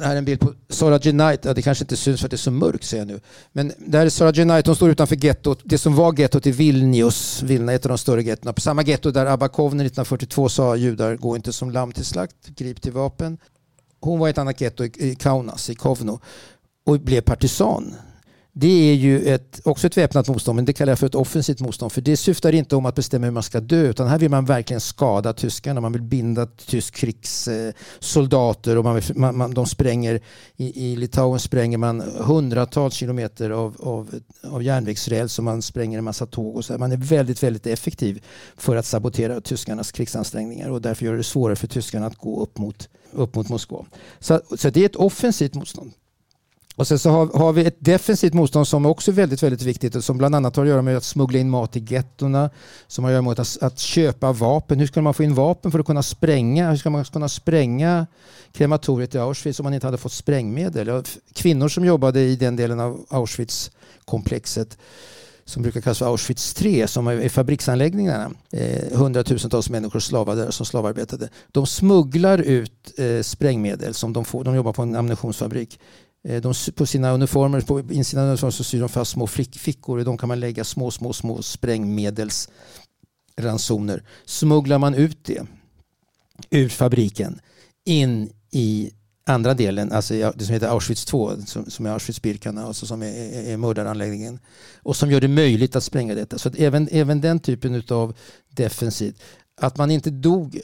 Här 0.01 0.13
är 0.13 0.17
en 0.17 0.25
bild 0.25 0.41
på 0.41 0.55
Sarah 0.69 1.01
G. 1.01 1.11
Knight. 1.11 1.45
Ja, 1.45 1.55
det 1.55 1.63
kanske 1.63 1.85
inte 1.85 1.97
syns 1.97 2.21
för 2.21 2.27
att 2.27 2.31
det 2.31 2.35
är 2.35 2.39
så 2.39 2.51
mörkt 2.51 2.85
ser 2.85 2.99
jag 2.99 3.07
nu. 3.07 3.21
Men 3.53 3.73
där 3.79 4.07
är 4.07 4.11
Sarah 4.11 4.33
G. 4.33 4.43
Knight. 4.43 4.67
Hon 4.67 4.77
står 4.77 4.91
utanför 4.91 5.17
gettot. 5.17 5.61
Det 5.65 5.79
som 5.79 5.95
var 5.95 6.19
gettot 6.19 6.47
i 6.47 6.51
Vilnius. 6.51 7.43
Vilna, 7.43 7.73
ett 7.73 7.85
av 7.85 7.89
de 7.89 7.99
större 7.99 8.23
gettona. 8.23 8.53
På 8.53 8.61
samma 8.61 8.83
getto 8.83 9.11
där 9.11 9.27
Abakovner 9.27 9.85
1942 9.85 10.49
sa 10.49 10.77
judar 10.77 11.17
gå 11.17 11.37
inte 11.37 11.53
som 11.53 11.71
lamm 11.71 11.93
till 11.93 12.05
slakt. 12.05 12.49
Grip 12.49 12.83
till 12.83 12.93
vapen. 12.93 13.39
Hon 14.01 14.19
var 14.19 14.27
i 14.27 14.31
ett 14.31 14.39
annat 14.39 14.61
getto 14.61 14.85
i 14.85 15.17
Kaunas, 15.19 15.71
i 15.71 15.75
Kovno. 15.75 16.21
Och 16.87 17.01
blev 17.01 17.21
partisan 17.21 17.95
det 18.61 18.91
är 18.91 18.95
ju 18.95 19.23
ett, 19.35 19.61
också 19.65 19.87
ett 19.87 19.97
väpnat 19.97 20.29
motstånd, 20.29 20.57
men 20.57 20.65
det 20.65 20.73
kallar 20.73 20.91
jag 20.91 20.99
för 20.99 21.07
ett 21.07 21.15
offensivt 21.15 21.61
motstånd. 21.61 21.93
För 21.93 22.01
det 22.01 22.17
syftar 22.17 22.53
inte 22.53 22.77
om 22.77 22.87
att 22.87 22.95
bestämma 22.95 23.27
hur 23.27 23.33
man 23.33 23.43
ska 23.43 23.61
dö, 23.61 23.89
utan 23.89 24.09
här 24.09 24.19
vill 24.19 24.31
man 24.31 24.45
verkligen 24.45 24.81
skada 24.81 25.33
tyskarna. 25.33 25.81
Man 25.81 25.93
vill 25.93 26.03
binda 26.03 26.47
tysk 26.47 26.95
krigssoldater 26.95 28.79
och 28.79 28.85
man, 28.85 28.95
vill, 28.95 29.05
man, 29.15 29.37
man 29.37 29.55
de 29.55 29.67
spränger, 29.67 30.21
i, 30.57 30.93
i 30.93 30.97
Litauen 30.97 31.41
spränger 31.41 31.79
man 31.79 32.01
hundratals 32.01 32.95
kilometer 32.95 33.51
av, 33.51 33.77
av, 33.79 34.21
av 34.43 34.63
järnvägsräls 34.63 35.39
och 35.39 35.45
man 35.45 35.63
spränger 35.63 35.99
en 35.99 36.05
massa 36.05 36.27
tåg. 36.27 36.57
Och 36.57 36.65
så. 36.65 36.79
Man 36.79 36.93
är 36.93 36.97
väldigt, 36.97 37.43
väldigt 37.43 37.67
effektiv 37.67 38.25
för 38.57 38.77
att 38.77 38.87
sabotera 38.87 39.41
tyskarnas 39.41 39.93
krigsansträngningar 39.93 40.71
och 40.71 40.83
därför 40.83 41.05
gör 41.05 41.17
det 41.17 41.25
svårare 41.25 41.57
för 41.57 41.67
tyskarna 41.67 42.07
att 42.07 42.17
gå 42.17 42.43
upp 42.43 42.59
mot, 42.59 42.89
upp 43.13 43.35
mot 43.35 43.49
Moskva. 43.49 43.85
Så, 44.21 44.41
så 44.57 44.71
det 44.71 44.81
är 44.81 44.87
ett 44.87 44.97
offensivt 44.97 45.55
motstånd. 45.55 45.93
Och 46.79 46.87
sen 46.87 46.99
så 46.99 47.11
har, 47.11 47.27
har, 47.27 47.53
vi 47.53 47.65
ett 47.65 47.77
defensivt 47.79 48.35
motstånd 48.35 48.69
som 48.69 48.87
också 48.87 49.11
är 49.11 49.15
väldigt, 49.15 49.43
väldigt 49.43 49.63
viktigt 49.63 49.95
och 49.95 50.05
som 50.05 50.19
bland 50.19 50.35
annat 50.35 50.57
har 50.57 50.65
att 50.65 50.69
göra 50.69 50.83
med 50.83 50.97
att 50.97 51.05
smuggla 51.05 51.39
in 51.39 51.51
mat 51.51 51.77
i 51.77 51.87
gettorna, 51.89 52.51
som 52.87 53.05
har 53.05 53.11
att 53.11 53.15
göra 53.15 53.23
med 53.23 53.41
att, 53.41 53.59
att 53.63 53.79
köpa 53.79 54.33
vapen. 54.33 54.81
Hur 54.81 54.87
ska 54.87 55.03
man 55.03 55.15
få 55.15 55.23
in 55.23 55.35
vapen 55.35 55.71
för 55.71 55.79
att 55.79 55.87
kunna 55.87 56.03
spränga? 56.03 56.71
Hur 56.71 56.77
ska 56.77 56.91
man 56.91 57.05
kunna 57.05 57.29
spränga 57.29 58.07
krematoriet 58.53 59.15
i 59.15 59.19
Auschwitz 59.19 59.61
om 59.61 59.65
man 59.65 59.75
inte 59.75 59.87
hade 59.87 59.99
fått 59.99 60.13
sprängmedel? 60.13 61.03
Kvinnor 61.33 61.69
som 61.69 61.85
jobbade 61.85 62.21
i 62.21 62.37
den 62.37 62.57
delen 62.57 62.81
av 62.81 63.07
Auschwitz-komplexet 63.09 64.79
som 65.45 65.63
brukar 65.63 65.81
kallas 65.81 65.99
för 65.99 66.07
Auschwitz 66.07 66.55
3 66.55 66.89
som 66.89 67.07
är 67.07 67.29
fabriksanläggningarna. 67.29 68.31
Eh, 68.53 68.99
hundratusentals 68.99 69.71
människor 69.71 70.01
slavade 70.01 70.53
som 70.53 70.67
slavarbetade. 70.67 71.29
De 71.53 71.67
smugglar 71.67 72.39
ut 72.39 72.99
eh, 72.99 73.23
sprängmedel 73.23 73.95
som 73.95 74.13
de 74.13 74.25
får. 74.25 74.45
De 74.45 74.55
jobbar 74.55 74.73
på 74.73 74.83
en 74.83 74.97
ammunitionsfabrik. 74.97 75.81
Eh, 76.29 76.41
de, 76.41 76.55
på 76.75 76.87
sina 76.87 77.11
uniformer, 77.11 77.61
på 77.61 77.81
insidan 77.81 78.25
av 78.25 78.31
uniformer 78.31 78.51
så 78.51 78.65
syr 78.65 78.81
de 78.81 78.89
fast 78.89 79.11
små 79.11 79.27
fickor. 79.27 80.01
I 80.01 80.05
de 80.05 80.19
kan 80.19 80.29
man 80.29 80.41
lägga 80.41 80.65
små, 80.65 80.91
små, 80.91 81.13
små 81.13 81.43
sprängmedelsransoner. 81.43 84.03
Smugglar 84.25 84.79
man 84.79 84.95
ut 84.95 85.25
det 85.25 85.47
ur 86.51 86.69
fabriken 86.69 87.41
in 87.85 88.33
i 88.51 88.91
andra 89.27 89.55
delen, 89.55 89.93
alltså 89.93 90.15
det 90.15 90.45
som 90.45 90.55
heter 90.55 90.69
Auschwitz 90.69 91.05
2, 91.05 91.33
som, 91.47 91.71
som 91.71 91.87
är 91.87 91.91
Auschwitz-Birkenau, 91.91 92.67
alltså 92.67 92.87
som 92.87 93.03
är, 93.03 93.07
är, 93.07 93.53
är 93.53 93.57
mördaranläggningen. 93.57 94.39
Och 94.83 94.97
som 94.97 95.11
gör 95.11 95.21
det 95.21 95.29
möjligt 95.29 95.77
att 95.77 95.85
spränga 95.85 96.15
detta. 96.15 96.39
Så 96.39 96.49
att 96.49 96.59
även, 96.59 96.89
även 96.93 97.21
den 97.21 97.41
typen 97.41 97.83
av 97.89 98.15
defensivt. 98.49 99.23
Att 99.61 99.77
man 99.77 99.91
inte 99.91 100.11
dog, 100.11 100.61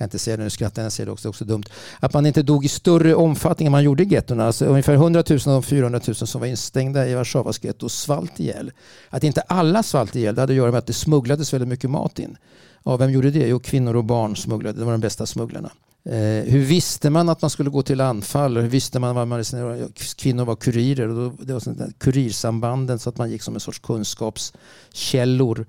kan 0.00 0.06
inte 0.06 0.18
säga 0.18 0.36
det 0.36 0.42
nu, 0.42 0.50
skrattar 0.50 0.82
jag 0.82 0.92
säger 0.92 1.06
det 1.06 1.12
också, 1.12 1.22
det 1.22 1.28
är 1.28 1.30
också 1.30 1.44
dumt. 1.44 1.64
Att 2.00 2.12
man 2.12 2.26
inte 2.26 2.42
dog 2.42 2.64
i 2.64 2.68
större 2.68 3.14
omfattning 3.14 3.66
än 3.66 3.72
man 3.72 3.84
gjorde 3.84 4.02
i 4.02 4.06
gettorna. 4.06 4.46
Alltså 4.46 4.66
ungefär 4.66 4.94
100 4.94 5.24
000 5.30 5.38
av 5.38 5.52
de 5.52 5.62
400 5.62 6.00
000 6.06 6.14
som 6.14 6.40
var 6.40 6.48
instängda 6.48 7.08
i 7.08 7.14
Warszawas 7.14 7.64
getto 7.64 7.88
svalt 7.88 8.40
ihjäl. 8.40 8.72
Att 9.10 9.24
inte 9.24 9.40
alla 9.40 9.82
svalt 9.82 10.16
ihjäl, 10.16 10.34
det 10.34 10.40
hade 10.40 10.52
att 10.52 10.56
göra 10.56 10.70
med 10.70 10.78
att 10.78 10.86
det 10.86 10.92
smugglades 10.92 11.52
väldigt 11.52 11.68
mycket 11.68 11.90
mat 11.90 12.18
in. 12.18 12.36
Ja, 12.84 12.96
vem 12.96 13.10
gjorde 13.10 13.30
det? 13.30 13.48
Jo, 13.48 13.60
kvinnor 13.60 13.96
och 13.96 14.04
barn 14.04 14.36
smugglade. 14.36 14.78
Det 14.78 14.84
var 14.84 14.92
de 14.92 15.00
bästa 15.00 15.26
smugglarna. 15.26 15.70
Eh, 16.04 16.52
hur 16.52 16.64
visste 16.64 17.10
man 17.10 17.28
att 17.28 17.42
man 17.42 17.50
skulle 17.50 17.70
gå 17.70 17.82
till 17.82 18.00
anfall? 18.00 18.56
Hur 18.56 18.68
visste 18.68 18.98
man 18.98 19.14
vad 19.14 19.28
man 19.28 19.44
Kvinnor 20.16 20.44
var 20.44 20.56
kurirer. 20.56 21.08
Och 21.08 21.14
då, 21.14 21.44
det 21.44 21.52
var 21.52 21.60
sånt 21.60 21.98
kurirsambanden 21.98 22.98
så 22.98 23.08
att 23.08 23.18
man 23.18 23.30
gick 23.30 23.42
som 23.42 23.54
en 23.54 23.60
sorts 23.60 23.78
kunskapskällor. 23.78 25.66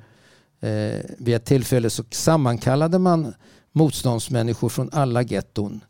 Eh, 0.62 1.00
vid 1.18 1.36
ett 1.36 1.46
tillfälle 1.46 1.90
så 1.90 2.04
sammankallade 2.12 3.00
man 3.00 3.34
motståndsmänniskor 3.72 4.70
från 4.70 4.90
alla 4.92 5.22
getton. 5.22 5.84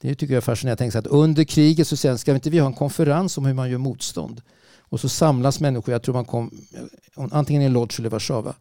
Det 0.00 0.14
tycker 0.14 0.34
jag 0.34 0.36
är 0.36 0.40
fascinerande. 0.40 0.84
Jag 0.84 0.96
att 0.96 1.06
under 1.06 1.44
kriget 1.44 1.88
så 1.88 1.96
sen 1.96 2.18
ska 2.18 2.32
vi 2.32 2.36
inte 2.36 2.50
vi 2.50 2.58
ha 2.58 2.66
en 2.66 2.74
konferens 2.74 3.38
om 3.38 3.46
hur 3.46 3.54
man 3.54 3.70
gör 3.70 3.78
motstånd? 3.78 4.42
Och 4.78 5.00
så 5.00 5.08
samlas 5.08 5.60
människor, 5.60 5.92
jag 5.92 6.02
tror 6.02 6.14
man 6.14 6.24
kom 6.24 6.50
antingen 7.14 7.62
i 7.62 7.68
Lodz 7.68 7.98
eller 7.98 8.10
Warszawa. 8.10 8.54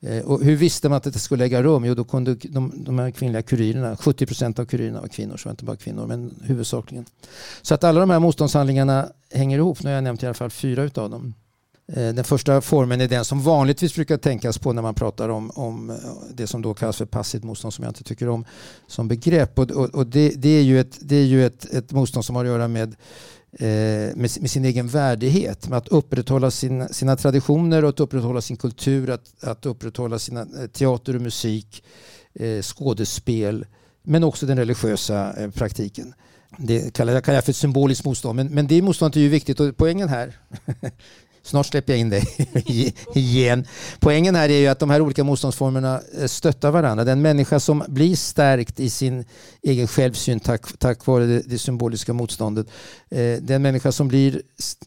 Eh, 0.00 0.24
och 0.24 0.44
hur 0.44 0.56
visste 0.56 0.88
man 0.88 0.96
att 0.96 1.04
det 1.04 1.18
skulle 1.18 1.44
äga 1.44 1.62
rum? 1.62 1.84
Jo, 1.84 1.94
då 1.94 2.04
kunde 2.04 2.34
de, 2.34 2.72
de 2.76 2.98
här 2.98 3.10
kvinnliga 3.10 3.42
kurirerna, 3.42 3.96
70 3.96 4.26
procent 4.26 4.58
av 4.58 4.64
kurirerna 4.64 5.00
var 5.00 5.08
kvinnor, 5.08 5.36
så 5.36 5.48
var 5.48 5.50
inte 5.50 5.64
bara 5.64 5.76
kvinnor, 5.76 6.06
men 6.06 6.34
huvudsakligen. 6.42 7.04
Så 7.62 7.74
att 7.74 7.84
alla 7.84 8.00
de 8.00 8.10
här 8.10 8.18
motståndshandlingarna 8.18 9.08
hänger 9.30 9.58
ihop. 9.58 9.82
Nu 9.82 9.90
har 9.90 9.94
jag 9.94 10.04
nämnt 10.04 10.22
i 10.22 10.26
alla 10.26 10.34
fall 10.34 10.50
fyra 10.50 10.82
utav 10.82 11.10
dem. 11.10 11.34
Eh, 11.86 12.14
den 12.14 12.24
första 12.24 12.60
formen 12.60 13.00
är 13.00 13.08
den 13.08 13.24
som 13.24 13.42
vanligtvis 13.42 13.94
brukar 13.94 14.16
tänkas 14.16 14.58
på 14.58 14.72
när 14.72 14.82
man 14.82 14.94
pratar 14.94 15.28
om, 15.28 15.50
om 15.50 15.90
eh, 15.90 15.96
det 16.34 16.46
som 16.46 16.62
då 16.62 16.74
kallas 16.74 16.96
för 16.96 17.06
passivt 17.06 17.44
motstånd 17.44 17.74
som 17.74 17.84
jag 17.84 17.90
inte 17.90 18.04
tycker 18.04 18.28
om 18.28 18.44
som 18.86 19.08
begrepp. 19.08 19.58
Och, 19.58 19.70
och, 19.70 19.94
och 19.94 20.06
det, 20.06 20.28
det, 20.28 20.48
är 20.48 20.62
ju, 20.62 20.80
ett, 20.80 20.98
det 21.00 21.16
är 21.16 21.24
ju 21.24 21.46
ett, 21.46 21.64
ett 21.64 21.92
motstånd 21.92 22.24
som 22.24 22.36
har 22.36 22.44
att 22.44 22.50
göra 22.50 22.68
med 22.68 22.96
Eh, 23.58 24.16
med, 24.16 24.30
med, 24.40 24.50
sin 24.50 24.64
egen 24.64 24.88
värdighet, 24.88 25.68
med 25.68 25.78
att 25.78 25.88
upprätthålla 25.88 26.50
sin, 26.50 26.88
sina 26.88 27.16
traditioner 27.16 27.82
och 27.82 27.88
att 27.88 28.00
upprätthålla 28.00 28.40
sin 28.40 28.56
kultur, 28.56 29.10
att, 29.10 29.44
att 29.44 29.66
upprätthålla 29.66 30.18
sina 30.18 30.40
eh, 30.40 30.66
teater 30.72 31.16
och 31.16 31.22
musik, 31.22 31.84
eh, 32.34 32.62
skådespel, 32.62 33.66
men 34.02 34.24
också 34.24 34.46
den 34.46 34.58
religiösa 34.58 35.42
eh, 35.42 35.50
praktiken. 35.50 36.14
Det 36.58 36.94
kallar 36.94 37.12
jag, 37.12 37.24
kallar 37.24 37.36
jag 37.36 37.44
för 37.44 37.52
ett 37.52 37.56
symboliskt 37.56 38.04
motstånd, 38.04 38.36
men, 38.36 38.46
men 38.46 38.66
det 38.66 38.82
motståndet 38.82 39.16
är 39.16 39.20
ju 39.20 39.28
viktigt 39.28 39.60
och 39.60 39.76
poängen 39.76 40.08
här 40.08 40.36
Snart 41.44 41.66
släpper 41.66 41.92
jag 41.92 42.00
in 42.00 42.10
dig 42.10 42.24
igen. 43.14 43.66
Poängen 44.00 44.34
här 44.34 44.48
är 44.48 44.58
ju 44.58 44.66
att 44.66 44.78
de 44.78 44.90
här 44.90 45.00
olika 45.00 45.24
motståndsformerna 45.24 46.00
eh, 46.18 46.26
stöttar 46.26 46.70
varandra. 46.70 47.04
Den 47.04 47.22
människa 47.22 47.60
som 47.60 47.84
blir 47.88 48.16
stärkt 48.16 48.80
i 48.80 48.90
sin 48.90 49.24
egen 49.62 49.86
självsyn 49.86 50.40
tack, 50.40 50.78
tack 50.78 51.06
vare 51.06 51.26
det, 51.26 51.42
det 51.46 51.58
symboliska 51.58 52.12
motståndet. 52.12 52.66
Eh, 53.10 53.36
den 53.40 53.62
människa 53.62 53.92
som, 53.92 54.08
blir, 54.08 54.42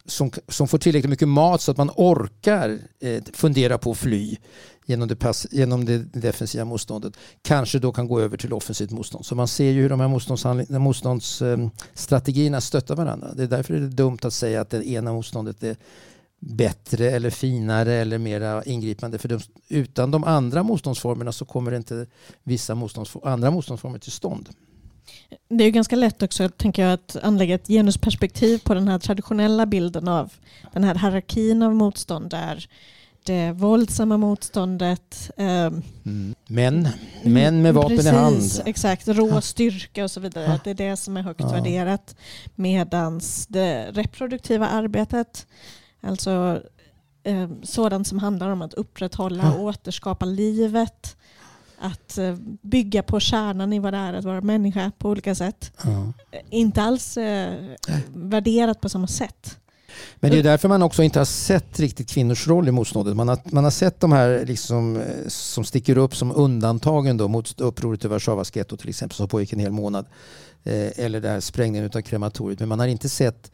som, 0.06 0.32
som 0.48 0.67
får 0.67 0.78
tillräckligt 0.78 1.10
mycket 1.10 1.28
mat 1.28 1.62
så 1.62 1.72
att 1.72 1.78
man 1.78 1.91
orkar 1.96 2.80
eh, 3.02 3.24
fundera 3.34 3.78
på 3.78 3.91
att 3.91 3.98
fly 3.98 4.38
genom 4.86 5.08
det, 5.08 5.15
pass, 5.15 5.48
genom 5.52 5.86
det 5.86 5.98
defensiva 5.98 6.65
motståndet 6.65 7.13
kanske 7.41 7.80
då 7.80 7.91
kan 7.91 8.08
gå 8.08 8.20
över 8.20 8.38
till 8.38 8.54
offensivt 8.54 8.91
motstånd. 8.91 9.26
Så 9.26 9.36
man 9.36 9.48
ser 9.48 9.72
ju 9.72 9.82
hur 9.82 9.89
de 9.89 10.00
här 10.00 10.80
motståndsstrategierna 10.80 12.58
eh, 12.58 12.62
stöttar 12.62 12.96
varandra. 12.96 13.34
Det 13.34 13.43
är 13.43 13.48
därför 13.48 13.74
det 13.74 13.86
är 13.86 13.89
dumt 13.89 14.20
att 14.22 14.34
säga 14.34 14.62
att 14.62 14.70
det 14.70 14.89
ena 14.89 15.13
motståndet 15.13 15.63
är 15.63 15.76
bättre 16.39 17.12
eller 17.12 17.30
finare 17.30 17.93
eller 17.93 18.17
mera 18.17 18.63
ingripande. 18.63 19.17
För 19.17 19.30
de, 19.30 19.39
utan 19.67 20.12
de 20.12 20.23
andra 20.23 20.63
motståndsformerna 20.63 21.32
så 21.32 21.45
kommer 21.45 21.71
inte 21.71 22.06
vissa 22.43 22.76
motståndsfor 22.76 23.28
andra 23.28 23.52
motståndsformer 23.52 24.00
till 24.00 24.12
stånd. 24.12 24.50
Det 25.50 25.63
är 25.63 25.69
ganska 25.69 25.95
lätt 25.95 26.21
också 26.21 26.50
tänker 26.50 26.84
jag, 26.84 26.93
att 26.93 27.17
anlägga 27.23 27.56
ett 27.56 27.67
genusperspektiv 27.67 28.58
på 28.63 28.73
den 28.73 28.88
här 28.88 29.00
traditionella 29.00 29.65
bilden 29.65 30.08
av 30.08 30.34
den 30.73 30.84
här 30.84 30.95
hierarkin 30.95 31.63
av 31.63 31.76
motstånd 31.76 32.30
där 32.30 32.67
det 33.28 33.52
våldsamma 33.52 34.17
motståndet. 34.17 35.32
Eh, 35.38 35.45
mm. 35.45 36.36
Män. 36.47 36.89
Män 37.23 37.62
med 37.62 37.73
vapen 37.73 37.97
precis, 37.97 38.12
i 38.12 38.15
hand. 38.15 38.41
Exakt, 38.65 39.08
rå 39.08 39.41
styrka 39.41 40.04
och 40.04 40.12
så 40.12 40.19
vidare. 40.19 40.47
Att 40.47 40.63
det 40.63 40.69
är 40.69 40.76
det 40.76 40.97
som 40.97 41.17
är 41.17 41.21
högt 41.21 41.39
ja. 41.39 41.52
värderat. 41.52 42.15
Medan 42.56 43.21
det 43.47 43.91
reproduktiva 43.91 44.67
arbetet 44.67 45.47
Alltså 46.02 46.62
eh, 47.24 47.50
sådant 47.64 48.08
som 48.08 48.20
handlar 48.20 48.50
om 48.50 48.62
att 48.62 48.74
upprätthålla 48.74 49.54
och 49.54 49.64
återskapa 49.64 50.26
livet. 50.26 51.18
Att 51.80 52.18
eh, 52.18 52.36
bygga 52.62 53.04
på 53.04 53.20
kärnan 53.20 53.74
i 53.74 53.80
vad 53.80 53.94
det 53.94 53.98
är 53.98 54.14
att 54.14 54.26
vara 54.26 54.42
människa 54.42 54.92
på 54.98 55.10
olika 55.10 55.36
sätt. 55.36 55.72
Ja. 55.84 56.14
Inte 56.50 56.82
alls 56.82 57.18
eh, 57.18 57.54
värderat 58.14 58.82
på 58.82 58.90
samma 58.90 59.08
sätt. 59.08 59.58
Men 60.16 60.32
det 60.32 60.40
är 60.40 60.44
därför 60.44 60.68
man 60.68 60.84
också 60.84 61.04
inte 61.04 61.20
har 61.20 61.26
sett 61.26 61.80
riktigt 61.80 62.10
kvinnors 62.10 62.48
roll 62.48 62.68
i 62.68 62.72
motståndet. 62.72 63.16
Man 63.16 63.28
har, 63.28 63.40
man 63.44 63.64
har 63.64 63.72
sett 63.72 64.00
de 64.00 64.12
här 64.12 64.46
liksom, 64.46 64.96
eh, 64.96 65.28
som 65.28 65.64
sticker 65.64 65.98
upp 65.98 66.16
som 66.16 66.32
undantagen 66.36 67.18
då, 67.18 67.28
mot 67.28 67.62
upproret 67.62 68.06
i 68.06 68.08
Warszawas 68.08 68.56
getto 68.56 68.78
till 68.78 68.90
exempel 68.90 69.16
som 69.16 69.28
pågick 69.28 69.54
en 69.54 69.60
hel 69.60 69.72
månad. 69.72 70.06
Eh, 70.64 71.06
eller 71.06 71.22
det 71.22 71.30
här 71.30 71.40
sprängningen 71.40 71.92
av 71.94 72.02
krematoriet. 72.02 72.60
Men 72.60 72.70
man 72.70 72.80
har 72.80 72.88
inte 72.88 73.10
sett 73.10 73.52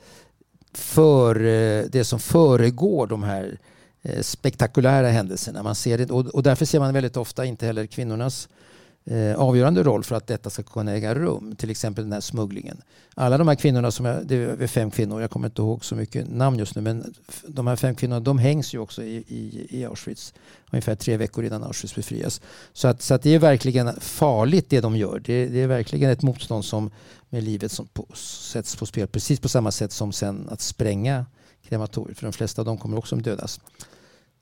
för 0.74 1.36
eh, 1.36 1.86
det 1.90 2.04
som 2.04 2.20
föregår 2.20 3.08
de 3.08 3.24
här 3.24 3.60
eh, 4.02 4.22
spektakulära 4.22 5.08
händelserna. 5.08 5.64
Man 5.64 5.76
ser 5.76 5.98
det, 5.98 6.12
och 6.12 6.44
därför 6.44 6.66
ser 6.66 6.80
man 6.80 6.94
väldigt 6.94 7.18
ofta 7.18 7.46
inte 7.46 7.66
heller 7.66 7.86
kvinnornas 7.86 8.50
eh, 9.06 9.36
avgörande 9.36 9.84
roll 9.84 10.04
för 10.04 10.16
att 10.16 10.28
detta 10.28 10.50
ska 10.50 10.64
kunna 10.64 10.92
äga 10.92 11.16
rum. 11.16 11.56
Till 11.56 11.70
exempel 11.70 12.04
den 12.04 12.14
här 12.14 12.22
smugglingen. 12.22 12.82
Alla 13.16 13.38
de 13.38 13.48
här 13.48 13.56
kvinnorna, 13.56 13.92
som 13.92 14.06
jag, 14.06 14.28
det 14.28 14.36
är 14.36 14.68
fem 14.68 14.92
kvinnor, 14.92 15.22
jag 15.22 15.32
kommer 15.32 15.48
inte 15.48 15.62
ihåg 15.62 15.86
så 15.86 15.96
mycket 15.96 16.30
namn 16.30 16.60
just 16.60 16.76
nu, 16.76 16.82
men 16.82 17.14
de 17.48 17.68
här 17.68 17.76
fem 17.76 17.96
kvinnorna 17.96 18.20
de 18.20 18.38
hängs 18.38 18.74
ju 18.74 18.80
också 18.80 19.04
i, 19.04 19.16
i, 19.28 19.68
i 19.70 19.86
Auschwitz 19.86 20.34
ungefär 20.72 20.96
tre 20.96 21.18
veckor 21.18 21.46
innan 21.46 21.64
Auschwitz 21.64 21.96
befrias. 21.96 22.42
Så, 22.74 22.88
att, 22.88 23.02
så 23.02 23.14
att 23.14 23.22
det 23.22 23.36
är 23.36 23.40
verkligen 23.40 24.00
farligt 24.00 24.70
det 24.70 24.82
de 24.82 24.96
gör. 24.96 25.20
Det, 25.26 25.46
det 25.46 25.62
är 25.62 25.68
verkligen 25.68 26.10
ett 26.10 26.22
motstånd 26.22 26.66
som 26.66 26.92
med 27.34 27.44
livet 27.44 27.72
som 27.72 27.88
på, 27.88 28.08
sätts 28.16 28.76
på 28.76 28.86
spel 28.86 29.08
precis 29.08 29.40
på 29.40 29.50
samma 29.50 29.72
sätt 29.72 29.92
som 29.92 30.12
sen 30.12 30.50
att 30.50 30.62
spränga 30.62 31.26
krematoriet. 31.62 32.18
För 32.18 32.26
de 32.26 32.34
flesta 32.34 32.62
av 32.62 32.66
dem 32.66 32.78
kommer 32.78 32.98
också 32.98 33.16
att 33.16 33.24
dödas. 33.24 33.60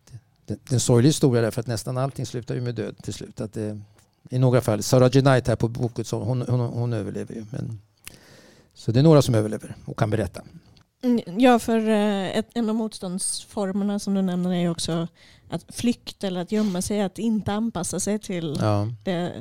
Det, 0.05 0.19
det 0.45 0.71
är 0.71 0.73
en 0.73 0.79
sorglig 0.79 1.09
historia 1.09 1.41
därför 1.41 1.61
att 1.61 1.67
nästan 1.67 1.97
allting 1.97 2.25
slutar 2.25 2.55
ju 2.55 2.61
med 2.61 2.75
död 2.75 2.97
till 3.03 3.13
slut. 3.13 3.41
Att 3.41 3.53
det, 3.53 3.79
I 4.29 4.39
några 4.39 4.61
fall, 4.61 4.83
Sarah 4.83 5.09
Genite 5.09 5.51
här 5.51 5.55
på 5.55 5.67
boken, 5.67 6.05
så 6.05 6.23
hon, 6.23 6.41
hon, 6.41 6.59
hon 6.59 6.93
överlever 6.93 7.35
ju. 7.35 7.45
Men, 7.51 7.81
så 8.73 8.91
det 8.91 8.99
är 8.99 9.03
några 9.03 9.21
som 9.21 9.35
överlever 9.35 9.75
och 9.85 9.97
kan 9.97 10.09
berätta. 10.09 10.41
Mm, 11.03 11.39
ja, 11.39 11.59
för 11.59 11.89
eh, 11.89 12.37
ett, 12.37 12.47
en 12.53 12.69
av 12.69 12.75
motståndsformerna 12.75 13.99
som 13.99 14.13
du 14.13 14.21
nämner 14.21 14.53
är 14.53 14.69
också 14.69 15.07
att 15.49 15.65
flykt 15.75 16.23
eller 16.23 16.41
att 16.41 16.51
gömma 16.51 16.81
sig, 16.81 17.01
att 17.01 17.19
inte 17.19 17.53
anpassa 17.53 17.99
sig 17.99 18.19
till 18.19 18.57
ja. 18.59 18.87
det 19.03 19.33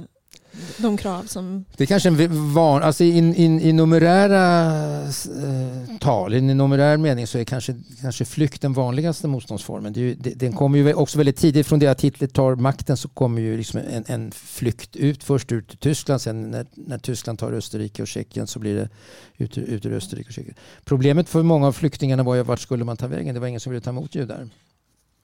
de 0.78 0.96
krav 0.96 1.24
som... 1.24 1.64
Det 1.76 1.84
är 1.84 1.86
kanske 1.86 2.08
en 2.08 2.54
van, 2.54 2.82
alltså 2.82 3.04
i, 3.04 3.18
i, 3.18 3.44
i 3.44 3.72
numerära 3.72 5.02
eh, 5.02 5.96
tal, 6.00 6.34
i 6.34 6.40
numerär 6.40 6.96
mening 6.96 7.26
så 7.26 7.38
är 7.38 7.44
kanske, 7.44 7.74
kanske 8.00 8.24
flykt 8.24 8.62
den 8.62 8.72
vanligaste 8.72 9.28
motståndsformen. 9.28 9.92
Det, 9.92 10.14
det, 10.14 10.30
den 10.30 10.52
kommer 10.52 10.78
ju 10.78 10.94
också 10.94 11.18
väldigt 11.18 11.36
tidigt, 11.36 11.66
från 11.66 11.78
det 11.78 11.86
att 11.86 12.00
Hitler 12.00 12.28
tar 12.28 12.54
makten 12.54 12.96
så 12.96 13.08
kommer 13.08 13.42
ju 13.42 13.56
liksom 13.56 13.80
en, 13.90 14.04
en 14.06 14.30
flykt 14.32 14.96
ut, 14.96 15.24
först 15.24 15.52
ut 15.52 15.72
ur 15.72 15.76
Tyskland, 15.76 16.20
sen 16.20 16.50
när, 16.50 16.66
när 16.74 16.98
Tyskland 16.98 17.38
tar 17.38 17.52
Österrike 17.52 18.02
och 18.02 18.08
Tjeckien 18.08 18.46
så 18.46 18.58
blir 18.58 18.74
det 18.74 18.88
ut, 19.36 19.58
ut 19.58 19.86
ur 19.86 19.92
Österrike 19.92 20.28
och 20.28 20.34
Tjeckien. 20.34 20.56
Problemet 20.84 21.28
för 21.28 21.42
många 21.42 21.66
av 21.66 21.72
flyktingarna 21.72 22.22
var 22.22 22.34
ju 22.34 22.42
vart 22.42 22.60
skulle 22.60 22.84
man 22.84 22.96
ta 22.96 23.06
vägen? 23.06 23.34
Det 23.34 23.40
var 23.40 23.46
ingen 23.46 23.60
som 23.60 23.72
ville 23.72 23.80
ta 23.80 23.90
emot 23.90 24.14
judar. 24.14 24.48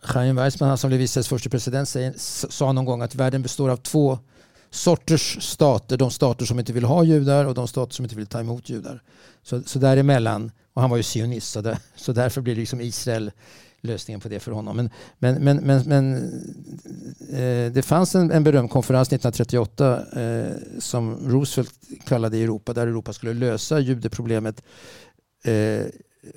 Chaim 0.02 0.36
Weizmann, 0.36 0.68
han 0.68 0.78
som 0.78 0.88
blev 0.88 1.00
Israels 1.00 1.28
första 1.28 1.50
president, 1.50 1.88
sa 2.48 2.72
någon 2.72 2.84
gång 2.84 3.02
att 3.02 3.14
världen 3.14 3.42
består 3.42 3.70
av 3.70 3.76
två 3.76 4.18
sorters 4.76 5.38
stater. 5.40 5.96
De 5.96 6.10
stater 6.10 6.46
som 6.46 6.58
inte 6.58 6.72
vill 6.72 6.84
ha 6.84 7.04
judar 7.04 7.44
och 7.44 7.54
de 7.54 7.68
stater 7.68 7.94
som 7.94 8.04
inte 8.04 8.16
vill 8.16 8.26
ta 8.26 8.40
emot 8.40 8.68
judar. 8.68 9.02
Så, 9.42 9.62
så 9.62 9.78
däremellan, 9.78 10.50
och 10.74 10.80
han 10.80 10.90
var 10.90 10.96
ju 10.96 11.02
sionist 11.02 11.50
så, 11.52 11.60
där, 11.60 11.78
så 11.96 12.12
därför 12.12 12.40
blir 12.40 12.56
liksom 12.56 12.80
Israel 12.80 13.30
lösningen 13.80 14.20
på 14.20 14.28
det 14.28 14.40
för 14.40 14.52
honom. 14.52 14.76
Men, 14.76 14.90
men, 15.18 15.44
men, 15.44 15.56
men, 15.56 15.82
men 15.86 16.14
eh, 17.32 17.72
det 17.72 17.84
fanns 17.84 18.14
en, 18.14 18.30
en 18.30 18.44
berömd 18.44 18.70
konferens 18.70 19.08
1938 19.08 20.02
eh, 20.20 20.52
som 20.78 21.30
Roosevelt 21.30 21.74
kallade 22.04 22.38
Europa 22.38 22.72
där 22.72 22.86
Europa 22.86 23.12
skulle 23.12 23.34
lösa 23.34 23.80
judeproblemet 23.80 24.62
eh, 25.44 25.86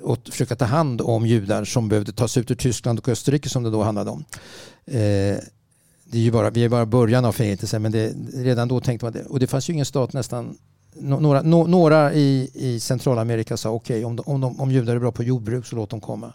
och 0.02 0.18
försöka 0.30 0.56
ta 0.56 0.64
hand 0.64 1.00
om 1.00 1.26
judar 1.26 1.64
som 1.64 1.88
behövde 1.88 2.12
tas 2.12 2.36
ut 2.36 2.50
ur 2.50 2.54
Tyskland 2.54 2.98
och 2.98 3.08
Österrike 3.08 3.48
som 3.48 3.62
det 3.62 3.70
då 3.70 3.82
handlade 3.82 4.10
om. 4.10 4.24
Eh, 4.86 5.38
det 6.10 6.18
är 6.18 6.22
ju 6.22 6.30
bara, 6.30 6.50
vi 6.50 6.64
är 6.64 6.68
bara 6.68 6.86
början 6.86 7.24
av 7.24 7.32
förintelsen 7.32 7.82
men 7.82 7.92
det, 7.92 8.12
redan 8.34 8.68
då 8.68 8.80
tänkte 8.80 9.06
man 9.06 9.12
det. 9.12 9.24
Och 9.24 9.40
det 9.40 9.46
fanns 9.46 9.70
ju 9.70 9.72
ingen 9.72 9.86
stat 9.86 10.12
nästan 10.12 10.58
några, 10.94 11.42
no, 11.42 11.66
några 11.66 12.12
i, 12.12 12.50
i 12.54 12.80
Centralamerika 12.80 13.56
sa 13.56 13.70
okej 13.70 14.04
okay, 14.04 14.24
om, 14.26 14.44
om, 14.44 14.60
om 14.60 14.70
judar 14.70 14.96
är 14.96 14.98
bra 14.98 15.12
på 15.12 15.22
jordbruk 15.22 15.66
så 15.66 15.76
låt 15.76 15.90
dem 15.90 16.00
komma. 16.00 16.32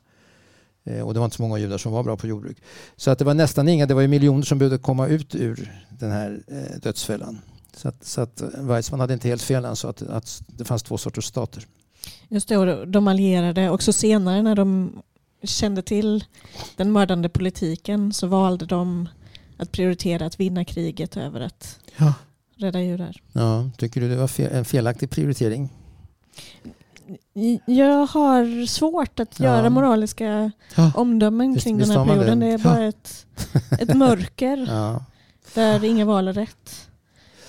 Eh, 0.83 1.01
och 1.01 1.13
det 1.13 1.19
var 1.19 1.25
inte 1.25 1.37
så 1.37 1.43
många 1.43 1.57
judar 1.57 1.77
som 1.77 1.91
var 1.91 2.03
bra 2.03 2.17
på 2.17 2.27
jordbruk. 2.27 2.57
Så 2.95 3.11
att 3.11 3.19
det 3.19 3.25
var 3.25 3.33
nästan 3.33 3.67
inga, 3.67 3.85
det 3.85 3.93
var 3.93 4.01
ju 4.01 4.07
miljoner 4.07 4.43
som 4.43 4.57
behövde 4.57 4.77
komma 4.77 5.07
ut 5.07 5.35
ur 5.35 5.83
den 5.89 6.11
här 6.11 6.39
eh, 6.47 6.79
dödsfällan. 6.81 7.41
Så 7.73 7.87
att, 7.87 8.05
så 8.05 8.21
att 8.21 8.41
eh, 8.41 8.47
Weizmann 8.59 8.99
hade 8.99 9.13
inte 9.13 9.27
helt 9.27 9.41
fel 9.41 9.65
han 9.65 9.75
sa 9.75 9.89
att, 9.89 10.01
att 10.01 10.41
det 10.47 10.65
fanns 10.65 10.83
två 10.83 10.97
sorters 10.97 11.25
stater. 11.25 11.67
Just 12.27 12.47
det, 12.47 12.57
och 12.57 12.87
de 12.87 13.07
allierade 13.07 13.69
också 13.69 13.93
senare 13.93 14.41
när 14.41 14.55
de 14.55 15.01
kände 15.43 15.81
till 15.81 16.23
den 16.75 16.91
mördande 16.91 17.29
politiken 17.29 18.13
så 18.13 18.27
valde 18.27 18.65
de 18.65 19.09
att 19.57 19.71
prioritera 19.71 20.25
att 20.25 20.39
vinna 20.39 20.65
kriget 20.65 21.17
över 21.17 21.41
att 21.41 21.79
ja. 21.97 22.13
rädda 22.55 22.81
judar. 22.81 23.21
Ja, 23.31 23.69
tycker 23.77 24.01
du 24.01 24.09
det 24.09 24.15
var 24.15 24.39
en 24.39 24.65
felaktig 24.65 25.09
prioritering? 25.09 25.69
Jag 27.65 28.05
har 28.05 28.65
svårt 28.65 29.19
att 29.19 29.39
ja. 29.39 29.45
göra 29.45 29.69
moraliska 29.69 30.51
ja. 30.75 30.91
omdömen 30.95 31.53
visst, 31.53 31.63
kring 31.63 31.77
den 31.77 31.89
här 31.89 32.05
perioden. 32.05 32.39
Det. 32.39 32.45
det. 32.45 32.53
är 32.53 32.57
bara 32.57 32.85
ett, 32.85 33.25
ett 33.79 33.93
mörker 33.93 34.69
där 35.53 35.83
inga 35.83 36.05
val 36.05 36.27
är 36.27 36.33
rätt. 36.33 36.89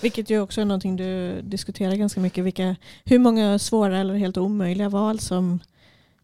Vilket 0.01 0.31
ju 0.31 0.41
också 0.41 0.61
är 0.61 0.65
någonting 0.65 0.97
du 0.97 1.43
diskuterar 1.43 1.95
ganska 1.95 2.21
mycket. 2.21 2.45
Vilka, 2.45 2.77
hur 3.05 3.19
många 3.19 3.59
svåra 3.59 3.99
eller 3.99 4.15
helt 4.15 4.37
omöjliga 4.37 4.89
val 4.89 5.21
som 5.21 5.61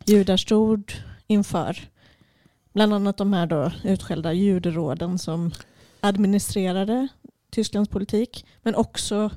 judar 0.07 0.37
stod 0.37 0.93
inför. 1.27 1.89
Bland 2.73 2.95
annat 2.95 3.17
de 3.17 3.33
här 3.33 3.47
då 3.47 3.73
utskällda 3.85 4.33
juderåden 4.33 5.19
som 5.19 5.51
administrerade 6.03 7.09
Tysklands 7.51 7.91
politik. 7.91 8.47
Men 8.63 8.75
också 8.75 9.31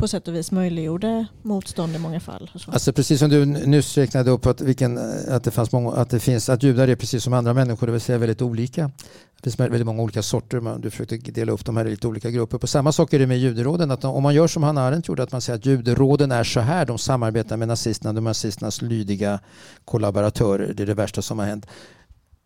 på 0.00 0.08
sätt 0.08 0.28
och 0.28 0.34
vis 0.34 0.50
möjliggjorde 0.52 1.26
motstånd 1.42 1.96
i 1.96 1.98
många 1.98 2.20
fall. 2.20 2.50
Alltså 2.66 2.92
precis 2.92 3.20
som 3.20 3.30
du 3.30 3.44
nyss 3.44 3.98
räknade 3.98 4.30
upp 4.30 4.46
att, 4.46 4.60
vilken, 4.60 4.98
att, 5.28 5.44
det 5.44 5.50
fanns 5.50 5.72
många, 5.72 5.92
att 5.92 6.10
det 6.10 6.20
finns 6.20 6.48
att 6.48 6.62
judar 6.62 6.88
är 6.88 6.96
precis 6.96 7.24
som 7.24 7.32
andra 7.32 7.54
människor, 7.54 7.86
det 7.86 7.92
vill 7.92 8.00
säga 8.00 8.18
väldigt 8.18 8.42
olika. 8.42 8.90
Det 9.36 9.42
finns 9.42 9.60
väldigt 9.60 9.86
många 9.86 10.02
olika 10.02 10.22
sorter, 10.22 10.78
du 10.78 10.90
försökte 10.90 11.16
dela 11.16 11.52
upp 11.52 11.64
de 11.64 11.76
här 11.76 11.86
i 11.86 11.90
lite 11.90 12.08
olika 12.08 12.30
grupper. 12.30 12.58
På 12.58 12.66
samma 12.66 12.92
sak 12.92 13.12
är 13.12 13.18
det 13.18 13.26
med 13.26 13.38
juderåden, 13.38 13.90
att 13.90 14.04
om 14.04 14.22
man 14.22 14.34
gör 14.34 14.46
som 14.46 14.62
Hanna 14.62 14.82
Arendt 14.82 15.08
gjorde, 15.08 15.22
att 15.22 15.32
man 15.32 15.40
säger 15.40 15.58
att 15.58 15.66
juderåden 15.66 16.32
är 16.32 16.44
så 16.44 16.60
här, 16.60 16.86
de 16.86 16.98
samarbetar 16.98 17.56
med 17.56 17.68
nazisterna, 17.68 18.12
de 18.12 18.26
är 18.26 18.30
nazisternas 18.30 18.82
lydiga 18.82 19.40
kollaboratörer, 19.84 20.72
det 20.74 20.82
är 20.82 20.86
det 20.86 20.94
värsta 20.94 21.22
som 21.22 21.38
har 21.38 21.46
hänt. 21.46 21.66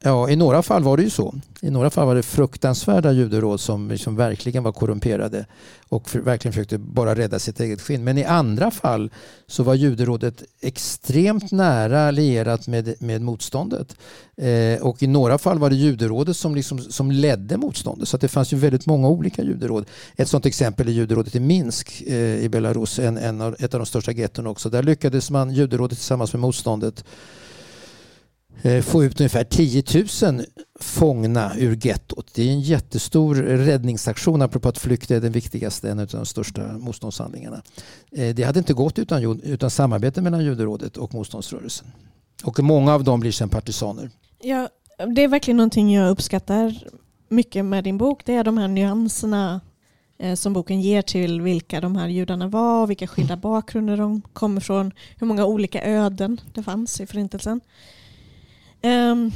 Ja, 0.07 0.31
i 0.31 0.37
några 0.37 0.63
fall 0.63 0.83
var 0.83 0.97
det 0.97 1.03
ju 1.03 1.11
så. 1.11 1.35
I 1.61 1.71
några 1.71 1.91
fall 1.91 2.07
var 2.07 2.15
det 2.15 2.23
fruktansvärda 2.23 3.13
juderåd 3.13 3.61
som 3.61 3.89
liksom 3.89 4.17
verkligen 4.17 4.63
var 4.63 4.73
korrumperade 4.73 5.47
och 5.89 6.09
för, 6.09 6.19
verkligen 6.19 6.53
försökte 6.53 6.79
bara 6.79 7.15
rädda 7.15 7.39
sitt 7.39 7.61
eget 7.61 7.81
skinn. 7.81 8.05
Men 8.05 8.19
i 8.19 8.25
andra 8.25 8.71
fall 8.71 9.11
så 9.47 9.63
var 9.63 9.75
juderådet 9.75 10.43
extremt 10.61 11.53
nära 11.53 12.11
lierat 12.11 12.69
med, 12.69 12.95
med 12.99 13.23
motståndet. 13.23 13.97
Eh, 14.37 14.83
och 14.83 15.03
i 15.03 15.07
några 15.07 15.39
fall 15.39 15.59
var 15.59 15.71
det 15.71 15.77
juderådet 15.77 16.37
som, 16.37 16.55
liksom, 16.55 16.79
som 16.79 17.11
ledde 17.11 17.57
motståndet. 17.57 18.09
Så 18.09 18.17
det 18.17 18.29
fanns 18.29 18.53
ju 18.53 18.57
väldigt 18.57 18.87
många 18.87 19.09
olika 19.09 19.43
juderåd. 19.43 19.87
Ett 20.17 20.29
sådant 20.29 20.47
exempel 20.47 20.89
är 20.89 20.93
juderådet 20.93 21.35
i 21.35 21.41
Minsk 21.41 22.03
eh, 22.07 22.45
i 22.45 22.49
Belarus, 22.49 22.99
en, 22.99 23.19
en 23.19 23.41
av, 23.41 23.57
ett 23.59 23.75
av 23.75 23.81
de 23.81 23.87
största 23.87 24.13
getton 24.13 24.47
också. 24.47 24.71
Där 24.71 24.83
lyckades 24.83 25.31
man, 25.31 25.51
juderådet 25.51 25.99
tillsammans 25.99 26.33
med 26.33 26.41
motståndet 26.41 27.05
Eh, 28.63 28.83
få 28.83 29.05
ut 29.05 29.21
ungefär 29.21 29.45
10 29.45 29.85
000 30.23 30.45
fångna 30.81 31.53
ur 31.57 31.87
gettot. 31.87 32.35
Det 32.35 32.43
är 32.49 32.53
en 32.53 32.61
jättestor 32.61 33.35
räddningsaktion 33.35 34.43
apropå 34.43 34.69
att 34.69 34.79
flykt 34.79 35.11
är 35.11 35.21
den 35.21 35.33
viktigaste, 35.33 35.91
en 35.91 35.99
av 35.99 36.07
de 36.07 36.27
största 36.27 36.63
motståndshandlingarna. 36.79 37.63
Eh, 38.13 38.35
det 38.35 38.43
hade 38.43 38.59
inte 38.59 38.75
gått 38.75 38.99
utan, 38.99 39.41
utan 39.43 39.71
samarbete 39.71 40.23
mellan 40.23 40.45
juderådet 40.45 40.97
och 40.97 41.15
motståndsrörelsen. 41.15 41.87
Och 42.45 42.61
många 42.61 42.95
av 42.95 43.05
dem 43.05 43.21
blir 43.21 43.33
sen 43.33 43.49
partisaner. 43.49 44.11
Ja, 44.43 44.69
det 45.15 45.25
är 45.25 45.29
verkligen 45.29 45.57
någonting 45.57 45.95
jag 45.95 46.11
uppskattar 46.11 46.85
mycket 47.29 47.65
med 47.65 47.85
din 47.85 47.99
bok. 47.99 48.23
Det 48.25 48.35
är 48.35 48.45
de 48.45 48.59
här 48.59 48.69
nyanserna 48.69 49.61
eh, 50.19 50.35
som 50.35 50.53
boken 50.53 50.81
ger 50.81 51.03
till 51.03 51.41
vilka 51.41 51.81
de 51.81 51.97
här 51.97 52.09
judarna 52.09 52.49
var, 52.49 52.87
vilka 52.87 53.07
skilda 53.07 53.37
bakgrunder 53.37 53.97
de 53.97 54.23
kommer 54.33 54.61
från, 54.61 54.93
hur 55.19 55.27
många 55.27 55.45
olika 55.45 55.83
öden 55.83 56.41
det 56.55 56.63
fanns 56.63 57.01
i 57.01 57.07
förintelsen. 57.07 57.61
Um, 58.85 59.33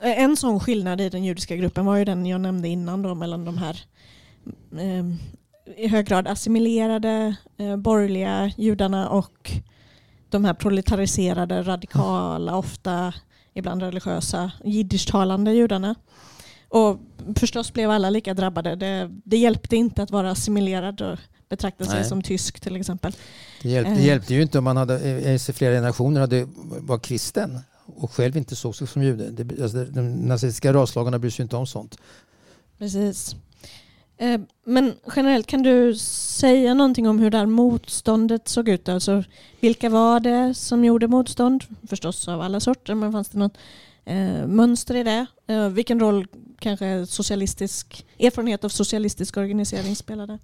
en 0.00 0.36
sån 0.36 0.60
skillnad 0.60 1.00
i 1.00 1.08
den 1.08 1.24
judiska 1.24 1.56
gruppen 1.56 1.86
var 1.86 1.96
ju 1.96 2.04
den 2.04 2.26
jag 2.26 2.40
nämnde 2.40 2.68
innan 2.68 3.02
då 3.02 3.14
mellan 3.14 3.44
de 3.44 3.58
här 3.58 3.80
um, 4.70 5.18
i 5.76 5.88
hög 5.88 6.06
grad 6.06 6.28
assimilerade 6.28 7.36
uh, 7.60 7.76
borgerliga 7.76 8.52
judarna 8.56 9.08
och 9.08 9.50
de 10.28 10.44
här 10.44 10.54
proletariserade, 10.54 11.62
radikala, 11.62 12.56
ofta 12.56 13.14
ibland 13.54 13.82
religiösa, 13.82 14.52
jiddischtalande 14.64 15.52
judarna. 15.52 15.94
Och 16.68 16.98
förstås 17.36 17.72
blev 17.72 17.90
alla 17.90 18.10
lika 18.10 18.34
drabbade. 18.34 18.76
Det, 18.76 19.10
det 19.24 19.36
hjälpte 19.36 19.76
inte 19.76 20.02
att 20.02 20.10
vara 20.10 20.30
assimilerad 20.30 21.00
och 21.00 21.18
betrakta 21.48 21.84
sig 21.84 22.04
som 22.04 22.22
tysk 22.22 22.60
till 22.60 22.76
exempel. 22.76 23.12
Det 23.62 23.68
hjälpte, 23.68 23.94
det 23.94 24.02
hjälpte 24.02 24.34
ju 24.34 24.42
inte 24.42 24.58
om 24.58 24.64
man 24.64 24.76
hade 24.76 24.94
i 25.34 25.38
flera 25.38 25.74
generationer 25.74 26.20
hade, 26.20 26.46
var 26.80 26.98
kristen 26.98 27.60
och 27.96 28.12
själv 28.12 28.36
inte 28.36 28.56
såg 28.56 28.76
sig 28.76 28.86
som 28.86 29.02
jude. 29.02 29.30
Det, 29.30 29.62
alltså, 29.62 29.84
de 29.84 30.10
nazistiska 30.10 30.72
raslagarna 30.72 31.18
bryr 31.18 31.30
sig 31.30 31.42
inte 31.42 31.56
om 31.56 31.66
sånt. 31.66 31.98
Precis. 32.78 33.36
Eh, 34.18 34.40
men 34.64 34.94
generellt 35.16 35.46
kan 35.46 35.62
du 35.62 35.94
säga 35.94 36.74
någonting 36.74 37.08
om 37.08 37.18
hur 37.18 37.30
det 37.30 37.38
här 37.38 37.46
motståndet 37.46 38.48
såg 38.48 38.68
ut? 38.68 38.88
Alltså, 38.88 39.24
vilka 39.60 39.90
var 39.90 40.20
det 40.20 40.54
som 40.54 40.84
gjorde 40.84 41.08
motstånd? 41.08 41.64
Förstås 41.88 42.28
av 42.28 42.40
alla 42.40 42.60
sorter, 42.60 42.94
men 42.94 43.12
fanns 43.12 43.28
det 43.28 43.38
något 43.38 43.58
eh, 44.04 44.46
mönster 44.46 44.94
i 44.94 45.02
det? 45.02 45.26
Eh, 45.46 45.68
vilken 45.68 46.00
roll 46.00 46.26
kanske 46.58 47.06
socialistisk 47.06 48.06
erfarenhet 48.18 48.64
av 48.64 48.68
socialistisk 48.68 49.36
organisering 49.36 49.96
spelade? 49.96 50.38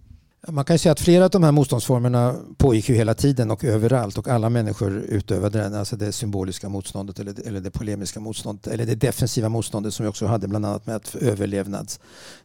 Man 0.49 0.65
kan 0.65 0.79
säga 0.79 0.93
att 0.93 1.01
flera 1.01 1.25
av 1.25 1.31
de 1.31 1.43
här 1.43 1.53
motståndsformerna 1.53 2.37
pågick 2.57 2.89
ju 2.89 2.95
hela 2.95 3.15
tiden 3.15 3.51
och 3.51 3.65
överallt 3.65 4.19
och 4.19 4.29
alla 4.29 4.51
människor 4.51 4.97
utövade 4.97 5.59
den. 5.59 5.75
Alltså 5.75 5.97
det 5.97 6.13
symboliska 6.13 6.69
motståndet 6.69 7.19
eller, 7.19 7.47
eller 7.47 7.61
det 7.61 7.71
polemiska 7.71 8.21
motståndet 8.21 8.67
eller 8.67 8.87
det 8.87 8.95
defensiva 8.95 9.49
motståndet 9.49 9.95
som 9.95 10.05
vi 10.05 10.11
också 10.11 10.27
hade 10.27 10.49
bland 10.49 10.67
annat 10.67 10.87
med 10.87 10.97
att 10.97 11.15
överlevnad. 11.15 11.93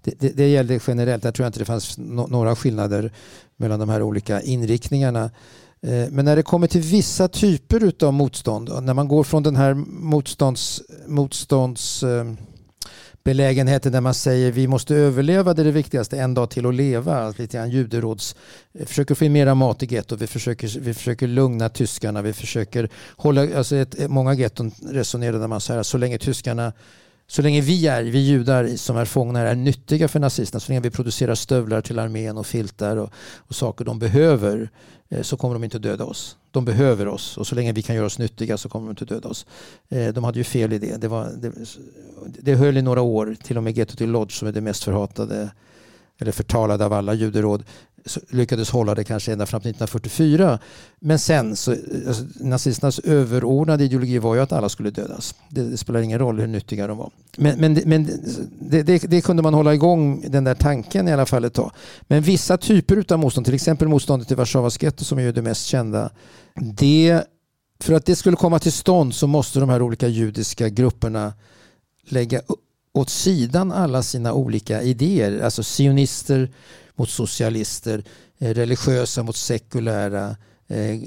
Det, 0.04 0.20
det, 0.20 0.30
det 0.30 0.48
gällde 0.48 0.80
generellt. 0.88 1.24
Där 1.24 1.32
tror 1.32 1.44
jag 1.44 1.50
inte 1.50 1.60
det 1.60 1.66
fanns 1.66 1.98
no, 1.98 2.28
några 2.28 2.56
skillnader 2.56 3.12
mellan 3.58 3.80
de 3.80 3.90
här 3.90 4.02
olika 4.02 4.42
inriktningarna. 4.42 5.24
Eh, 5.82 6.06
men 6.12 6.26
när 6.26 6.36
det 6.36 6.44
kommer 6.44 6.68
till 6.68 6.82
vissa 6.82 7.28
typer 7.28 8.06
av 8.06 8.14
motstånd, 8.14 8.84
när 8.84 8.94
man 8.94 9.08
går 9.08 9.24
från 9.24 9.44
den 9.44 9.56
här 9.56 9.74
motstånds, 9.74 10.82
motstånds 11.08 12.04
eh, 12.04 12.34
belägenheten 13.30 13.92
där 13.92 14.02
man 14.02 14.14
säger 14.14 14.52
vi 14.52 14.68
måste 14.68 14.96
överleva, 14.96 15.54
det 15.54 15.62
är 15.62 15.66
det 15.66 15.72
viktigaste, 15.72 16.18
en 16.18 16.34
dag 16.34 16.50
till 16.50 16.66
att 16.66 16.76
leva. 16.76 17.34
Lite 17.38 17.58
grann 17.58 17.70
juderåds, 17.70 18.36
eh, 18.74 18.86
försöker 18.86 19.16
få 19.16 19.26
in 19.26 19.32
mera 19.32 19.56
mat 19.56 19.84
i 19.84 19.94
gettot, 19.94 20.22
vi 20.22 20.28
försöker, 20.28 20.80
vi 20.80 20.94
försöker 20.94 21.28
lugna 21.28 21.70
tyskarna, 21.70 22.22
vi 22.22 22.34
försöker 22.34 22.90
hålla, 23.16 23.58
alltså 23.58 23.76
ett, 23.76 24.00
eh, 24.00 24.08
många 24.08 24.34
getton 24.34 24.72
resonerade 24.92 25.48
man 25.48 25.62
så 25.62 25.74
här, 25.74 25.84
så 25.84 25.98
länge 25.98 26.18
tyskarna 26.18 26.74
så 27.28 27.42
länge 27.42 27.62
vi 27.62 27.88
är, 27.88 28.04
vi 28.04 28.20
judar 28.20 28.68
som 28.68 28.98
är 28.98 29.06
fångna 29.06 29.40
är 29.40 29.56
nyttiga 29.56 30.08
för 30.08 30.20
nazisterna, 30.20 30.60
så 30.60 30.72
länge 30.72 30.82
vi 30.82 30.90
producerar 30.90 31.36
stövlar 31.36 31.82
till 31.82 32.00
armén 32.00 32.38
och 32.38 32.46
filtar 32.46 32.98
och, 32.98 33.10
och 33.38 33.56
saker 33.56 33.86
de 33.86 34.00
behöver 34.00 34.70
Eh, 35.10 35.22
så 35.22 35.38
kommer 35.38 35.56
de 35.56 35.64
inte 35.64 35.80
döda 35.80 36.06
oss. 36.06 36.38
De 36.52 36.66
behöver 36.66 37.08
oss 37.08 37.38
och 37.38 37.48
så 37.48 37.56
länge 37.56 37.72
vi 37.72 37.82
kan 37.82 37.96
göra 37.96 38.06
oss 38.06 38.20
nyttiga 38.20 38.58
så 38.58 38.70
kommer 38.70 38.86
de 38.86 38.90
inte 38.90 39.06
döda 39.06 39.30
oss. 39.30 39.46
Eh, 39.90 40.14
de 40.14 40.24
hade 40.24 40.38
ju 40.38 40.44
fel 40.44 40.74
i 40.74 40.80
det. 40.80 41.02
Det, 41.02 41.08
var, 41.08 41.32
det, 41.38 41.52
det 42.40 42.56
höll 42.56 42.78
i 42.78 42.82
några 42.82 43.02
år, 43.02 43.36
till 43.44 43.58
och 43.58 43.64
med 43.64 43.76
Ghetto 43.76 43.96
till 43.96 44.12
Lodz 44.12 44.36
som 44.36 44.48
är 44.48 44.52
det 44.52 44.62
mest 44.62 44.84
förhatade 44.84 45.52
eller 46.22 46.32
förtalade 46.32 46.86
av 46.86 46.94
alla 46.94 47.14
juderåd 47.14 47.64
lyckades 48.30 48.70
hålla 48.70 48.96
det 48.96 49.04
kanske 49.04 49.32
ända 49.32 49.46
fram 49.46 49.62
till 49.62 49.70
1944. 49.70 50.60
Men 51.00 51.20
sen, 51.20 51.56
så, 51.56 51.72
alltså, 52.08 52.24
nazisternas 52.40 53.00
överordnade 53.00 53.84
ideologi 53.84 54.18
var 54.18 54.36
ju 54.36 54.42
att 54.42 54.52
alla 54.52 54.70
skulle 54.70 54.90
dödas. 54.90 55.36
Det, 55.50 55.62
det 55.62 55.78
spelar 55.78 56.00
ingen 56.00 56.20
roll 56.20 56.40
hur 56.40 56.48
nyttiga 56.48 56.88
de 56.88 56.98
var. 56.98 57.12
Men, 57.38 57.60
men, 57.60 57.82
men 57.86 58.06
det, 58.60 58.84
det, 58.84 58.98
det, 58.98 59.22
kunde 59.22 59.44
man 59.44 59.54
hålla 59.54 59.74
igång, 59.74 60.26
den 60.28 60.44
där 60.44 60.56
tanken 60.56 61.08
i 61.08 61.14
alla 61.14 61.26
fall 61.26 61.44
ett 61.44 61.54
tag. 61.54 61.72
Men 62.02 62.22
vissa 62.22 62.58
typer 62.58 63.14
av 63.14 63.20
motstånd, 63.20 63.46
till 63.46 63.56
exempel 63.56 63.88
motståndet 63.88 64.28
till 64.28 64.38
Warszawas 64.38 64.84
getto 64.84 65.04
som 65.04 65.18
är 65.18 65.24
ju 65.24 65.32
det 65.32 65.42
mest 65.42 65.66
kända, 65.66 66.10
det 66.56 67.24
för 67.84 67.94
att 67.94 68.06
det 68.06 68.16
skulle 68.16 68.36
komma 68.36 68.60
till 68.60 68.72
stånd 68.72 69.16
så 69.16 69.28
måste 69.28 69.60
de 69.60 69.70
här 69.70 69.82
olika 69.82 70.08
judiska 70.08 70.70
grupperna 70.70 71.34
lägga 72.10 72.42
åt 72.94 73.10
sidan 73.10 73.72
alla 73.72 74.04
sina 74.04 74.34
olika 74.34 74.82
idéer. 74.82 75.42
Alltså 75.44 75.64
sionister 75.64 76.52
mot 77.00 77.10
socialister, 77.10 78.04
eh, 78.40 78.54
religiösa 78.54 79.24
mot 79.24 79.36
sekulära, 79.36 80.36
eh, 80.68 81.00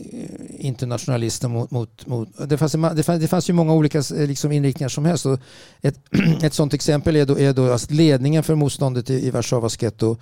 internationalister 0.66 1.48
mot... 1.48 1.70
mot, 1.70 2.06
mot 2.06 2.28
det, 2.48 2.58
fanns, 2.58 2.72
det, 2.72 3.02
fanns, 3.02 3.20
det 3.20 3.28
fanns 3.28 3.50
ju 3.50 3.52
många 3.52 3.72
olika 3.72 3.98
eh, 3.98 4.26
liksom, 4.26 4.52
inriktningar 4.52 4.88
som 4.88 5.04
helst. 5.04 5.26
Och 5.26 5.40
ett, 5.82 5.98
ett 6.42 6.54
sådant 6.54 6.74
exempel 6.74 7.16
är 7.16 7.26
då, 7.26 7.38
är 7.38 7.52
då 7.52 7.70
att 7.70 7.90
ledningen 7.90 8.42
för 8.42 8.54
motståndet 8.54 9.10
i, 9.10 9.26
i 9.26 9.30
Warszawas 9.30 9.82
getto 9.82 10.16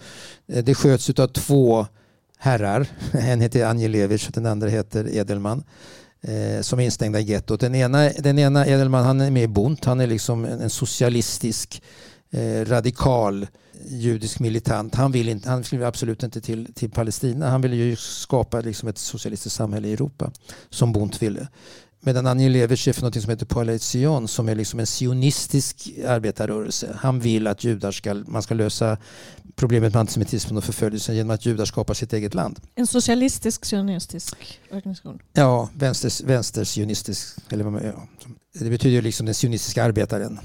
eh, 0.48 0.64
det 0.64 0.74
sköts 0.74 1.10
av 1.10 1.26
två 1.26 1.86
herrar. 2.38 2.86
En 3.12 3.40
heter 3.40 3.66
Angelevich 3.66 4.26
och 4.26 4.32
den 4.32 4.46
andra 4.46 4.68
heter 4.68 5.16
Edelman 5.16 5.64
eh, 6.20 6.62
som 6.62 6.80
är 6.80 6.84
instängda 6.84 7.20
i 7.20 7.22
gettot. 7.22 7.60
Den 7.60 7.74
ena, 7.74 8.10
den 8.18 8.38
ena 8.38 8.66
Edelman 8.66 9.04
han 9.04 9.20
är 9.20 9.30
med 9.30 9.42
i 9.42 9.48
Bunt. 9.48 9.84
Han 9.84 10.00
är 10.00 10.06
liksom 10.06 10.44
en, 10.44 10.60
en 10.60 10.70
socialistisk 10.70 11.82
eh, 12.30 12.64
radikal 12.64 13.46
judisk 13.88 14.40
militant. 14.40 14.94
Han 14.94 15.12
vill, 15.12 15.28
inte, 15.28 15.50
han 15.50 15.62
vill 15.62 15.82
absolut 15.82 16.22
inte 16.22 16.40
till, 16.40 16.74
till 16.74 16.90
Palestina. 16.90 17.50
Han 17.50 17.60
vill 17.60 17.72
ju 17.72 17.96
skapa 17.96 18.60
liksom 18.60 18.88
ett 18.88 18.98
socialistiskt 18.98 19.56
samhälle 19.56 19.88
i 19.88 19.92
Europa 19.92 20.32
som 20.70 20.92
Bundt 20.92 21.22
ville. 21.22 21.48
Medan 22.02 22.26
Angelevich 22.26 22.88
är 22.88 22.92
för 22.92 23.02
något 23.02 23.22
som 23.22 23.30
heter 23.30 23.46
Poalet 23.46 23.82
Zion 23.82 24.28
som 24.28 24.48
är 24.48 24.54
liksom 24.54 24.80
en 24.80 24.86
sionistisk 24.86 25.90
arbetarrörelse. 26.06 26.96
Han 27.00 27.20
vill 27.20 27.46
att 27.46 27.64
judar 27.64 27.92
ska, 27.92 28.14
man 28.14 28.42
ska 28.42 28.54
lösa 28.54 28.98
problemet 29.56 29.92
med 29.92 30.00
antisemitismen 30.00 30.56
och 30.56 30.64
förföljelsen 30.64 31.16
genom 31.16 31.30
att 31.30 31.46
judar 31.46 31.64
skapar 31.64 31.94
sitt 31.94 32.12
eget 32.12 32.34
land. 32.34 32.60
En 32.74 32.86
socialistisk 32.86 33.64
sionistisk 33.64 34.60
organisation? 34.70 35.18
Ja, 35.32 35.68
vänster, 35.74 36.26
vänster 36.26 36.64
Eller 37.50 37.84
ja. 37.84 38.08
Det 38.52 38.70
betyder 38.70 39.02
liksom 39.02 39.26
den 39.26 39.34
sionistiska 39.34 39.84
arbetaren 39.84 40.38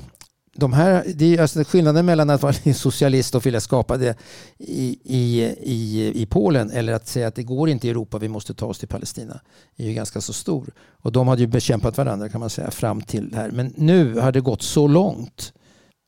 de 0.55 0.73
här, 0.73 1.03
det 1.15 1.35
är 1.35 1.41
alltså 1.41 1.63
skillnaden 1.63 2.05
mellan 2.05 2.29
att 2.29 2.41
vara 2.41 2.53
socialist 2.73 3.35
och 3.35 3.45
vilja 3.45 3.61
skapa 3.61 3.97
det 3.97 4.17
i, 4.57 4.99
i, 5.03 5.41
i, 5.61 6.11
i 6.21 6.25
Polen 6.25 6.71
eller 6.71 6.93
att 6.93 7.07
säga 7.07 7.27
att 7.27 7.35
det 7.35 7.43
går 7.43 7.69
inte 7.69 7.87
i 7.87 7.89
Europa, 7.89 8.17
vi 8.17 8.27
måste 8.27 8.53
ta 8.53 8.65
oss 8.65 8.79
till 8.79 8.87
Palestina 8.87 9.39
är 9.75 9.87
ju 9.87 9.93
ganska 9.93 10.21
så 10.21 10.33
stor. 10.33 10.73
Och 11.01 11.11
de 11.11 11.27
hade 11.27 11.41
ju 11.41 11.47
bekämpat 11.47 11.97
varandra 11.97 12.29
kan 12.29 12.39
man 12.39 12.49
säga 12.49 12.71
fram 12.71 13.01
till 13.01 13.29
det 13.29 13.37
här. 13.37 13.51
Men 13.51 13.73
nu 13.77 14.19
har 14.19 14.31
det 14.31 14.41
gått 14.41 14.61
så 14.61 14.87
långt 14.87 15.53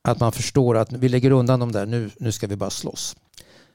att 0.08 0.20
man 0.20 0.32
förstår 0.32 0.76
att 0.76 0.92
vi 0.92 1.08
lägger 1.08 1.30
undan 1.30 1.60
dem 1.60 1.72
där, 1.72 1.86
nu, 1.86 2.10
nu 2.18 2.32
ska 2.32 2.46
vi 2.46 2.56
bara 2.56 2.70
slåss. 2.70 3.16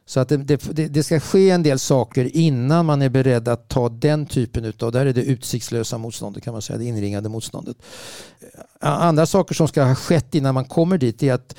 Så 0.06 0.20
att 0.20 0.30
det, 0.30 0.38
det, 0.38 0.88
det, 0.88 1.04
ska 1.04 1.20
ske 1.20 1.50
en 1.50 1.64
del 1.64 1.80
saker 1.80 2.36
innan 2.38 2.86
man 2.86 3.02
är 3.02 3.10
beredd 3.10 3.48
att 3.48 3.70
ta 3.70 3.90
den 3.90 4.26
typen 4.26 4.66
utav, 4.66 4.92
där 4.92 5.06
är 5.06 5.14
det 5.14 5.24
utsiktslösa 5.24 5.98
motståndet 5.98 6.44
kan 6.44 6.54
man 6.54 6.62
säga, 6.62 6.80
det 6.80 6.86
inringade 6.86 7.30
motståndet. 7.30 7.78
Eh, 8.82 8.90
andra 8.90 9.26
saker 9.26 9.56
som 9.56 9.68
ska 9.68 9.84
ha 9.84 9.96
skett 9.96 10.36
innan 10.36 10.54
man 10.54 10.66
kommer 10.66 10.98
dit 10.98 11.24
är 11.24 11.34
att 11.34 11.56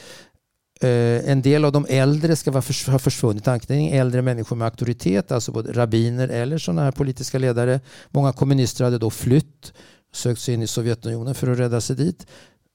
eh, 0.80 1.30
en 1.30 1.42
del 1.42 1.64
av 1.64 1.72
de 1.72 1.86
äldre 1.88 2.36
ska 2.36 2.50
ha 2.86 2.98
försvunnit. 2.98 3.48
antingen 3.48 3.92
äldre 3.92 4.22
människor 4.22 4.56
med 4.56 4.66
auktoritet, 4.66 5.32
alltså 5.32 5.52
både 5.52 5.72
rabbiner 5.72 6.28
eller 6.28 6.58
sådana 6.58 6.82
här 6.82 6.92
politiska 6.92 7.38
ledare. 7.38 7.80
Många 8.10 8.32
kommunister 8.32 8.84
hade 8.84 8.98
då 8.98 9.10
flytt, 9.10 9.72
sökt 10.12 10.40
sig 10.40 10.54
in 10.54 10.62
i 10.62 10.66
Sovjetunionen 10.66 11.34
för 11.34 11.52
att 11.52 11.58
rädda 11.58 11.80
sig 11.80 11.96
dit. 11.96 12.26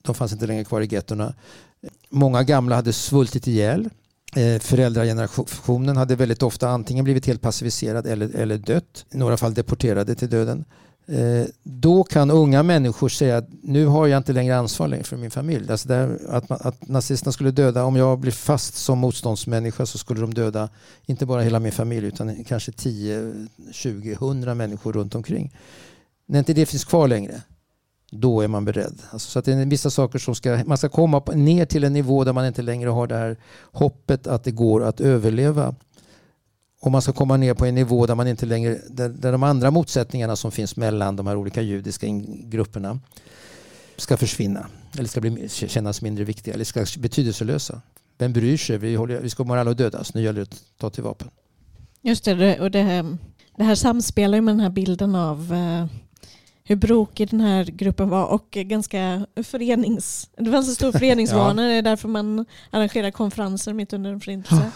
De 0.04 0.16
fanns 0.16 0.34
inte 0.34 0.48
längre 0.48 0.64
kvar 0.64 0.82
i 0.82 0.86
gettorna. 0.86 1.34
Många 2.10 2.44
gamla 2.44 2.76
hade 2.76 2.94
svultit 2.94 3.48
ihjäl 3.48 3.90
Eh, 4.36 4.60
föräldragenerationen 4.60 5.98
hade 5.98 6.16
väldigt 6.16 6.44
ofta 6.44 6.70
antingen 6.70 7.04
blivit 7.04 7.26
helt 7.26 7.42
passiviserad 7.42 8.08
eller, 8.08 8.36
eller 8.36 8.58
dött. 8.58 9.06
I 9.12 9.18
några 9.18 9.38
fall 9.38 9.54
deporterade 9.54 10.16
till 10.16 10.30
döden. 10.30 10.66
Eh, 11.08 11.46
då 11.64 12.04
kan 12.04 12.32
unga 12.32 12.64
människor 12.64 13.10
säga 13.10 13.38
att 13.38 13.48
nu 13.64 13.86
har 13.86 14.08
jag 14.08 14.18
inte 14.18 14.34
längre 14.34 14.58
ansvar 14.58 15.00
för 15.04 15.18
min 15.18 15.32
familj. 15.32 15.72
Alltså 15.72 15.88
där, 15.88 16.20
att, 16.30 16.50
man, 16.50 16.60
att 16.62 16.88
nazisterna 16.88 17.32
skulle 17.32 17.52
döda, 17.52 17.84
om 17.84 17.96
jag 17.96 18.20
blir 18.20 18.32
fast 18.32 18.76
som 18.76 19.00
motståndsmänniska 19.00 19.86
så 19.86 19.98
skulle 19.98 20.22
de 20.22 20.34
döda 20.34 20.70
inte 21.06 21.26
bara 21.26 21.42
hela 21.42 21.60
min 21.60 21.72
familj 21.72 22.08
utan 22.08 22.44
kanske 22.44 22.72
10, 22.72 23.48
20, 23.72 24.12
100 24.12 24.56
människor 24.56 24.94
runt 24.94 25.16
omkring. 25.16 25.56
När 26.28 26.40
inte 26.40 26.54
det 26.54 26.66
finns 26.66 26.86
kvar 26.86 27.08
längre 27.08 27.42
då 28.12 28.42
är 28.42 28.48
man 28.48 28.66
beredd. 28.66 29.02
Alltså, 29.12 29.32
så 29.32 29.40
att 29.40 29.46
det 29.46 29.54
är 29.54 29.66
vissa 29.66 29.90
saker 29.90 30.20
som 30.20 30.36
ska, 30.36 30.64
man 30.66 30.78
ska 30.78 30.90
komma 30.90 31.24
ner 31.34 31.66
till 31.66 31.84
en 31.84 31.94
nivå 31.94 32.24
där 32.24 32.34
man 32.34 32.46
inte 32.46 32.62
längre 32.62 32.90
har 32.90 33.08
det 33.08 33.16
här 33.16 33.38
hoppet 33.72 34.28
att 34.28 34.44
det 34.44 34.52
går 34.52 34.84
att 34.84 35.02
överleva. 35.02 35.76
Och 36.82 36.92
man 36.92 37.02
ska 37.02 37.14
komma 37.14 37.38
ner 37.38 37.54
på 37.54 37.66
en 37.66 37.76
nivå 37.76 38.06
där 38.06 38.16
man 38.16 38.28
inte 38.28 38.46
längre, 38.46 38.80
där, 38.90 39.10
där 39.10 39.32
de 39.32 39.44
andra 39.44 39.72
motsättningarna 39.72 40.36
som 40.36 40.52
finns 40.52 40.76
mellan 40.76 41.16
de 41.16 41.28
här 41.28 41.36
olika 41.36 41.62
judiska 41.62 42.08
grupperna 42.44 43.00
ska 43.98 44.18
försvinna. 44.18 44.68
Eller 44.98 45.10
ska 45.10 45.22
bli, 45.22 45.50
kännas 45.50 46.02
mindre 46.02 46.24
viktiga 46.24 46.54
eller 46.54 46.66
ska 46.66 46.86
betydelselösa. 47.00 47.82
Vem 48.18 48.34
bryr 48.34 48.58
sig? 48.58 48.78
Vi, 48.78 48.96
håller, 48.96 49.22
vi 49.22 49.30
kommer 49.30 49.58
alla 49.58 49.72
att 49.72 49.78
dödas. 49.78 50.14
Nu 50.14 50.22
gäller 50.22 50.40
det 50.40 50.44
att 50.44 50.64
ta 50.78 50.90
till 50.90 51.04
vapen. 51.04 51.30
Just 52.02 52.24
det, 52.24 52.60
och 52.60 52.72
det 52.72 52.82
här, 52.82 53.18
det 53.58 53.64
här 53.64 53.76
samspelar 53.76 54.42
med 54.42 54.54
den 54.54 54.60
här 54.60 54.70
bilden 54.70 55.16
av 55.16 55.54
eh, 55.54 55.86
hur 56.70 56.76
brokig 56.76 57.30
den 57.30 57.42
här 57.42 57.64
gruppen 57.64 58.10
var 58.10 58.26
och 58.26 58.48
ganska 58.52 59.26
förenings... 59.44 60.30
Det 60.38 60.52
fanns 60.52 60.70
en 60.70 60.76
stor 60.76 60.92
föreningsvana, 61.00 61.62
ja. 61.62 61.68
det 61.68 61.74
är 61.74 61.82
därför 61.82 62.08
man 62.08 62.46
arrangerar 62.70 63.12
konferenser 63.12 63.74
mitt 63.74 63.94
under 63.94 64.12
en 64.12 64.20
förintelse 64.20 64.72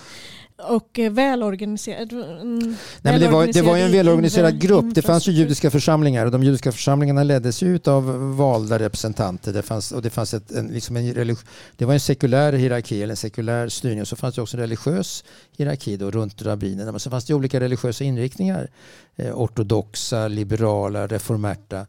och 0.70 1.00
eh, 1.00 1.12
välorganiserad. 1.12 2.14
Nej, 2.14 2.76
men 3.02 3.20
det, 3.20 3.28
var, 3.28 3.48
det 3.54 3.62
var 3.62 3.78
ju 3.78 3.84
en 3.84 3.92
välorganiserad 3.92 4.62
grupp. 4.62 4.86
Det 4.96 5.02
fanns 5.02 5.28
ju 5.28 5.32
judiska 5.32 5.72
församlingar 5.72 6.26
och 6.26 6.32
de 6.32 6.44
judiska 6.44 6.72
församlingarna 6.72 7.24
leddes 7.24 7.64
ju 7.64 7.80
av 7.86 8.36
valda 8.36 8.80
representanter. 8.80 9.54
Det, 9.54 9.62
fanns, 9.62 9.92
och 9.92 10.02
det, 10.02 10.10
fanns 10.10 10.34
ett, 10.34 10.52
en, 10.52 10.68
liksom 10.68 10.98
en 10.98 11.36
det 11.78 11.86
var 11.86 11.94
en 11.94 12.00
sekulär 12.00 12.54
hierarki 12.54 13.04
eller 13.04 13.14
en 13.14 13.18
sekulär 13.18 13.70
styrning 13.70 14.02
och 14.02 14.08
så 14.08 14.16
fanns 14.16 14.36
det 14.36 14.42
också 14.42 14.58
en 14.58 14.62
religiös 14.62 15.24
hierarki 15.58 15.98
då, 15.98 16.12
runt 16.12 16.42
rabbinerna. 16.42 16.92
Men 16.92 17.00
så 17.00 17.10
fanns 17.10 17.26
det 17.26 17.34
olika 17.34 17.60
religiösa 17.60 18.04
inriktningar. 18.04 18.68
Eh, 19.16 19.42
ortodoxa, 19.42 20.28
liberala, 20.28 21.08
reformerta. 21.08 21.86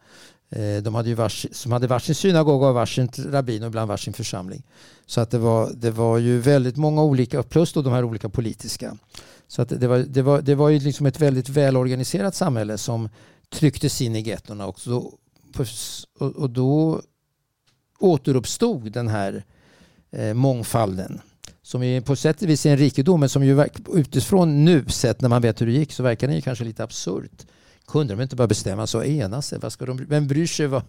Eh, 0.50 0.83
de 0.83 0.94
hade 0.94 1.09
ju 1.09 1.14
varsin, 1.14 1.54
som 1.54 1.72
hade 1.72 1.87
varsin 1.87 2.14
synagoga 2.14 2.68
och 2.68 2.74
varsin 2.74 3.09
rabbin 3.16 3.62
och 3.62 3.68
ibland 3.68 3.88
varsin 3.88 4.12
församling. 4.12 4.62
Så 5.07 5.20
att 5.20 5.30
det 5.30 5.38
var, 5.38 5.70
det 5.74 5.90
var 5.90 6.18
ju 6.18 6.38
väldigt 6.40 6.76
många 6.76 7.02
olika, 7.02 7.42
plus 7.42 7.72
då 7.72 7.83
de 7.83 7.92
här 7.92 8.04
olika 8.04 8.28
politiska. 8.28 8.96
Så 9.48 9.62
att 9.62 9.68
det, 9.68 9.87
var, 9.87 9.98
det, 9.98 10.22
var, 10.22 10.42
det 10.42 10.54
var 10.54 10.68
ju 10.68 10.78
liksom 10.78 11.07
ett 11.07 11.20
väldigt 11.20 11.48
välorganiserat 11.48 12.35
samhälle 12.35 12.78
som 12.78 13.09
trycktes 13.50 14.02
in 14.02 14.16
i 14.16 14.20
gettorna 14.20 14.66
och 14.66 14.80
då, 14.85 15.12
och 16.18 16.50
då 16.50 17.00
återuppstod 17.98 18.92
den 18.92 19.09
här 19.09 19.44
eh, 20.11 20.35
mångfalden 20.35 21.20
som 21.62 21.83
är 21.83 22.00
på 22.00 22.16
sätt 22.16 22.42
och 22.42 22.48
vis 22.48 22.66
är 22.66 22.70
en 22.70 22.76
rikedom 22.76 23.20
men 23.20 23.28
som 23.28 23.44
ju 23.44 23.66
utifrån 23.92 24.64
nu 24.64 24.85
sett 24.88 25.20
när 25.20 25.28
man 25.28 25.42
vet 25.42 25.61
hur 25.61 25.66
det 25.66 25.72
gick 25.72 25.92
så 25.92 26.02
verkar 26.02 26.26
den 26.26 26.37
ju 26.37 26.42
kanske 26.42 26.64
lite 26.64 26.85
absurt. 26.85 27.46
Kunde 27.86 28.14
de 28.14 28.22
inte 28.22 28.36
bara 28.36 28.48
bestämma 28.48 28.86
sig 28.86 28.98
och 28.98 29.06
ena 29.06 29.42
sig? 29.42 29.58
Vad 29.58 29.72
ska 29.72 29.86
de, 29.86 30.06
vem 30.08 30.26
bryr 30.26 30.46
sig 30.46 30.66
vad, 30.66 30.82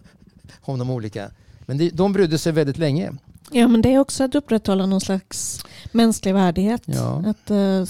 om 0.60 0.78
de 0.78 0.90
olika? 0.90 1.30
Men 1.66 1.78
de, 1.78 1.90
de 1.90 2.12
brydde 2.12 2.38
sig 2.38 2.52
väldigt 2.52 2.78
länge. 2.78 3.12
Ja 3.50 3.68
men 3.68 3.82
det 3.82 3.94
är 3.94 3.98
också 3.98 4.24
att 4.24 4.34
upprätthålla 4.34 4.86
någon 4.86 5.00
slags 5.00 5.64
mänsklig 5.92 6.34
värdighet. 6.34 6.82
Ja. 6.84 7.24
Att, 7.26 7.50
uh, 7.50 7.84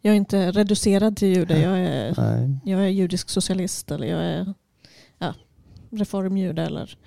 jag 0.00 0.12
är 0.12 0.16
inte 0.16 0.50
reducerad 0.50 1.16
till 1.16 1.28
jude. 1.28 1.60
Jag 1.60 1.78
är, 1.80 2.14
jag 2.64 2.80
är 2.80 2.88
judisk 2.88 3.30
socialist 3.30 3.90
eller 3.90 4.06
jag 4.06 4.24
är 4.24 4.54
ja, 5.18 5.34
reformjude. 5.90 6.62
Eller, 6.62 6.98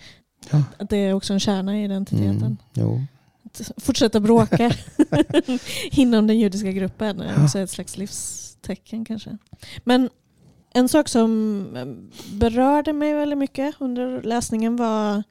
ja. 0.52 0.64
att 0.78 0.90
det 0.90 0.98
är 0.98 1.14
också 1.14 1.34
en 1.34 1.40
kärna 1.40 1.80
i 1.80 1.84
identiteten. 1.84 2.58
Mm, 2.76 3.08
att 3.44 3.62
fortsätta 3.78 4.20
bråka 4.20 4.72
inom 5.92 6.28
den 6.28 6.40
judiska 6.40 6.72
gruppen 6.72 7.22
är 7.22 7.44
också 7.44 7.60
ett 7.60 7.70
slags 7.70 7.98
livstecken 7.98 9.06
kanske. 9.06 9.38
Men 9.84 10.10
en 10.76 10.90
sak 10.90 11.10
som 11.10 11.68
berörde 12.32 12.94
mig 12.94 13.14
väldigt 13.14 13.38
mycket 13.38 13.76
under 13.80 14.22
läsningen 14.22 14.76
var 14.76 15.24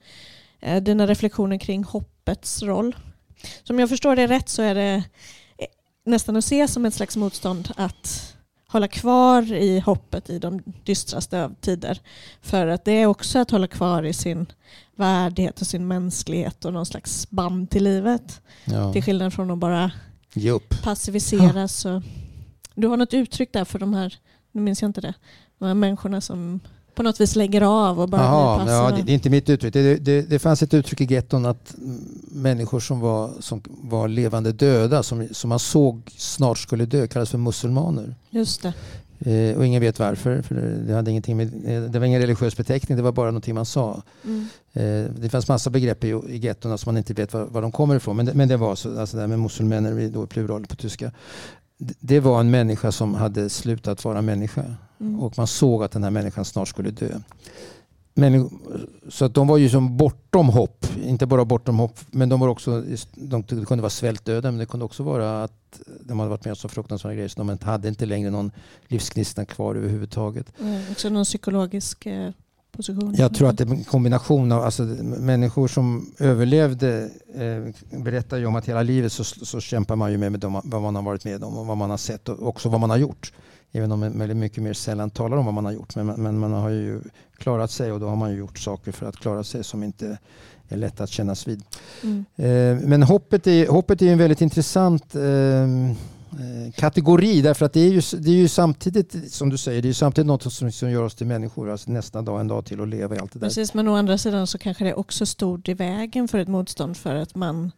eh, 0.61 0.83
dina 0.83 1.07
reflektioner 1.07 1.59
kring 1.59 1.85
hoppets 1.85 2.63
roll. 2.63 2.97
Som 3.63 3.79
jag 3.79 3.89
förstår 3.89 4.17
det 4.17 4.27
rätt 4.27 4.49
så 4.49 4.63
är 4.63 4.75
det 4.75 5.03
eh, 5.59 5.67
nästan 6.07 6.37
att 6.37 6.45
se 6.45 6.69
som 6.69 6.85
ett 6.85 6.95
slags 6.95 7.17
motstånd 7.17 7.73
att 7.77 8.37
hålla 8.67 8.89
kvar 8.89 9.53
i 9.53 9.81
hoppet 9.81 10.31
i 10.31 10.39
de 10.39 10.63
dystraste 10.85 11.45
av 11.45 11.55
tider. 11.61 12.01
För 12.43 12.67
att 12.67 12.85
det 12.85 12.93
är 12.93 13.07
också 13.07 13.39
att 13.39 13.51
hålla 13.51 13.67
kvar 13.67 14.03
i 14.03 14.13
sin 14.13 14.47
värdighet 14.97 15.61
och 15.61 15.67
sin 15.67 15.89
mänsklighet 15.89 16.65
och 16.65 16.73
någon 16.73 16.87
slags 16.87 17.31
band 17.31 17.71
till 17.71 17.85
livet. 17.85 18.41
Ja. 18.65 18.93
Till 18.93 19.03
skillnad 19.03 19.33
från 19.33 19.51
att 19.51 19.59
bara 19.59 19.91
passiviseras. 20.83 21.85
Ja. 21.85 22.03
Du 22.75 22.87
har 22.87 22.97
något 22.97 23.15
uttryck 23.15 23.53
där 23.53 23.65
för 23.65 23.79
de 23.79 23.95
här 23.95 24.19
nu 24.55 24.63
minns 24.63 24.83
jag 24.83 24.89
inte 24.89 25.01
det, 25.01 25.15
de 25.59 25.81
människorna 25.81 26.21
som 26.21 26.61
på 26.95 27.03
något 27.03 27.21
vis 27.21 27.37
lägger 27.37 27.61
av 27.61 28.01
och 28.01 28.09
bara 28.09 28.23
Aha, 28.23 28.65
ja, 28.69 28.91
det 29.05 29.13
är 29.13 29.15
inte 29.15 29.31
mitt 29.31 29.51
uttryck. 29.51 29.73
Det, 29.73 29.97
det, 29.97 30.23
det 30.23 30.39
fanns 30.39 30.63
ett 30.63 30.75
uttryck 30.75 31.01
i 31.01 31.15
getton 31.15 31.47
att 31.47 31.75
människor 32.33 32.81
som 32.81 33.01
var, 33.01 33.31
som 33.41 33.63
var 33.67 34.09
levande 34.09 34.53
döda, 34.53 35.03
som, 35.03 35.29
som 35.33 35.49
man 35.49 35.59
såg 35.59 36.03
snart 36.17 36.59
skulle 36.59 36.87
dö, 36.87 37.07
kallas 37.07 37.31
för 37.31 37.39
musulmaner. 37.39 38.15
Just 38.31 38.63
det. 38.63 38.73
Eh, 39.19 39.57
och 39.57 39.67
ingen 39.67 39.81
vet 39.81 39.99
varför. 39.99 40.43
För 40.43 40.55
det, 40.87 40.95
hade 40.95 41.11
ingenting 41.11 41.37
med, 41.37 41.47
eh, 41.67 41.83
det 41.83 41.99
var 41.99 42.07
ingen 42.07 42.21
religiös 42.21 42.57
beteckning, 42.57 42.97
det 42.97 43.03
var 43.03 43.13
bara 43.13 43.27
någonting 43.27 43.55
man 43.55 43.67
sa. 43.67 44.03
Mm. 44.25 44.47
Eh, 44.73 45.11
det 45.21 45.29
fanns 45.29 45.49
massa 45.49 45.71
begrepp 45.71 46.05
i, 46.05 46.09
i 46.09 46.39
gettona 46.39 46.79
som 46.79 46.93
man 46.93 46.99
inte 46.99 47.15
vet 47.15 47.33
var, 47.33 47.45
var 47.45 47.63
de 47.63 47.73
kommer 47.73 47.97
ifrån. 47.97 48.17
Men 48.17 48.27
det, 48.27 48.35
men 48.35 48.49
det 48.49 48.57
var 48.57 48.75
så, 48.75 49.01
alltså 49.01 49.17
det 49.17 49.21
här 49.21 49.29
med 49.29 49.39
muselmänner, 49.39 50.09
då 50.09 50.27
plural 50.27 50.67
på 50.67 50.77
tyska. 50.77 51.11
Det, 52.01 52.21
var 52.21 52.41
en 52.41 52.51
människa 52.51 52.93
som 52.93 53.15
hade 53.15 53.51
slutat 53.51 54.05
vara 54.05 54.23
människa. 54.23 54.65
Mm. 55.01 55.21
Och 55.21 55.39
man 55.39 55.47
såg 55.47 55.85
att 55.85 55.93
den 55.93 56.03
här 56.05 56.11
människan 56.11 56.45
snart 56.45 56.69
skulle 56.69 56.91
dö. 56.91 57.21
Men, 58.15 58.51
så 59.09 59.25
att 59.25 59.35
de 59.35 59.47
var 59.47 59.57
ju 59.57 59.69
som 59.69 59.97
bortom 59.97 60.49
hopp. 60.49 60.87
Inte 61.05 61.27
bara 61.27 61.45
bortom 61.45 61.79
hopp, 61.79 61.99
men 62.11 62.29
de 62.29 62.41
var 62.41 62.49
också, 62.49 62.85
de, 63.15 63.43
det 63.49 63.65
kunde 63.67 63.83
vara 63.83 63.91
svältdöda, 63.91 64.51
men 64.51 64.59
det 64.59 64.67
kunde 64.67 64.85
också 64.85 65.03
vara 65.03 65.45
att 65.45 65.81
de 66.01 66.19
hade 66.19 66.31
varit 66.31 66.45
med 66.45 66.53
om 66.53 66.57
så 66.57 66.69
fruktansvärda 66.69 67.15
grejer 67.15 67.29
så 67.29 67.45
de 67.45 67.59
hade 67.63 67.89
inte 67.89 68.07
längre 68.07 68.31
någon 68.31 68.51
livsgnista 68.89 69.45
kvar 69.45 69.75
överhuvudtaget. 69.75 70.53
Mm, 70.61 70.83
också 70.91 71.09
någon 71.09 71.25
psykologisk 71.25 72.07
eh, 72.07 72.31
position? 72.77 73.15
Jag 73.19 73.35
tror 73.35 73.49
att 73.49 73.59
det 73.59 73.65
är 73.65 73.71
en 73.71 73.85
kombination 73.85 74.53
av 74.53 74.63
alltså, 74.63 74.83
människor 74.83 75.69
som 75.69 76.15
överlevde 76.19 77.11
eh, 77.35 77.99
berättar 77.99 78.37
ju 78.37 78.47
om 78.47 78.57
att 78.57 78.69
hela 78.69 78.83
livet 78.83 79.13
så, 79.13 79.25
så 79.25 79.61
kämpar 79.61 79.97
man 79.97 80.13
ju 80.13 80.19
med, 80.19 80.33
med 80.33 80.41
de, 80.41 80.61
vad 80.65 80.83
man 80.83 80.95
har 80.97 81.03
varit 81.03 81.25
med 81.25 81.45
om 81.45 81.59
och 81.59 81.67
vad 81.67 81.77
man 81.77 81.91
har 81.91 81.97
sett 81.97 82.29
och 82.29 82.49
också 82.49 82.69
vad 82.69 82.81
man 82.81 82.91
har 82.91 82.97
gjort. 82.97 83.33
Även 83.73 83.93
om 83.93 84.01
man 84.01 84.39
mycket 84.39 84.63
mer 84.63 84.73
sällan 84.73 85.11
talar 85.11 85.37
om 85.37 85.45
vad 85.45 85.55
man 85.55 85.65
har 85.65 85.73
gjort. 85.73 85.97
Men, 85.97 86.07
men 86.07 86.39
man 86.39 86.53
har 86.53 86.71
ju 86.71 87.01
klarat 87.39 87.71
sig 87.71 87.93
och 87.93 88.01
då 88.01 88.09
har 88.09 88.17
man 88.17 88.31
ju 88.31 88.37
gjort 88.37 88.59
saker 88.59 88.93
för 88.93 89.07
att 89.07 89.17
klara 89.17 89.45
sig 89.45 89.65
som 89.65 89.83
inte 89.83 90.19
är 90.69 90.77
lätt 90.77 91.01
att 91.01 91.11
kännas 91.11 91.49
vid. 91.49 91.63
Mm. 92.03 92.25
Eh, 92.37 92.89
men 92.89 93.03
hoppet 93.03 93.47
är, 93.47 93.69
hoppet 93.69 94.03
är 94.03 94.13
en 94.13 94.19
väldigt 94.19 94.41
intressant 94.41 95.15
eh, 95.15 95.67
kategori 96.77 97.43
därför 97.43 97.67
att 97.67 97.73
det 97.73 97.81
är, 97.81 97.91
ju, 97.91 98.03
det 98.19 98.31
är 98.31 98.35
ju 98.35 98.49
samtidigt 98.49 99.33
som 99.33 99.51
du 99.51 99.59
säger, 99.59 99.83
det 99.83 99.89
är 99.89 99.93
samtidigt 99.93 100.27
något 100.27 100.53
som, 100.53 100.73
som 100.73 100.91
gör 100.91 101.03
oss 101.03 101.15
till 101.15 101.27
människor. 101.27 101.71
Alltså 101.71 101.91
nästa 101.91 102.23
dag, 102.23 102.41
en 102.41 102.49
dag 102.49 102.65
till 102.65 102.81
att 102.81 102.89
leva 102.89 103.17
i 103.17 103.19
allt 103.19 103.33
det 103.33 103.39
där. 103.39 103.47
Precis, 103.47 103.75
men 103.75 103.89
å 103.89 103.95
andra 103.95 104.19
sidan 104.19 104.47
så 104.47 104.59
kanske 104.59 104.85
det 104.85 104.95
också 104.95 105.27
stod 105.27 105.69
i 105.69 105.75
vägen 105.75 106.29
för 106.29 106.39
ett 106.39 106.49
motstånd 106.49 106.97
för 106.97 107.15
att 107.15 107.35
man 107.35 107.71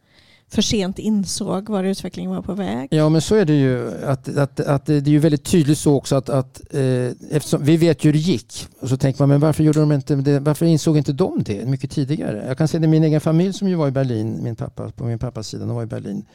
för 0.49 0.61
sent 0.61 0.99
insåg 0.99 1.69
var 1.69 1.83
utvecklingen 1.83 2.31
var 2.31 2.41
på 2.41 2.53
väg. 2.53 2.87
Ja 2.91 3.09
men 3.09 3.21
så 3.21 3.35
är 3.35 3.45
det 3.45 3.53
ju. 3.53 3.91
Att, 4.05 4.37
att, 4.37 4.59
att 4.59 4.85
det 4.85 4.93
är 4.93 5.07
ju 5.07 5.19
väldigt 5.19 5.43
tydligt 5.43 5.77
så 5.77 5.95
också 5.95 6.15
att, 6.15 6.29
att 6.29 6.61
eh, 6.73 7.59
vi 7.59 7.77
vet 7.77 8.03
ju 8.03 8.07
hur 8.07 8.13
det 8.13 8.19
gick. 8.19 8.67
Och 8.79 8.89
så 8.89 8.97
tänker 8.97 9.21
man 9.21 9.29
men 9.29 9.39
varför, 9.39 9.63
gjorde 9.63 9.79
de 9.79 9.91
inte 9.91 10.15
det, 10.15 10.39
varför 10.39 10.65
insåg 10.65 10.97
inte 10.97 11.13
de 11.13 11.43
det 11.43 11.65
mycket 11.65 11.91
tidigare? 11.91 12.43
Jag 12.47 12.57
kan 12.57 12.67
säga 12.67 12.81
det 12.81 12.87
min 12.87 13.03
egen 13.03 13.21
familj 13.21 13.53
som 13.53 13.67
ju 13.67 13.75
var 13.75 13.87
i 13.87 13.91
Berlin, 13.91 14.39
min 14.43 14.55
pappa, 14.55 14.91
på 14.91 15.03
min 15.03 15.19
pappas 15.19 15.47
sida, 15.47 15.65
de 15.65 15.75
var 15.75 15.83
i 15.83 15.85
Berlin. 15.85 16.25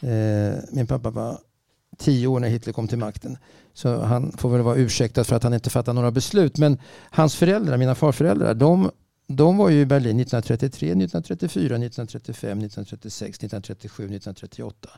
Eh, 0.00 0.58
min 0.72 0.86
pappa 0.86 1.10
var 1.10 1.38
tio 1.96 2.26
år 2.26 2.40
när 2.40 2.48
Hitler 2.48 2.72
kom 2.72 2.88
till 2.88 2.98
makten. 2.98 3.38
Så 3.74 4.00
han 4.00 4.32
får 4.32 4.50
väl 4.50 4.60
vara 4.60 4.76
ursäktad 4.76 5.24
för 5.24 5.36
att 5.36 5.42
han 5.42 5.54
inte 5.54 5.70
fattade 5.70 5.94
några 5.94 6.10
beslut. 6.10 6.58
Men 6.58 6.78
hans 7.10 7.34
föräldrar, 7.34 7.76
mina 7.76 7.94
farföräldrar, 7.94 8.54
de 8.54 8.90
de 9.26 9.56
var 9.56 9.68
ju 9.68 9.80
i 9.80 9.86
Berlin 9.86 10.20
1933, 10.20 10.88
1934, 10.88 11.64
1935, 11.64 12.58
1936, 12.58 13.38
1937, 13.38 14.04
1938. 14.04 14.88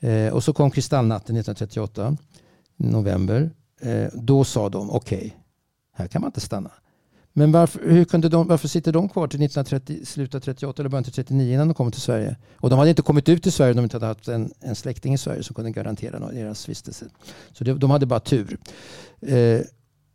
Eh, 0.00 0.32
och 0.32 0.44
så 0.44 0.52
kom 0.52 0.70
kristallnatten 0.70 1.36
1938, 1.36 2.16
november. 2.76 3.50
Eh, 3.80 4.08
då 4.14 4.44
sa 4.44 4.68
de 4.68 4.90
okej, 4.90 5.18
okay, 5.18 5.30
här 5.92 6.06
kan 6.06 6.20
man 6.20 6.28
inte 6.28 6.40
stanna. 6.40 6.70
Men 7.32 7.52
varför, 7.52 7.90
hur 7.90 8.04
kunde 8.04 8.28
de, 8.28 8.46
varför 8.46 8.68
sitter 8.68 8.92
de 8.92 9.08
kvar 9.08 9.26
till 9.26 9.42
1930, 9.42 10.06
slutet 10.06 10.42
38 10.42 10.82
eller 10.82 10.90
början 10.90 11.04
till 11.04 11.12
39 11.12 11.54
innan 11.54 11.68
de 11.68 11.74
kommer 11.74 11.90
till 11.90 12.00
Sverige? 12.00 12.36
Och 12.56 12.70
de 12.70 12.78
hade 12.78 12.90
inte 12.90 13.02
kommit 13.02 13.28
ut 13.28 13.42
till 13.42 13.52
Sverige 13.52 13.70
om 13.70 13.76
de 13.76 13.82
inte 13.82 13.96
hade 13.96 14.06
haft 14.06 14.28
en, 14.28 14.52
en 14.60 14.74
släkting 14.74 15.14
i 15.14 15.18
Sverige 15.18 15.42
som 15.42 15.54
kunde 15.54 15.70
garantera 15.70 16.18
deras 16.18 16.68
vistelse. 16.68 17.06
Så 17.52 17.64
det, 17.64 17.74
de 17.74 17.90
hade 17.90 18.06
bara 18.06 18.20
tur. 18.20 18.58
Eh, 19.20 19.60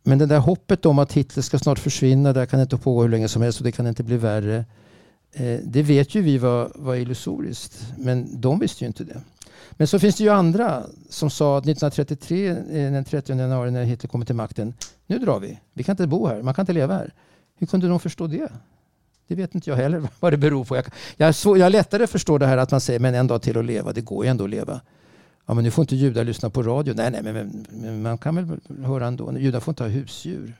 men 0.02 0.18
det 0.18 0.26
där 0.26 0.38
hoppet 0.38 0.86
om 0.86 0.98
att 0.98 1.12
Hitler 1.12 1.42
ska 1.42 1.58
snart 1.58 1.78
försvinna, 1.78 2.32
det 2.32 2.46
kan 2.46 2.60
inte 2.60 2.76
pågå 2.76 3.02
hur 3.02 3.08
länge 3.08 3.28
som 3.28 3.42
helst 3.42 3.60
och 3.60 3.64
det 3.64 3.72
kan 3.72 3.86
inte 3.86 4.02
bli 4.02 4.16
värre. 4.16 4.64
Eh, 5.32 5.60
det 5.64 5.82
vet 5.82 6.14
ju 6.14 6.22
vi 6.22 6.38
var, 6.38 6.72
var 6.74 6.94
illusoriskt, 6.94 7.86
men 7.98 8.40
de 8.40 8.58
visste 8.58 8.84
ju 8.84 8.88
inte 8.88 9.04
det. 9.04 9.20
Men 9.76 9.86
så 9.86 9.98
finns 9.98 10.16
det 10.16 10.24
ju 10.24 10.30
andra 10.30 10.82
som 11.08 11.30
sa 11.30 11.58
att 11.58 11.64
1933, 11.64 12.48
eh, 12.48 12.92
den 12.92 13.04
30 13.04 13.38
januari 13.38 13.70
när 13.70 13.84
Hitler 13.84 14.08
kommer 14.08 14.26
till 14.26 14.34
makten, 14.34 14.74
nu 15.06 15.18
drar 15.18 15.40
vi. 15.40 15.60
Vi 15.72 15.82
kan 15.82 15.92
inte 15.92 16.06
bo 16.06 16.26
här, 16.26 16.42
man 16.42 16.54
kan 16.54 16.62
inte 16.62 16.72
leva 16.72 16.94
här. 16.94 17.12
Hur 17.58 17.66
kunde 17.66 17.88
de 17.88 18.00
förstå 18.00 18.26
det? 18.26 18.48
Det 19.28 19.34
vet 19.34 19.54
inte 19.54 19.70
jag 19.70 19.76
heller 19.76 20.08
vad 20.20 20.32
det 20.32 20.36
beror 20.36 20.64
på. 20.64 20.76
Jag, 20.76 20.84
jag, 21.16 21.34
så, 21.34 21.56
jag 21.56 21.72
lättare 21.72 22.06
förstår 22.06 22.38
det 22.38 22.46
här 22.46 22.56
att 22.56 22.70
man 22.70 22.80
säger 22.80 23.00
men 23.00 23.14
en 23.14 23.26
dag 23.26 23.42
till 23.42 23.58
att 23.58 23.64
leva, 23.64 23.92
det 23.92 24.00
går 24.00 24.24
ju 24.24 24.30
ändå 24.30 24.44
att 24.44 24.50
leva. 24.50 24.80
Ja, 25.46 25.54
men 25.54 25.64
nu 25.64 25.70
får 25.70 25.82
inte 25.82 25.96
judar 25.96 26.24
lyssna 26.24 26.50
på 26.50 26.62
radio. 26.62 26.94
Nej, 26.96 27.10
nej, 27.10 27.22
men, 27.22 27.66
men 27.70 28.02
man 28.02 28.18
kan 28.18 28.34
väl 28.34 28.60
höra 28.84 29.06
ändå. 29.06 29.38
Judar 29.38 29.60
får 29.60 29.72
inte 29.72 29.82
ha 29.82 29.90
husdjur. 29.90 30.54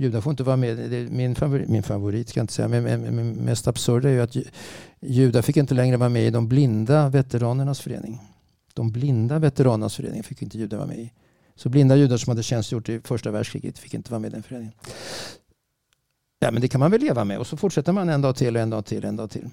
Judar 0.00 0.20
får 0.20 0.30
inte 0.30 0.42
vara 0.42 0.56
med. 0.56 1.12
min, 1.12 1.34
favorit, 1.34 1.68
min 1.68 1.82
favorit, 1.82 2.28
ska 2.28 2.40
jag 2.40 2.44
inte 2.44 2.52
säga, 2.52 2.68
men, 2.68 2.82
men 3.00 3.32
mest 3.32 3.68
absurda 3.68 4.08
är 4.08 4.12
ju 4.12 4.20
att 4.20 4.36
judar 5.00 5.42
fick 5.42 5.56
inte 5.56 5.74
längre 5.74 5.96
vara 5.96 6.08
med 6.08 6.26
i 6.26 6.30
de 6.30 6.48
blinda 6.48 7.08
veteranernas 7.08 7.80
förening. 7.80 8.18
De 8.74 8.92
blinda 8.92 9.38
veteranernas 9.38 9.96
förening 9.96 10.22
fick 10.22 10.42
inte 10.42 10.58
judar 10.58 10.78
vara 10.78 10.88
med 10.88 10.98
i. 10.98 11.12
Så 11.54 11.68
blinda 11.68 11.96
judar 11.96 12.16
som 12.16 12.30
hade 12.30 12.42
tjänstgjort 12.42 12.88
i 12.88 13.00
första 13.00 13.30
världskriget 13.30 13.78
fick 13.78 13.94
inte 13.94 14.10
vara 14.10 14.18
med 14.18 14.28
i 14.28 14.32
den 14.32 14.42
föreningen. 14.42 14.72
Ja, 16.38 16.50
men 16.50 16.62
det 16.62 16.68
kan 16.68 16.78
man 16.78 16.90
väl 16.90 17.00
leva 17.00 17.24
med 17.24 17.38
och 17.38 17.46
så 17.46 17.56
fortsätter 17.56 17.92
man 17.92 18.08
en 18.08 18.20
dag 18.20 18.36
till, 18.36 18.56
en 18.56 18.70
dag 18.70 18.84
till, 18.86 19.04
en 19.04 19.16
dag 19.16 19.30
till. 19.30 19.50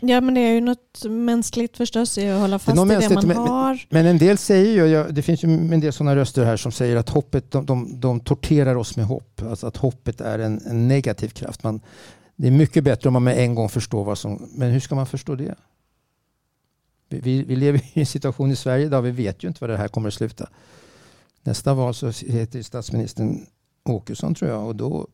Ja 0.00 0.20
men 0.20 0.34
det 0.34 0.40
är 0.40 0.52
ju 0.52 0.60
något 0.60 1.04
mänskligt 1.04 1.76
förstås 1.76 2.18
i 2.18 2.28
att 2.28 2.40
hålla 2.40 2.58
fast 2.58 2.88
det 2.88 2.94
i 2.94 3.08
det 3.08 3.14
man 3.14 3.26
men, 3.26 3.36
har. 3.36 3.86
Men 3.88 4.06
en 4.06 4.18
del 4.18 4.38
säger 4.38 4.86
ju, 4.86 5.12
det 5.12 5.22
finns 5.22 5.44
ju 5.44 5.48
en 5.48 5.80
del 5.80 5.92
sådana 5.92 6.16
röster 6.16 6.44
här 6.44 6.56
som 6.56 6.72
säger 6.72 6.96
att 6.96 7.08
hoppet, 7.08 7.50
de, 7.50 7.66
de, 7.66 8.00
de 8.00 8.20
torterar 8.20 8.74
oss 8.74 8.96
med 8.96 9.06
hopp. 9.06 9.42
Alltså 9.42 9.66
att 9.66 9.76
hoppet 9.76 10.20
är 10.20 10.38
en, 10.38 10.60
en, 10.66 10.88
negativ 10.88 11.28
kraft. 11.28 11.62
Man, 11.62 11.80
det 12.36 12.46
är 12.46 12.50
mycket 12.50 12.84
bättre 12.84 13.08
om 13.08 13.12
man 13.12 13.24
med 13.24 13.38
en 13.38 13.54
gång 13.54 13.68
förstår 13.68 14.04
vad 14.04 14.18
som... 14.18 14.48
Men 14.54 14.70
hur 14.70 14.80
ska 14.80 14.94
man 14.94 15.06
förstå 15.06 15.34
det? 15.34 15.54
Vi, 17.08 17.42
vi 17.42 17.56
lever 17.56 17.80
i 17.92 18.00
en 18.00 18.06
situation 18.06 18.50
i 18.50 18.56
Sverige 18.56 18.88
där 18.88 19.00
vi 19.00 19.10
vet 19.10 19.44
ju 19.44 19.48
inte 19.48 19.58
vad 19.60 19.70
det 19.70 19.76
här 19.76 19.88
kommer 19.88 20.08
att 20.08 20.14
sluta. 20.14 20.48
Nästa 21.42 21.74
val 21.74 21.94
så 21.94 22.10
heter 22.26 22.62
statsministern 22.62 23.46
Åkesson 23.84 24.34
tror 24.34 24.50
jag 24.50 24.66
och 24.66 24.76
då 24.76 25.06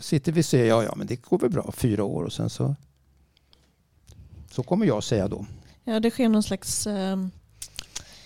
sitter 0.00 0.32
vi 0.32 0.40
och 0.40 0.44
säger 0.44 0.66
ja, 0.66 0.82
ja, 0.84 0.94
men 0.96 1.06
det 1.06 1.16
går 1.16 1.38
väl 1.38 1.50
bra, 1.50 1.72
fyra 1.76 2.04
år 2.04 2.22
och 2.22 2.32
sen 2.32 2.50
så 2.50 2.74
så 4.52 4.62
kommer 4.62 4.86
jag 4.86 5.04
säga 5.04 5.28
då. 5.28 5.46
Ja, 5.84 6.00
det 6.00 6.10
sker 6.10 6.28
någon 6.28 6.42
slags... 6.42 6.86
Eh, 6.86 7.16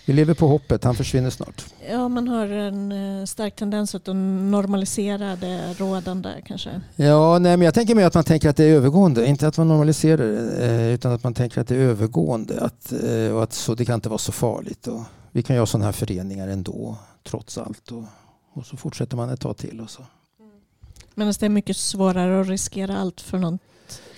vi 0.05 0.13
lever 0.13 0.33
på 0.33 0.47
hoppet, 0.47 0.83
han 0.83 0.95
försvinner 0.95 1.29
snart. 1.29 1.65
Ja, 1.89 2.07
man 2.07 2.27
har 2.27 2.47
en 2.47 2.91
eh, 2.91 3.25
stark 3.25 3.55
tendens 3.55 3.95
att 3.95 4.07
normalisera 4.07 5.35
det 5.35 5.73
rådande 5.73 6.29
kanske. 6.45 6.81
Ja, 6.95 7.39
nej, 7.39 7.57
men 7.57 7.65
jag 7.65 7.73
tänker 7.73 7.95
mer 7.95 8.05
att 8.05 8.13
man 8.13 8.23
tänker 8.23 8.49
att 8.49 8.57
det 8.57 8.63
är 8.63 8.73
övergående. 8.75 9.27
Inte 9.27 9.47
att 9.47 9.57
man 9.57 9.67
normaliserar 9.67 10.17
det, 10.17 10.65
eh, 10.65 10.93
utan 10.93 11.11
att 11.11 11.23
man 11.23 11.33
tänker 11.33 11.61
att 11.61 11.67
det 11.67 11.75
är 11.75 11.79
övergående. 11.79 12.61
Att, 12.61 12.93
och 13.33 13.43
att 13.43 13.53
så, 13.53 13.75
det 13.75 13.85
kan 13.85 13.95
inte 13.95 14.09
vara 14.09 14.17
så 14.17 14.31
farligt. 14.31 14.87
Och 14.87 15.01
vi 15.31 15.43
kan 15.43 15.55
göra 15.55 15.65
sådana 15.65 15.85
här 15.85 15.91
föreningar 15.91 16.47
ändå, 16.47 16.97
trots 17.23 17.57
allt. 17.57 17.91
Och, 17.91 18.03
och 18.53 18.65
så 18.65 18.77
fortsätter 18.77 19.17
man 19.17 19.29
ett 19.29 19.41
tag 19.41 19.57
till. 19.57 19.81
Och 19.81 19.89
så. 19.89 20.03
Men 21.15 21.27
det 21.27 21.43
är 21.43 21.49
mycket 21.49 21.77
svårare 21.77 22.41
att 22.41 22.47
riskera 22.47 22.97
allt 22.97 23.21
för 23.21 23.37
någon 23.37 23.59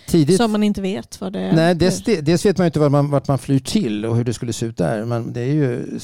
tidigt. 0.10 0.38
Som 0.38 0.52
man 0.52 0.64
inte 0.64 0.82
vet 0.82 1.22
vad 1.22 1.34
det 1.34 1.40
är. 1.40 1.54
Nej, 1.54 1.76
dels, 1.76 2.04
dels 2.04 2.46
vet 2.46 2.58
man 2.58 2.66
inte 2.66 2.80
vart 2.80 2.92
man, 2.92 3.10
vart 3.10 3.28
man 3.28 3.38
flyr 3.38 3.60
till 3.60 4.06
och 4.06 4.16
hur 4.16 4.24
det 4.24 4.34
skulle 4.34 4.54
se 4.54 4.66
ut 4.66 4.78
där. 4.78 5.06
Men 5.06 5.34
det 5.34 5.42
är 5.42 5.54
ju, 5.54 6.00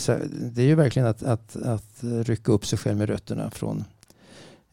det 0.53 0.61
är 0.61 0.65
ju 0.65 0.75
verkligen 0.75 1.07
att, 1.07 1.23
att, 1.23 1.55
att 1.55 1.93
rycka 2.01 2.51
upp 2.51 2.65
sig 2.65 2.79
själv 2.79 2.97
med 2.97 3.09
rötterna 3.09 3.51
från 3.51 3.83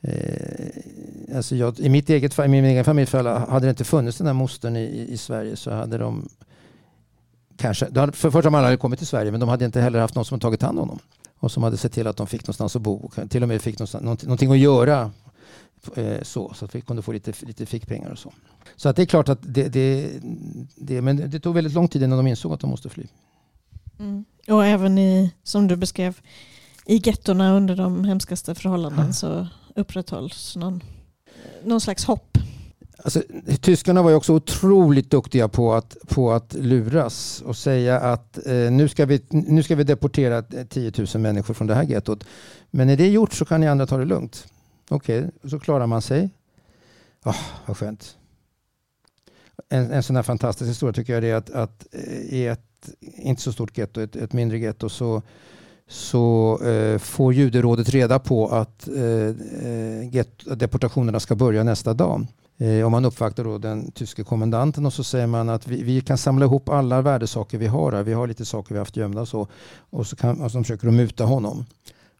eh, 0.01 1.37
alltså 1.37 1.57
jag, 1.57 1.80
I 1.80 1.89
mitt 1.89 2.11
eget 2.11 2.39
i 2.39 2.49
min 2.49 2.64
egen 2.64 2.85
familjefall, 2.85 3.26
hade 3.26 3.66
det 3.66 3.70
inte 3.70 3.85
funnits 3.85 4.18
den 4.18 4.26
här 4.26 4.35
mostern 4.35 4.76
i, 4.76 5.07
i 5.09 5.16
Sverige 5.16 5.57
så 5.57 5.70
hade 5.70 5.99
de 5.99 6.28
kanske, 7.57 7.87
för 8.12 8.30
första 8.30 8.51
man 8.51 8.64
hade 8.64 8.76
kommit 8.76 8.99
till 8.99 9.09
Sverige 9.09 9.30
men 9.30 9.41
de 9.41 9.49
hade 9.49 9.64
inte 9.64 9.80
heller 9.80 10.01
haft 10.01 10.14
någon 10.14 10.24
som 10.24 10.41
tagit 10.41 10.62
hand 10.62 10.78
om 10.78 10.89
dem. 10.89 10.99
Och 11.39 11.53
som 11.53 11.62
hade 11.62 11.76
sett 11.76 11.93
till 11.93 12.07
att 12.07 12.16
de 12.16 12.26
fick 12.26 12.43
någonstans 12.43 12.76
att 12.76 12.83
bo. 12.83 13.11
Till 13.28 13.43
och 13.43 13.49
med 13.49 13.62
fick 13.62 13.78
någonting, 13.78 14.28
någonting 14.28 14.53
att 14.53 14.59
göra 14.59 15.11
så, 16.22 16.55
så 16.55 16.64
att 16.64 16.74
vi 16.74 16.80
kunde 16.80 17.03
få 17.03 17.12
lite, 17.12 17.33
lite 17.41 17.66
fickpengar 17.66 18.11
och 18.11 18.18
så. 18.18 18.33
Så 18.76 18.89
att 18.89 18.97
det 18.97 19.03
är 19.03 19.07
klart 19.07 19.28
att 19.28 19.39
det, 19.43 19.68
det, 19.68 20.11
det, 20.76 21.03
men 21.03 21.30
det 21.30 21.41
tog 21.41 21.55
väldigt 21.55 21.72
lång 21.72 21.89
tid 21.89 22.03
innan 22.03 22.18
de 22.18 22.26
insåg 22.26 22.53
att 22.53 22.61
de 22.61 22.70
måste 22.70 22.89
fly. 22.89 23.07
Mm. 23.99 24.24
Och 24.49 24.64
även 24.64 24.99
i, 24.99 25.33
som 25.43 25.68
du 25.68 25.76
beskrev, 25.76 26.20
i 26.87 27.01
gettorna 27.05 27.57
under 27.57 27.76
de 27.76 28.05
hemskaste 28.05 28.55
förhållanden 28.55 29.07
ja. 29.07 29.12
så 29.12 29.49
upprätthålls 29.74 30.57
någon, 30.57 30.83
någon 31.64 31.80
slags 31.80 32.05
hopp. 32.05 32.39
Alltså, 33.05 33.22
tyskarna 33.61 34.03
var 34.03 34.11
ju 34.11 34.16
också 34.16 34.33
otroligt 34.33 35.11
duktiga 35.11 35.49
på 35.49 35.74
att, 35.74 35.97
på 36.09 36.33
att 36.33 36.55
luras 36.55 37.43
och 37.47 37.57
säga 37.57 38.01
att 38.01 38.47
eh, 38.47 38.55
nu, 38.55 38.89
ska 38.89 39.07
vi, 39.07 39.22
nu 39.30 39.62
ska 39.62 39.74
vi 39.76 39.85
deportera 39.85 40.43
10 40.43 40.93
000 40.99 41.07
människor 41.22 41.55
från 41.55 41.66
det 41.66 41.74
här 41.74 41.83
gettot. 41.83 42.24
Men 42.70 42.87
när 42.87 42.97
det 42.97 43.05
är 43.05 43.11
gjort 43.11 43.33
så 43.33 43.45
kan 43.45 43.61
ni 43.61 43.68
andra 43.68 43.87
ta 43.87 43.99
det 43.99 44.05
lugnt. 44.05 44.47
Okej, 44.93 45.18
okay, 45.18 45.51
så 45.51 45.59
klarar 45.59 45.86
man 45.86 46.03
sig. 46.03 46.30
Oh, 47.24 47.40
vad 47.66 47.76
skönt. 47.76 48.16
En, 49.68 49.90
en 49.90 50.03
sån 50.03 50.16
här 50.16 50.22
fantastisk 50.22 50.70
historia 50.70 50.93
tycker 50.93 51.12
jag 51.12 51.24
är 51.24 51.34
att, 51.34 51.51
att 51.51 51.86
eh, 51.93 52.12
i 52.12 52.47
ett 52.47 52.61
inte 53.01 53.43
så 53.43 53.53
stort 53.53 53.78
getto, 53.78 54.01
ett, 54.01 54.16
ett 54.16 54.32
mindre 54.32 54.59
getto, 54.59 54.88
så 54.88 55.22
så 55.93 56.59
eh, 56.64 56.99
får 56.99 57.34
juderådet 57.34 57.88
reda 57.88 58.18
på 58.18 58.49
att 58.49 58.88
eh, 58.88 59.05
eh 59.68 60.14
get, 60.14 60.59
deportationerna 60.59 61.20
ska 61.20 61.34
börja 61.34 61.64
nästa 61.64 61.95
dag. 61.95 62.26
Eh, 62.59 62.84
och 62.84 62.90
man 62.90 63.05
uppvaktar 63.05 63.45
då 63.45 63.59
den 63.59 63.90
tyske 63.90 64.24
kommendanten 64.24 64.86
och 64.86 64.93
så 64.93 65.05
säger 65.05 65.26
man 65.26 65.49
att 65.49 65.66
vi, 65.66 65.82
vi, 65.82 66.01
kan 66.01 66.18
samla 66.18 66.45
ihop 66.45 66.68
alla 66.68 67.03
värdesaker 67.03 67.59
vi 67.59 67.66
har 67.66 67.93
här. 67.93 68.03
Vi 68.03 68.12
har 68.12 68.26
lite 68.26 68.45
saker 68.45 68.74
vi 68.74 68.78
haft 68.78 68.97
gömda 68.97 69.20
och 69.20 69.28
så. 69.28 69.47
Och 69.90 70.07
så 70.07 70.16
kan, 70.16 70.40
och 70.40 70.51
så 70.51 70.59
försöker 70.62 70.86
de 70.86 70.97
muta 70.97 71.24
honom. 71.24 71.64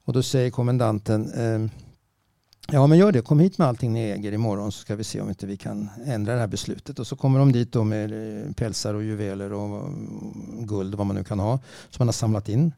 Och 0.05 0.13
då 0.13 0.23
säger 0.23 0.51
kommendanten 0.51 1.33
eh, 1.33 1.82
Ja 2.71 2.87
men 2.87 2.99
gör 2.99 3.13
det, 3.13 3.21
kom 3.21 3.41
hit 3.41 3.59
med 3.59 3.69
allting 3.69 3.93
ni 3.93 4.01
äger 4.01 4.33
imorgon 4.33 4.73
så 4.73 4.79
ska 4.79 4.97
vi 4.97 5.05
se 5.05 5.21
om 5.21 5.29
inte 5.29 5.47
vi 5.47 5.57
kan 5.57 5.91
ändra 6.07 6.35
det 6.35 6.41
här 6.41 6.47
beslutet. 6.47 6.99
Och 6.99 7.07
så 7.07 7.17
kommer 7.17 7.39
de 7.39 7.53
dit 7.53 7.73
då 7.73 7.85
med 7.85 8.13
eh, 8.13 8.53
pälsar 8.53 8.95
och 8.95 9.03
juveler 9.03 9.53
och 9.53 9.89
guld 10.59 10.83
guld 10.83 10.95
vad 10.95 11.07
man 11.07 11.17
nu 11.17 11.25
kan 11.25 11.39
ha 11.39 11.59
som 11.91 11.97
man 11.99 12.09
har 12.09 12.13
samlat 12.13 12.49
in. 12.49 12.73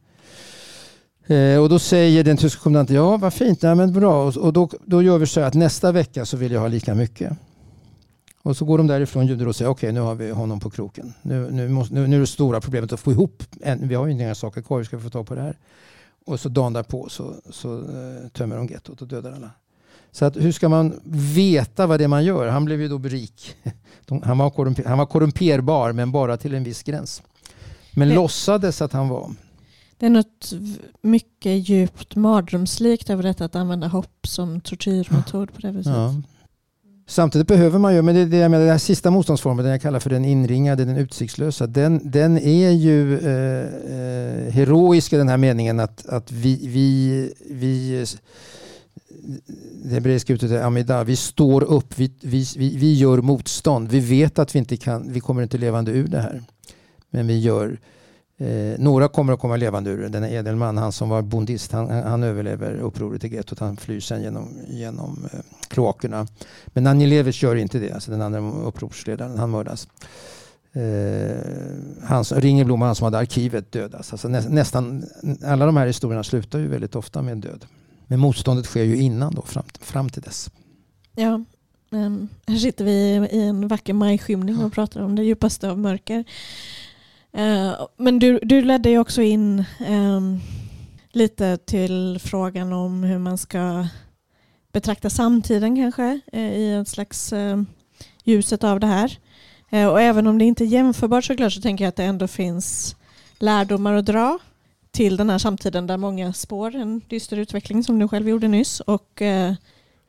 Eh, 1.26 1.58
och 1.58 1.68
då 1.68 1.78
säger 1.78 2.24
den 2.24 2.36
tyska 2.36 2.60
kommandanten, 2.62 2.96
ja 2.96 3.16
vad 3.16 3.34
fint, 3.34 3.62
nej, 3.62 3.74
men 3.74 3.92
bra. 3.92 4.26
Och, 4.26 4.52
då, 4.52 4.70
då 4.84 5.02
gör 5.02 5.18
vi 5.18 5.26
så 5.26 5.40
här 5.40 5.46
att 5.46 5.54
nästa 5.54 5.92
vecka 5.92 6.26
så 6.26 6.36
vill 6.36 6.52
jag 6.52 6.60
ha 6.60 6.68
lika 6.68 6.94
mycket. 6.94 7.32
Och 8.42 8.56
så 8.56 8.64
går 8.64 8.78
de 8.78 8.86
därifrån 8.86 9.26
judar 9.26 9.46
och 9.46 9.56
säger 9.56 9.70
okej 9.70 9.88
okay, 9.88 9.92
nu 9.92 10.00
har 10.00 10.14
vi 10.14 10.30
honom 10.30 10.60
på 10.60 10.70
kroken. 10.70 11.14
Nu, 11.22 11.50
nu, 11.50 11.68
måste, 11.68 11.94
nu, 11.94 12.06
nu 12.06 12.16
är 12.16 12.20
det 12.20 12.26
stora 12.26 12.60
problemet 12.60 12.92
att 12.92 13.00
få 13.00 13.12
ihop, 13.12 13.42
en, 13.60 13.88
vi 13.88 13.94
har 13.94 14.06
ju 14.06 14.12
inga 14.12 14.34
saker 14.34 14.62
kvar, 14.62 14.78
hur 14.78 14.84
ska 14.84 14.96
vi 14.96 15.02
få 15.02 15.10
tag 15.10 15.26
på 15.26 15.34
det 15.34 15.40
här? 15.40 15.58
Och 16.26 16.40
så 16.40 16.48
dagen 16.48 16.72
därpå 16.72 17.08
så, 17.08 17.34
så 17.50 17.78
eh, 17.78 18.28
tömmer 18.32 18.56
de 18.56 18.66
gettot 18.66 19.02
och 19.02 19.08
dödar 19.08 19.32
alla. 19.32 19.50
Så 20.14 20.24
att, 20.24 20.36
hur 20.36 20.52
ska 20.52 20.68
man 20.68 21.00
veta 21.34 21.86
vad 21.86 22.00
det 22.00 22.04
är 22.04 22.08
man 22.08 22.24
gör? 22.24 22.48
Han 22.48 22.64
blev 22.64 22.80
ju 22.80 22.88
då 22.88 22.98
rik. 22.98 23.56
Han 24.22 24.38
var, 24.38 24.50
korrumper, 24.50 24.84
han 24.84 24.98
var 24.98 25.06
korrumperbar 25.06 25.92
men 25.92 26.12
bara 26.12 26.36
till 26.36 26.54
en 26.54 26.64
viss 26.64 26.82
gräns. 26.82 27.22
Men 27.90 28.08
det, 28.08 28.14
låtsades 28.14 28.82
att 28.82 28.92
han 28.92 29.08
var. 29.08 29.34
Det 29.98 30.06
är 30.06 30.10
något 30.10 30.52
mycket 31.02 31.68
djupt 31.68 32.16
mardrömslikt 32.16 33.10
över 33.10 33.22
detta 33.22 33.44
att 33.44 33.54
använda 33.54 33.86
hopp 33.86 34.26
som 34.26 34.60
tortyrmetod 34.60 35.54
på 35.54 35.60
det 35.60 35.70
viset. 35.70 35.92
Ja. 35.92 36.14
Samtidigt 37.06 37.48
behöver 37.48 37.78
man 37.78 37.94
ju, 37.94 38.02
men 38.02 38.14
det, 38.14 38.24
det, 38.24 38.48
med 38.48 38.60
den 38.60 38.68
här 38.68 38.78
sista 38.78 39.10
motståndsformen, 39.10 39.64
den 39.64 39.72
jag 39.72 39.82
kallar 39.82 40.00
för 40.00 40.10
den 40.10 40.24
inringade, 40.24 40.84
den 40.84 40.96
utsiktslösa, 40.96 41.66
den, 41.66 42.10
den 42.10 42.38
är 42.38 42.70
ju 42.70 43.18
eh, 43.18 43.64
eh, 43.96 44.52
heroisk 44.52 45.12
i 45.12 45.16
den 45.16 45.28
här 45.28 45.36
meningen 45.36 45.80
att, 45.80 46.06
att 46.06 46.32
vi, 46.32 46.66
vi, 46.66 47.32
vi 47.50 48.06
det 49.84 49.94
hebreiska 49.94 50.32
uttrycket 50.32 50.58
är 50.58 50.62
amida. 50.62 51.04
Vi 51.04 51.16
står 51.16 51.64
upp, 51.64 51.98
vi, 51.98 52.12
vi, 52.20 52.46
vi, 52.56 52.76
vi 52.76 52.94
gör 52.94 53.18
motstånd. 53.18 53.88
Vi 53.88 54.00
vet 54.00 54.38
att 54.38 54.54
vi 54.54 54.58
inte 54.58 54.76
kan, 54.76 55.12
vi 55.12 55.20
kommer 55.20 55.42
inte 55.42 55.58
levande 55.58 55.92
ur 55.92 56.08
det 56.08 56.20
här. 56.20 56.42
Men 57.10 57.26
vi 57.26 57.38
gör 57.38 57.78
Eh, 58.36 58.78
några 58.78 59.08
kommer 59.08 59.32
att 59.32 59.40
komma 59.40 59.56
levande 59.56 59.90
ur 59.90 60.02
det. 60.02 60.08
Den 60.08 60.24
Edelman, 60.24 60.78
han 60.78 60.92
som 60.92 61.08
var 61.08 61.22
bondist, 61.22 61.72
han, 61.72 61.90
han 61.90 62.22
överlever 62.22 62.74
upproret 62.74 63.24
i 63.24 63.34
gettot. 63.34 63.58
Han 63.58 63.76
flyr 63.76 64.00
sen 64.00 64.22
genom, 64.22 64.48
genom 64.68 65.28
eh, 65.32 65.40
kloakerna. 65.68 66.26
Men 66.66 66.86
Anjelevic 66.86 67.42
gör 67.42 67.56
inte 67.56 67.78
det, 67.78 67.92
alltså 67.92 68.10
den 68.10 68.22
andra 68.22 68.40
upprorsledaren. 68.40 69.38
Han 69.38 69.50
mördas. 69.50 69.88
Eh, 70.72 72.40
Ringelblom, 72.40 72.82
han 72.82 72.94
som 72.94 73.04
hade 73.04 73.18
arkivet, 73.18 73.72
dödas. 73.72 74.12
Alltså 74.12 74.28
nä, 74.28 74.40
nästan 74.48 75.04
alla 75.44 75.66
de 75.66 75.76
här 75.76 75.86
historierna 75.86 76.24
slutar 76.24 76.58
ju 76.58 76.68
väldigt 76.68 76.96
ofta 76.96 77.22
med 77.22 77.38
död. 77.38 77.64
Men 78.06 78.20
motståndet 78.20 78.66
sker 78.66 78.82
ju 78.82 78.96
innan 78.96 79.34
då, 79.34 79.42
fram, 79.42 79.64
fram 79.80 80.10
till 80.10 80.22
dess. 80.22 80.50
Ja, 81.16 81.44
um, 81.90 82.28
här 82.46 82.56
sitter 82.56 82.84
vi 82.84 83.28
i 83.32 83.40
en 83.40 83.68
vacker 83.68 83.92
majskymning 83.92 84.58
och 84.58 84.72
pratar 84.72 85.00
om 85.00 85.16
det 85.16 85.24
djupaste 85.24 85.70
av 85.70 85.78
mörker. 85.78 86.24
Uh, 87.38 87.86
men 87.96 88.18
du, 88.18 88.38
du 88.42 88.62
ledde 88.62 88.90
ju 88.90 88.98
också 88.98 89.22
in 89.22 89.64
um, 89.88 90.40
lite 91.12 91.56
till 91.56 92.20
frågan 92.22 92.72
om 92.72 93.02
hur 93.02 93.18
man 93.18 93.38
ska 93.38 93.86
betrakta 94.72 95.10
samtiden 95.10 95.76
kanske 95.76 96.20
uh, 96.34 96.52
i 96.52 96.72
ett 96.72 96.88
slags 96.88 97.32
uh, 97.32 97.62
ljuset 98.24 98.64
av 98.64 98.80
det 98.80 98.86
här. 98.86 99.18
och 99.90 100.00
även 100.00 100.26
om 100.26 100.38
det 100.38 100.44
inte 100.44 100.64
är 100.64 100.66
jämförbart 100.66 101.24
såklart 101.24 101.52
så 101.52 101.60
tänker 101.60 101.84
jag 101.84 101.88
att 101.88 101.96
det 101.96 102.04
ändå 102.04 102.28
finns 102.28 102.96
lärdomar 103.38 103.94
att 103.94 104.06
dra 104.06 104.38
till 104.94 105.16
den 105.16 105.30
här 105.30 105.38
samtiden 105.38 105.86
där 105.86 105.96
många 105.96 106.32
spår 106.32 106.74
en 106.74 107.00
dyster 107.08 107.36
utveckling 107.36 107.84
som 107.84 107.98
du 107.98 108.08
själv 108.08 108.28
gjorde 108.28 108.48
nyss. 108.48 108.80
Och, 108.80 109.22
eh, 109.22 109.54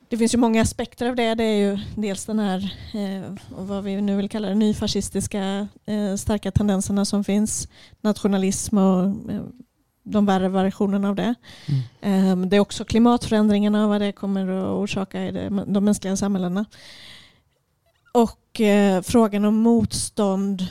det 0.09 0.17
finns 0.17 0.33
ju 0.33 0.37
många 0.37 0.61
aspekter 0.61 1.09
av 1.09 1.15
det. 1.15 1.35
Det 1.35 1.43
är 1.43 1.57
ju 1.57 1.79
dels 1.95 2.25
den 2.25 2.39
här, 2.39 2.73
eh, 2.93 3.33
vad 3.49 3.83
vi 3.83 4.01
nu 4.01 4.15
vill 4.15 4.29
kalla 4.29 4.47
det, 4.47 4.55
nyfascistiska 4.55 5.67
eh, 5.85 6.15
starka 6.15 6.51
tendenserna 6.51 7.05
som 7.05 7.23
finns. 7.23 7.67
Nationalism 8.01 8.77
och 8.77 9.03
eh, 9.31 9.43
de 10.03 10.25
värre 10.25 10.49
variationerna 10.49 11.09
av 11.09 11.15
det. 11.15 11.35
Mm. 11.65 11.81
Ehm, 12.01 12.49
det 12.49 12.55
är 12.55 12.59
också 12.59 12.85
klimatförändringarna 12.85 13.83
och 13.83 13.89
vad 13.89 14.01
det 14.01 14.11
kommer 14.11 14.47
att 14.47 14.65
orsaka 14.65 15.25
i 15.25 15.31
det, 15.31 15.49
de 15.67 15.85
mänskliga 15.85 16.17
samhällena. 16.17 16.65
Och 18.11 18.61
eh, 18.61 19.01
frågan 19.01 19.45
om 19.45 19.55
motstånd 19.55 20.67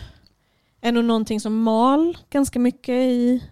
är 0.81 0.93
nog 0.93 1.05
någonting 1.05 1.41
som 1.41 1.63
mal 1.63 2.19
ganska 2.31 2.59
mycket 2.59 2.95
i 2.95 3.43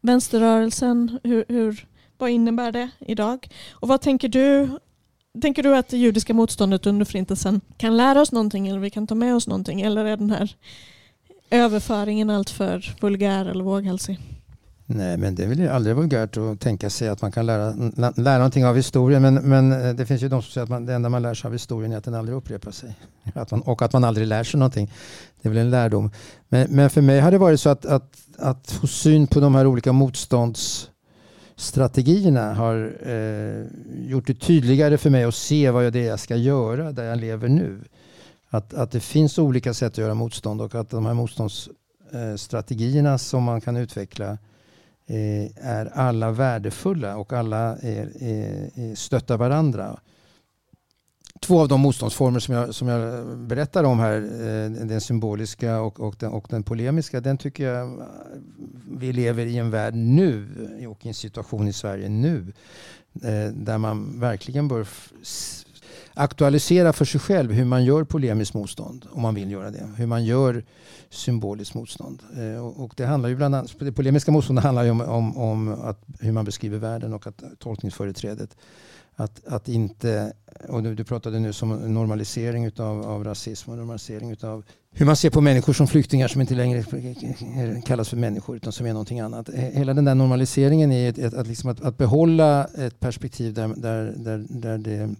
vänsterrörelsen? 0.00 1.18
Hur, 1.24 1.44
hur, 1.48 1.86
vad 2.18 2.30
innebär 2.30 2.72
det 2.72 2.90
idag? 2.98 3.48
Och 3.72 3.88
vad 3.88 4.00
tänker 4.00 4.28
du? 4.28 4.68
Tänker 5.42 5.62
du 5.62 5.76
att 5.76 5.88
det 5.88 5.96
judiska 5.96 6.34
motståndet 6.34 6.86
under 6.86 7.04
förintelsen 7.04 7.60
kan 7.76 7.96
lära 7.96 8.20
oss 8.20 8.32
någonting 8.32 8.68
eller 8.68 8.78
vi 8.78 8.90
kan 8.90 9.06
ta 9.06 9.14
med 9.14 9.34
oss 9.34 9.46
någonting? 9.46 9.80
Eller 9.80 10.04
är 10.04 10.16
den 10.16 10.30
här 10.30 10.56
överföringen 11.50 12.30
alltför 12.30 12.96
vulgär 13.00 13.46
eller 13.46 13.64
våghalsig? 13.64 14.18
Nej, 14.92 15.16
men 15.16 15.34
det 15.34 15.44
är 15.44 15.46
väl 15.46 15.68
aldrig 15.68 15.96
vulgärt 15.96 16.36
att 16.36 16.60
tänka 16.60 16.90
sig 16.90 17.08
att 17.08 17.22
man 17.22 17.32
kan 17.32 17.46
lära, 17.46 17.74
lära 18.16 18.38
någonting 18.38 18.66
av 18.66 18.76
historien. 18.76 19.22
Men, 19.22 19.34
men 19.34 19.72
eh, 19.72 19.94
det 19.94 20.06
finns 20.06 20.22
ju 20.22 20.28
de 20.28 20.42
som 20.42 20.52
säger 20.52 20.62
att 20.62 20.68
man, 20.68 20.86
det 20.86 20.94
enda 20.94 21.08
man 21.08 21.22
lär 21.22 21.34
sig 21.34 21.48
av 21.48 21.52
historien 21.52 21.92
är 21.92 21.96
att 21.96 22.04
den 22.04 22.14
aldrig 22.14 22.36
upprepar 22.36 22.70
sig. 22.70 22.98
Att 23.34 23.50
man, 23.50 23.60
och 23.60 23.82
att 23.82 23.92
man 23.92 24.04
aldrig 24.04 24.26
lär 24.26 24.44
sig 24.44 24.60
någonting. 24.60 24.92
Det 25.42 25.48
är 25.48 25.50
väl 25.50 25.58
en 25.58 25.70
lärdom. 25.70 26.10
Men, 26.48 26.66
men 26.70 26.90
för 26.90 27.02
mig 27.02 27.20
har 27.20 27.30
det 27.30 27.38
varit 27.38 27.60
så 27.60 27.70
att, 27.70 27.86
att, 27.86 28.16
att 28.38 28.70
få 28.70 28.86
syn 28.86 29.26
på 29.26 29.40
de 29.40 29.54
här 29.54 29.66
olika 29.66 29.92
motståndsstrategierna 29.92 32.54
har 32.54 32.96
eh, 33.06 33.64
gjort 34.10 34.26
det 34.26 34.34
tydligare 34.34 34.98
för 34.98 35.10
mig 35.10 35.24
att 35.24 35.34
se 35.34 35.70
vad 35.70 35.92
det 35.92 36.00
är 36.00 36.08
jag 36.08 36.20
ska 36.20 36.36
göra 36.36 36.92
där 36.92 37.04
jag 37.04 37.20
lever 37.20 37.48
nu. 37.48 37.80
Att, 38.48 38.74
att 38.74 38.90
det 38.90 39.00
finns 39.00 39.38
olika 39.38 39.74
sätt 39.74 39.92
att 39.92 39.98
göra 39.98 40.14
motstånd 40.14 40.60
och 40.60 40.74
att 40.74 40.90
de 40.90 41.06
här 41.06 41.14
motståndsstrategierna 41.14 43.18
som 43.18 43.44
man 43.44 43.60
kan 43.60 43.76
utveckla 43.76 44.30
Eh, 44.30 44.36
Eh, 45.10 45.50
är 45.56 45.86
alla 45.86 46.30
värdefulla 46.30 47.16
och 47.16 47.32
alla 47.32 47.76
är, 47.76 48.22
är, 48.22 48.94
stöttar 48.94 49.36
varandra. 49.36 50.00
Två 51.40 51.60
av 51.60 51.68
de 51.68 51.80
motståndsformer 51.80 52.40
som 52.40 52.54
jag, 52.54 52.74
som 52.74 52.88
jag 52.88 53.26
berättar 53.38 53.84
om 53.84 53.98
här, 53.98 54.16
eh, 54.16 54.70
den 54.70 55.00
symboliska 55.00 55.80
och, 55.80 56.00
och, 56.00 56.14
den, 56.18 56.30
och 56.30 56.46
den 56.50 56.62
polemiska, 56.62 57.20
den 57.20 57.38
tycker 57.38 57.64
jag 57.64 58.06
vi 58.90 59.12
lever 59.12 59.46
i 59.46 59.58
en 59.58 59.70
värld 59.70 59.94
nu 59.94 60.46
och 60.90 61.06
i 61.06 61.08
en 61.08 61.14
situation 61.14 61.68
i 61.68 61.72
Sverige 61.72 62.08
nu 62.08 62.52
eh, 63.14 63.52
där 63.52 63.78
man 63.78 64.20
verkligen 64.20 64.68
bör 64.68 64.86
aktualisera 66.20 66.92
för 66.92 67.04
sig 67.04 67.20
själv 67.20 67.52
hur 67.52 67.64
man 67.64 67.84
gör 67.84 68.04
polemiskt 68.04 68.54
motstånd 68.54 69.06
om 69.10 69.22
man 69.22 69.34
vill 69.34 69.50
göra 69.50 69.70
det. 69.70 69.88
Hur 69.96 70.06
man 70.06 70.24
gör 70.24 70.64
symboliskt 71.10 71.74
motstånd. 71.74 72.22
Eh, 72.36 72.66
och 72.66 72.92
det 72.96 73.06
handlar 73.06 73.28
ju 73.28 73.36
bland 73.36 73.54
annat, 73.54 73.74
det 73.78 73.92
polemiska 73.92 74.32
motståndet 74.32 74.64
handlar 74.64 74.84
ju 74.84 74.90
om, 74.90 75.00
om, 75.00 75.36
om 75.36 75.68
att, 75.68 76.00
hur 76.20 76.32
man 76.32 76.44
beskriver 76.44 76.78
världen 76.78 77.12
och 77.12 77.26
att 77.26 77.42
tolkningsföreträdet. 77.58 78.56
Att, 79.16 79.46
att 79.46 79.68
inte, 79.68 80.32
och 80.68 80.82
du, 80.82 80.94
du 80.94 81.04
pratade 81.04 81.38
nu 81.38 81.52
om 81.62 81.94
normalisering 81.94 82.64
utav, 82.64 83.02
av 83.02 83.24
rasism 83.24 83.70
och 83.70 83.76
normalisering 83.76 84.30
utav 84.30 84.64
hur 84.92 85.06
man 85.06 85.16
ser 85.16 85.30
på 85.30 85.40
människor 85.40 85.72
som 85.72 85.86
flyktingar 85.86 86.28
som 86.28 86.40
inte 86.40 86.54
längre 86.54 86.84
kallas 87.86 88.08
för 88.08 88.16
människor 88.16 88.56
utan 88.56 88.72
som 88.72 88.86
är 88.86 88.92
någonting 88.92 89.20
annat. 89.20 89.48
Hela 89.48 89.94
den 89.94 90.04
där 90.04 90.14
normaliseringen 90.14 90.92
är 90.92 91.10
ett, 91.10 91.18
ett, 91.18 91.34
att, 91.34 91.46
liksom 91.46 91.70
att, 91.70 91.80
att 91.80 91.98
behålla 91.98 92.64
ett 92.64 93.00
perspektiv 93.00 93.54
där, 93.54 93.68
där, 93.76 94.14
där, 94.16 94.46
där 94.48 94.78
det 94.78 95.14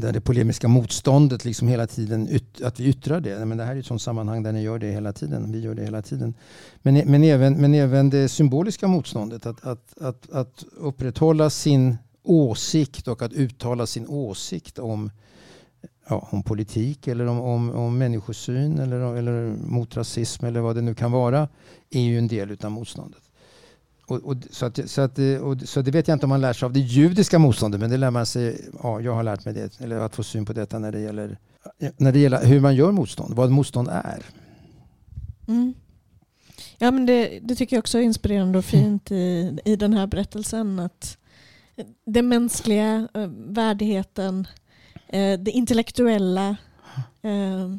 där 0.00 0.12
det 0.12 0.20
polemiska 0.20 0.68
motståndet 0.68 1.44
liksom 1.44 1.68
hela 1.68 1.86
tiden, 1.86 2.28
yt, 2.28 2.62
att 2.62 2.80
vi 2.80 2.88
yttrar 2.88 3.20
det. 3.20 3.44
Men 3.44 3.58
det 3.58 3.64
här 3.64 3.76
är 3.76 3.80
ett 3.80 3.86
sådant 3.86 4.02
sammanhang 4.02 4.42
där 4.42 4.52
ni 4.52 4.62
gör 4.62 4.78
det 4.78 4.92
hela 4.92 5.12
tiden. 5.12 5.52
Vi 5.52 5.60
gör 5.60 5.74
det 5.74 5.82
hela 5.82 6.02
tiden. 6.02 6.34
Men, 6.82 6.96
e-, 6.96 7.04
men, 7.06 7.24
även, 7.24 7.60
men 7.60 7.74
även 7.74 8.10
det 8.10 8.28
symboliska 8.28 8.86
motståndet. 8.86 9.46
Att, 9.46 9.64
att, 9.64 9.98
att, 9.98 10.30
att 10.30 10.64
upprätthålla 10.76 11.50
sin 11.50 11.96
åsikt 12.22 13.08
och 13.08 13.22
att 13.22 13.32
uttala 13.32 13.86
sin 13.86 14.08
åsikt 14.08 14.78
om, 14.78 15.10
ja, 16.08 16.28
om 16.30 16.42
politik 16.42 17.08
eller 17.08 17.26
om, 17.26 17.40
om, 17.40 17.70
om 17.70 17.98
människosyn 17.98 18.78
eller, 18.78 19.16
eller 19.16 19.56
mot 19.56 19.96
rasism 19.96 20.44
eller 20.44 20.60
vad 20.60 20.76
det 20.76 20.82
nu 20.82 20.94
kan 20.94 21.12
vara 21.12 21.48
är 21.90 22.00
ju 22.00 22.18
en 22.18 22.28
del 22.28 22.56
av 22.62 22.70
motståndet. 22.70 23.29
Och, 24.10 24.24
och, 24.24 24.36
så, 24.50 24.66
att, 24.66 24.90
så, 24.90 25.00
att, 25.00 25.18
och, 25.18 25.60
så 25.64 25.82
det 25.82 25.90
vet 25.90 26.08
jag 26.08 26.14
inte 26.14 26.26
om 26.26 26.30
man 26.30 26.40
lär 26.40 26.52
sig 26.52 26.66
av 26.66 26.72
det 26.72 26.80
judiska 26.80 27.38
motståndet, 27.38 27.80
men 27.80 27.90
det 27.90 27.96
lär 27.96 28.10
man 28.10 28.26
sig. 28.26 28.70
Ja, 28.82 29.00
jag 29.00 29.14
har 29.14 29.22
lärt 29.22 29.44
mig 29.44 29.54
det, 29.54 29.80
eller 29.80 29.96
att 29.96 30.16
få 30.16 30.22
syn 30.22 30.44
på 30.44 30.52
detta 30.52 30.78
när 30.78 30.92
det 30.92 31.00
gäller, 31.00 31.38
när 31.96 32.12
det 32.12 32.18
gäller 32.18 32.44
hur 32.44 32.60
man 32.60 32.74
gör 32.74 32.92
motstånd, 32.92 33.34
vad 33.34 33.50
motstånd 33.50 33.88
är. 33.88 34.22
Mm. 35.48 35.74
Ja, 36.78 36.90
men 36.90 37.06
det, 37.06 37.40
det 37.42 37.54
tycker 37.54 37.76
jag 37.76 37.80
också 37.80 37.98
är 37.98 38.02
inspirerande 38.02 38.58
och 38.58 38.64
fint 38.64 39.10
i, 39.10 39.58
i 39.64 39.76
den 39.76 39.92
här 39.92 40.06
berättelsen. 40.06 40.78
Att 40.78 41.18
det 42.06 42.22
mänskliga, 42.22 43.08
eh, 43.14 43.30
värdigheten, 43.32 44.46
eh, 45.08 45.40
det 45.40 45.50
intellektuella. 45.50 46.56
Eh, 47.22 47.76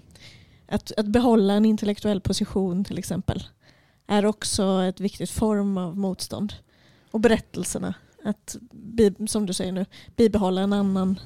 att, 0.67 0.91
att 0.97 1.07
behålla 1.07 1.53
en 1.53 1.65
intellektuell 1.65 2.21
position 2.21 2.83
till 2.83 2.97
exempel 2.97 3.43
är 4.11 4.25
också 4.25 4.83
ett 4.83 4.99
viktigt 4.99 5.29
form 5.29 5.77
av 5.77 5.97
motstånd. 5.97 6.53
Och 7.11 7.19
berättelserna, 7.19 7.93
att 8.23 8.57
som 9.27 9.45
du 9.45 9.53
säger 9.53 9.71
nu, 9.71 9.85
bibehålla 10.15 10.61
en 10.61 10.73
annan 10.73 11.19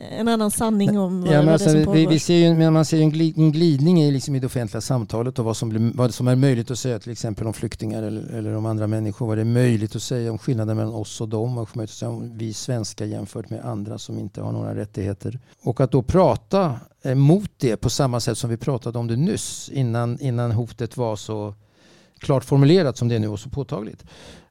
en 0.00 0.28
annan 0.28 0.50
sanning 0.50 0.98
om 0.98 1.26
ja, 1.26 1.42
vad, 1.42 1.48
alltså, 1.48 1.72
det 1.72 1.84
som. 1.84 1.92
Vi, 1.92 2.06
vi 2.06 2.18
ser 2.18 2.34
ju, 2.34 2.54
men 2.54 2.72
man 2.72 2.84
ser 2.84 2.96
ju 2.96 3.02
en 3.02 3.52
glidning 3.52 4.02
i, 4.02 4.10
liksom 4.10 4.34
i 4.34 4.40
det 4.40 4.46
offentliga 4.46 4.80
samtalet 4.80 5.38
och 5.38 5.44
vad 5.44 5.56
som, 5.56 5.68
blir, 5.68 5.92
vad 5.94 6.14
som 6.14 6.28
är 6.28 6.36
möjligt 6.36 6.70
att 6.70 6.78
säga 6.78 6.98
till 6.98 7.12
exempel 7.12 7.46
om 7.46 7.52
flyktingar 7.52 8.02
eller, 8.02 8.34
eller 8.34 8.54
om 8.54 8.66
andra 8.66 8.86
människor. 8.86 9.26
Vad 9.26 9.38
det 9.38 9.40
är 9.40 9.44
möjligt 9.44 9.96
att 9.96 10.02
säga 10.02 10.32
om 10.32 10.38
skillnaden 10.38 10.76
mellan 10.76 10.94
oss 10.94 11.20
och 11.20 11.28
dem. 11.28 11.54
Vad 11.54 11.68
möjligt 11.76 11.90
att 11.90 11.96
säga 11.96 12.10
om 12.10 12.38
vi 12.38 12.52
svenskar 12.52 13.06
jämfört 13.06 13.50
med 13.50 13.64
andra 13.64 13.98
som 13.98 14.18
inte 14.18 14.40
har 14.40 14.52
några 14.52 14.74
rättigheter. 14.74 15.38
Och 15.62 15.80
att 15.80 15.90
då 15.90 16.02
prata 16.02 16.80
mot 17.14 17.50
det 17.56 17.76
på 17.76 17.90
samma 17.90 18.20
sätt 18.20 18.38
som 18.38 18.50
vi 18.50 18.56
pratade 18.56 18.98
om 18.98 19.06
det 19.06 19.16
nyss 19.16 19.68
innan, 19.68 20.20
innan 20.20 20.52
hotet 20.52 20.96
var 20.96 21.16
så 21.16 21.54
klart 22.18 22.44
formulerat 22.44 22.96
som 22.96 23.08
det 23.08 23.14
är 23.14 23.18
nu 23.18 23.28
och 23.28 23.40
så 23.40 23.48
påtagligt 23.48 24.04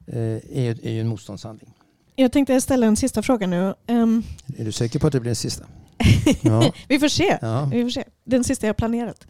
eh, 0.06 0.18
är, 0.18 0.86
är 0.86 0.90
ju 0.90 1.00
en 1.00 1.08
motståndshandling. 1.08 1.74
Jag 2.16 2.32
tänkte 2.32 2.60
ställa 2.60 2.86
en 2.86 2.96
sista 2.96 3.22
fråga 3.22 3.46
nu. 3.46 3.74
Um... 3.86 4.22
Är 4.56 4.64
du 4.64 4.72
säker 4.72 4.98
på 4.98 5.06
att 5.06 5.12
det 5.12 5.20
blir 5.20 5.28
den 5.28 5.36
sista? 5.36 5.64
Ja. 6.42 6.72
vi, 6.88 6.98
får 6.98 7.08
se. 7.08 7.38
Ja. 7.40 7.64
vi 7.72 7.82
får 7.82 7.90
se. 7.90 8.04
Den 8.24 8.44
sista 8.44 8.66
jag 8.66 8.76
planerat. 8.76 9.26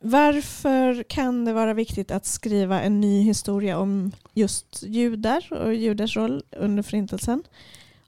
Varför 0.00 1.02
kan 1.02 1.44
det 1.44 1.52
vara 1.52 1.74
viktigt 1.74 2.10
att 2.10 2.26
skriva 2.26 2.82
en 2.82 3.00
ny 3.00 3.22
historia 3.22 3.78
om 3.78 4.12
just 4.34 4.82
judar 4.82 5.52
och 5.52 5.74
judars 5.74 6.16
roll 6.16 6.42
under 6.56 6.82
förintelsen? 6.82 7.42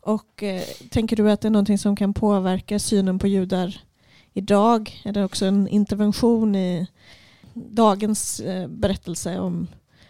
Och 0.01 0.43
eh, 0.43 0.63
tänker 0.91 1.17
du 1.17 1.31
att 1.31 1.41
det 1.41 1.49
är 1.49 1.51
någonting 1.51 1.79
som 1.79 1.97
kan 1.97 2.15
påverka 2.15 2.79
synen 2.79 3.19
på 3.19 3.27
judar 3.27 3.81
idag? 4.33 5.01
Är 5.05 5.13
det 5.13 5.25
också 5.25 5.47
en 5.47 5.69
intervention 5.69 6.55
i 6.57 6.87
dagens 7.57 8.41
eh, 8.41 8.69
berättelse 8.69 9.39
om, 9.39 9.67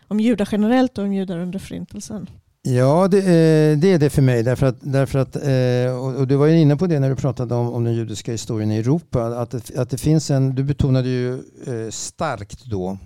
om 0.08 0.20
judar 0.20 0.48
generellt 0.52 0.98
och 0.98 1.04
om 1.04 1.12
judar 1.12 1.38
under 1.38 1.58
förintelsen? 1.58 2.30
Ja, 2.62 3.08
det, 3.08 3.18
eh, 3.18 3.78
det, 3.78 3.92
är 3.92 3.98
det 3.98 4.10
för 4.10 4.22
mig. 4.22 4.42
Därför 4.42 4.66
att, 4.66 4.76
därför 4.80 5.18
att, 5.18 5.36
eh, 5.36 6.16
och 6.20 6.26
du 6.26 6.36
var 6.36 6.46
ju 6.46 6.58
inne 6.58 6.76
på 6.76 6.86
det 6.86 7.00
när 7.00 7.10
du 7.10 7.16
pratade 7.16 7.54
om, 7.54 7.72
om 7.72 7.84
den 7.84 7.94
judiska 7.94 8.32
historien 8.32 8.70
i 8.72 8.76
Europa. 8.76 9.26
Att 9.26 9.50
det, 9.50 9.78
att 9.78 9.90
det 9.90 9.98
finns 9.98 10.30
en, 10.30 10.54
du 10.54 10.64
betonade 10.64 11.08
ju 11.08 11.42
starkt 11.90 12.64
då, 12.64 12.98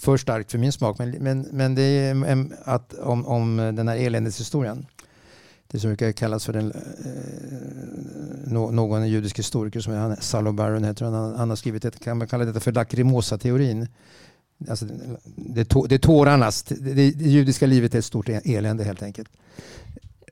för 0.00 0.16
starkt 0.16 0.50
för 0.50 0.58
min 0.58 0.72
smak, 0.72 0.98
men, 0.98 1.10
men, 1.10 1.46
men 1.52 1.74
det 1.74 1.82
är 1.82 2.10
en, 2.10 2.52
att, 2.64 2.94
om, 2.94 3.26
om 3.26 3.56
den 3.56 3.88
här 3.88 3.96
eländeshistorien. 3.96 4.86
Det 5.74 5.80
som 5.80 5.90
brukar 5.90 6.12
kallas 6.12 6.44
för 6.44 6.52
den, 6.52 6.72
eh, 6.72 8.52
någon 8.72 9.08
judisk 9.08 9.38
historiker 9.38 9.80
som 9.80 9.92
är 9.92 10.16
Salo 10.20 10.52
Baron 10.52 10.84
heter 10.84 11.04
han, 11.04 11.34
han 11.36 11.48
har 11.48 11.56
skrivit 11.56 11.84
ett, 11.84 12.00
kan 12.00 12.18
man 12.18 12.28
kalla 12.28 12.44
detta 12.44 12.60
för 12.60 12.72
lacrimosa-teorin. 12.72 13.88
Alltså, 14.68 14.86
det, 15.36 15.68
det 15.88 15.98
tårarnas, 15.98 16.62
det, 16.62 16.74
det, 16.74 17.10
det 17.10 17.24
judiska 17.24 17.66
livet 17.66 17.94
är 17.94 17.98
ett 17.98 18.04
stort 18.04 18.28
e-, 18.28 18.40
elände 18.44 18.84
helt 18.84 19.02
enkelt. 19.02 19.28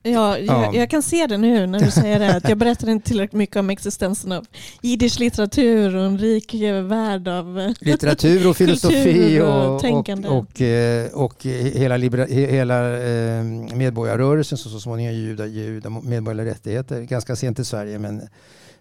Ja, 0.03 0.38
jag, 0.38 0.74
jag, 0.74 0.90
kan 0.90 1.03
se 1.03 1.26
det 1.26 1.36
nu 1.36 1.66
när 1.66 1.78
du 1.78 1.90
säger 1.90 2.18
det. 2.18 2.36
Att 2.36 2.48
jag 2.48 2.59
berättar 2.59 2.88
inte 2.90 3.09
tillräckligt 3.09 3.38
mycket 3.38 3.57
om 3.57 3.70
existensen 3.70 4.32
av 4.32 4.46
jiddisch 4.80 5.20
litteratur 5.20 5.96
och 5.96 6.05
en 6.05 6.18
rik 6.18 6.55
värld 6.84 7.28
av 7.28 7.61
eh, 7.61 7.70
litteratur 7.80 8.48
och 8.48 8.57
filosofi 8.57 9.40
och, 9.42 9.74
och, 9.74 9.80
tänkande. 9.80 10.28
Och, 10.28 10.38
och, 10.38 10.61
eh, 10.61 11.12
och, 11.12 11.44
hela, 11.44 11.96
libera, 11.96 12.24
hela 12.24 13.03
eh, 13.03 13.44
medborgarrörelsen 13.74 14.59
som 14.59 14.70
så 14.72 14.80
småningom 14.80 15.14
ger 15.14 16.09
medborgerliga 16.09 16.46
rättigheter. 16.46 17.03
Ganska 17.03 17.36
sent 17.36 17.59
i 17.59 17.64
Sverige 17.64 17.98
men 17.98 18.28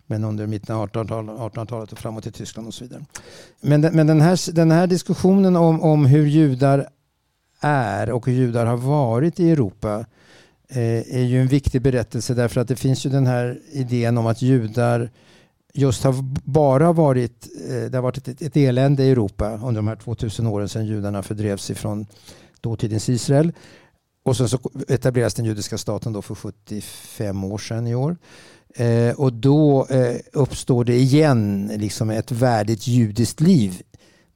men 0.06 0.24
under 0.24 0.48
mitten 0.48 0.76
av 0.76 0.90
1800-talet 0.90 1.92
och 1.92 2.00
framåt 2.00 2.26
i 2.26 2.32
Tyskland 2.32 2.68
och 2.68 2.74
så 2.74 2.84
vidare. 2.84 3.06
Men, 3.62 3.82
men 3.82 4.08
den, 4.08 4.22
här, 4.22 4.52
den 4.54 4.72
här 4.72 4.88
diskussionen 4.88 5.56
om, 5.56 5.82
om 5.82 6.06
hur 6.06 6.26
judar 6.26 6.88
är 7.60 8.12
och 8.12 8.26
hur 8.26 8.34
judar 8.34 8.66
har 8.66 8.78
varit 8.78 9.40
i 9.40 9.52
Europa 9.52 10.00
eh, 10.00 10.06
Eh, 10.74 11.16
är 11.16 11.24
ju 11.24 11.42
en 11.42 11.48
viktig 11.48 11.82
berättelse 11.82 12.34
därför 12.34 12.62
att 12.62 12.68
det 12.68 12.76
finns 12.76 13.06
ju 13.06 13.10
den 13.10 13.28
här 13.28 13.60
idén 13.72 14.18
om 14.18 14.28
att 14.28 14.42
judar 14.42 15.10
just 15.74 16.04
har 16.04 16.16
bara 16.44 16.94
varit, 16.94 17.48
eh, 17.70 17.92
det 17.92 17.98
har 17.98 18.02
varit 18.02 18.28
ett, 18.28 18.42
ett 18.42 18.58
elände 18.58 19.04
i 19.04 19.12
Europa 19.12 19.60
under 19.64 19.76
de 19.76 19.88
här 19.88 19.96
2000 19.96 20.48
åren 20.48 20.70
sedan 20.70 20.86
judarna 20.86 21.24
fördrevs 21.24 21.70
ifrån 21.70 22.06
dåtidens 22.62 23.10
Israel. 23.10 23.52
Och 24.24 24.38
sen 24.38 24.50
så 24.50 24.60
etableras 24.88 25.34
den 25.34 25.46
judiska 25.46 25.78
staten 25.78 26.14
då 26.14 26.22
för 26.22 26.36
75 26.36 27.44
år 27.44 27.58
sedan 27.58 27.88
i 27.88 27.96
år. 27.96 28.18
Eh, 28.76 29.14
och 29.20 29.34
då 29.34 29.86
eh, 29.90 30.16
uppstår 30.34 30.84
det 30.84 30.96
igen 30.96 31.72
liksom 31.76 32.10
ett 32.10 32.32
värdigt 32.32 32.88
judiskt 32.88 33.40
liv 33.42 33.82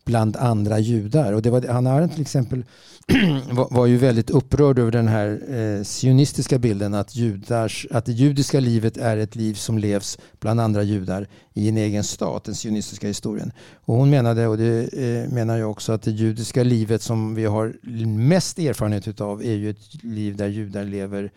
bland 0.06 0.38
andra 0.38 0.80
judar. 0.80 1.34
Och 1.34 1.42
det 1.42 1.50
var, 1.50 1.68
Hanna 1.68 1.92
Arendt 1.92 2.14
till 2.14 2.22
exempel 2.22 2.64
var, 3.52 3.68
var, 3.72 3.86
ju 3.86 3.98
väldigt 3.98 4.30
upprörd 4.30 4.80
över 4.80 4.92
den 4.92 5.08
här 5.08 5.42
eh, 5.50 5.84
sionistiska 5.84 6.60
bilden 6.60 6.94
att, 6.94 7.16
judars, 7.16 7.88
att 7.92 8.06
det 8.06 8.12
judiska 8.12 8.60
livet 8.60 8.98
är 8.98 9.18
ett 9.18 9.36
liv 9.36 9.54
som 9.54 9.78
levs 9.78 10.18
bland 10.40 10.62
andra 10.62 10.84
judar 10.84 11.28
i 11.54 11.70
en 11.70 11.78
egen 11.78 12.04
stat, 12.04 12.44
den 12.44 12.56
sionistiska 12.56 13.08
historien. 13.08 13.52
Och 13.76 13.96
hon 13.96 14.10
menade, 14.10 14.48
och 14.48 14.58
det 14.58 14.94
eh, 14.94 15.34
menar 15.34 15.58
jag 15.58 15.72
också, 15.72 15.92
att 15.92 16.02
det 16.02 16.12
judiska 16.12 16.64
livet 16.64 17.02
som 17.02 17.36
vi 17.36 17.46
har 17.46 17.74
mest 18.06 18.60
erfarenhet 18.60 19.22
av 19.22 19.42
är 19.44 19.54
ju 19.54 19.70
ett 19.70 20.04
liv 20.04 20.36
där 20.36 20.48
judar 20.48 20.84
lever 20.84 21.32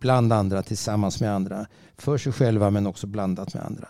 bland 0.00 0.32
andra 0.32 0.62
tillsammans 0.62 1.20
med 1.20 1.34
andra. 1.34 1.66
För 1.96 2.18
sig 2.18 2.32
själva 2.32 2.70
men 2.70 2.86
också 2.86 3.06
blandat 3.06 3.54
med 3.54 3.62
andra. 3.62 3.88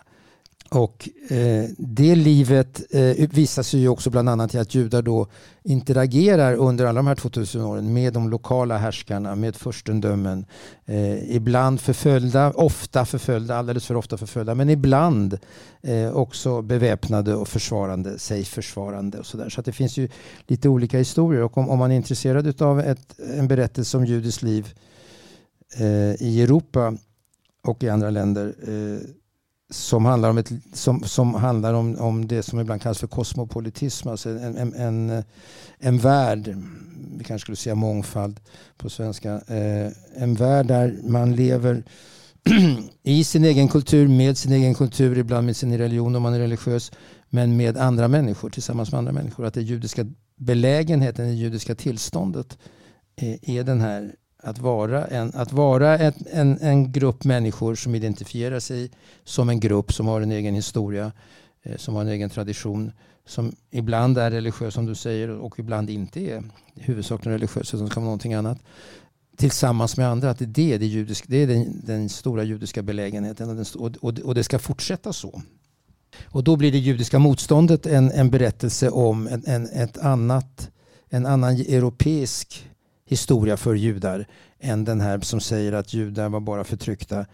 Och 0.71 1.09
eh, 1.29 1.65
det 1.77 2.15
livet 2.15 2.81
eh, 2.89 3.29
visar 3.29 3.63
sig 3.63 3.79
ju 3.79 3.87
också 3.87 4.09
bland 4.09 4.29
annat 4.29 4.55
i 4.55 4.57
att 4.57 4.75
judar 4.75 5.01
då 5.01 5.27
interagerar 5.63 6.55
under 6.55 6.85
alla 6.85 6.99
de 6.99 7.07
här 7.07 7.15
2000 7.15 7.61
åren 7.61 7.93
med 7.93 8.13
de 8.13 8.29
lokala 8.29 8.77
härskarna, 8.77 9.35
med 9.35 9.55
furstendömen. 9.55 10.45
Eh, 10.85 11.35
ibland 11.35 11.81
förföljda, 11.81 12.51
ofta 12.51 13.05
förföljda, 13.05 13.55
alldeles 13.55 13.85
för 13.85 13.95
ofta 13.95 14.17
förföljda, 14.17 14.55
men 14.55 14.69
ibland 14.69 15.37
eh, 15.81 16.11
också 16.11 16.61
beväpnade 16.61 17.35
och 17.35 17.47
försvarande, 17.47 18.19
sig 18.19 18.43
försvarande 18.45 19.19
och 19.19 19.25
sådär. 19.25 19.49
Så 19.49 19.59
att 19.59 19.65
det 19.65 19.71
finns 19.71 19.97
ju 19.97 20.09
lite 20.47 20.69
olika 20.69 20.97
historier 20.97 21.41
och 21.41 21.57
om, 21.57 21.69
om 21.69 21.79
man 21.79 21.91
är 21.91 21.95
intresserad 21.95 22.61
av 22.61 22.79
ett, 22.79 23.19
en 23.37 23.47
berättelse 23.47 23.97
om 23.97 24.05
judiskt 24.05 24.41
liv 24.41 24.73
eh, 25.77 26.21
i 26.21 26.41
Europa 26.43 26.97
och 27.63 27.83
i 27.83 27.89
andra 27.89 28.09
länder 28.09 28.55
eh, 28.67 29.18
som 29.69 30.05
handlar 30.05 30.29
om, 30.29 30.37
ett, 30.37 30.51
som, 30.73 31.03
som 31.03 31.33
handlar 31.33 31.73
om, 31.73 31.95
om 31.99 32.27
det 32.27 32.43
som 32.43 32.59
ibland 32.59 32.81
kallas 32.81 32.99
för 32.99 33.07
kosmopolitism, 33.07 34.07
alltså 34.07 34.29
en, 34.29 34.57
en, 34.57 34.73
en, 34.73 35.23
en 35.79 35.97
värld, 35.97 36.57
vi 37.17 37.23
kanske 37.23 37.45
skulle 37.45 37.55
säga 37.55 37.75
mångfald 37.75 38.39
på 38.77 38.89
svenska, 38.89 39.33
eh, 39.33 39.91
en 40.15 40.35
värld 40.35 40.67
där 40.67 40.99
man 41.03 41.35
lever 41.35 41.83
i 43.03 43.23
sin 43.23 43.43
egen 43.43 43.67
kultur, 43.67 44.07
med 44.07 44.37
sin 44.37 44.51
egen 44.51 44.75
kultur, 44.75 45.17
ibland 45.17 45.45
med 45.45 45.55
sin 45.55 45.77
religion 45.77 46.15
om 46.15 46.23
man 46.23 46.33
är 46.33 46.39
religiös, 46.39 46.91
men 47.29 47.57
med 47.57 47.77
andra 47.77 48.07
människor, 48.07 48.49
tillsammans 48.49 48.91
med 48.91 48.99
andra 48.99 49.11
människor. 49.11 49.45
Att 49.45 49.53
det 49.53 49.61
judiska 49.61 50.05
belägenheten, 50.35 51.25
det 51.25 51.33
judiska 51.33 51.75
tillståndet 51.75 52.57
eh, 53.15 53.49
är 53.55 53.63
den 53.63 53.81
här 53.81 54.15
att 54.43 54.59
vara, 54.59 55.07
en, 55.07 55.31
att 55.35 55.53
vara 55.53 55.97
en, 55.97 56.13
en, 56.31 56.57
en 56.61 56.91
grupp 56.91 57.23
människor 57.23 57.75
som 57.75 57.95
identifierar 57.95 58.59
sig 58.59 58.91
som 59.23 59.49
en 59.49 59.59
grupp 59.59 59.93
som 59.93 60.07
har 60.07 60.21
en 60.21 60.31
egen 60.31 60.55
historia, 60.55 61.11
eh, 61.63 61.77
som 61.77 61.95
har 61.95 62.01
en 62.01 62.07
egen 62.07 62.29
tradition, 62.29 62.91
som 63.25 63.55
ibland 63.71 64.17
är 64.17 64.31
religiös 64.31 64.73
som 64.73 64.85
du 64.85 64.95
säger 64.95 65.29
och 65.29 65.59
ibland 65.59 65.89
inte 65.89 66.19
är 66.19 66.43
huvudsakligen 66.75 67.33
religiös 67.33 67.73
utan 67.73 67.89
kan 67.89 68.03
vara 68.03 68.09
någonting 68.09 68.33
annat. 68.33 68.57
Tillsammans 69.37 69.97
med 69.97 70.07
andra, 70.07 70.29
att 70.29 70.39
det 70.39 70.45
är, 70.45 70.47
det, 70.47 70.77
det, 70.77 70.85
judisk, 70.85 71.25
det 71.27 71.37
är 71.37 71.47
den, 71.47 71.81
den 71.85 72.09
stora 72.09 72.43
judiska 72.43 72.81
belägenheten 72.81 73.49
och, 73.49 73.55
den, 73.55 73.65
och, 73.75 73.91
och, 74.01 74.19
och 74.19 74.35
det 74.35 74.43
ska 74.43 74.59
fortsätta 74.59 75.13
så. 75.13 75.41
Och 76.25 76.43
då 76.43 76.55
blir 76.55 76.71
det 76.71 76.77
judiska 76.77 77.19
motståndet 77.19 77.85
en, 77.85 78.11
en 78.11 78.29
berättelse 78.29 78.89
om 78.89 79.27
en, 79.27 79.43
en, 79.45 79.65
ett 79.65 79.97
annat, 79.97 80.71
en 81.09 81.25
annan 81.25 81.53
europeisk 81.53 82.69
historia 83.09 83.57
för 83.57 83.75
judar 83.75 84.25
än 84.59 84.85
den 84.85 85.01
här 85.01 85.19
som 85.19 85.39
säger 85.39 85.73
att 85.73 85.93
judar 85.93 86.29
var 86.29 86.39
bara 86.39 86.63
förtryckta 86.63 87.25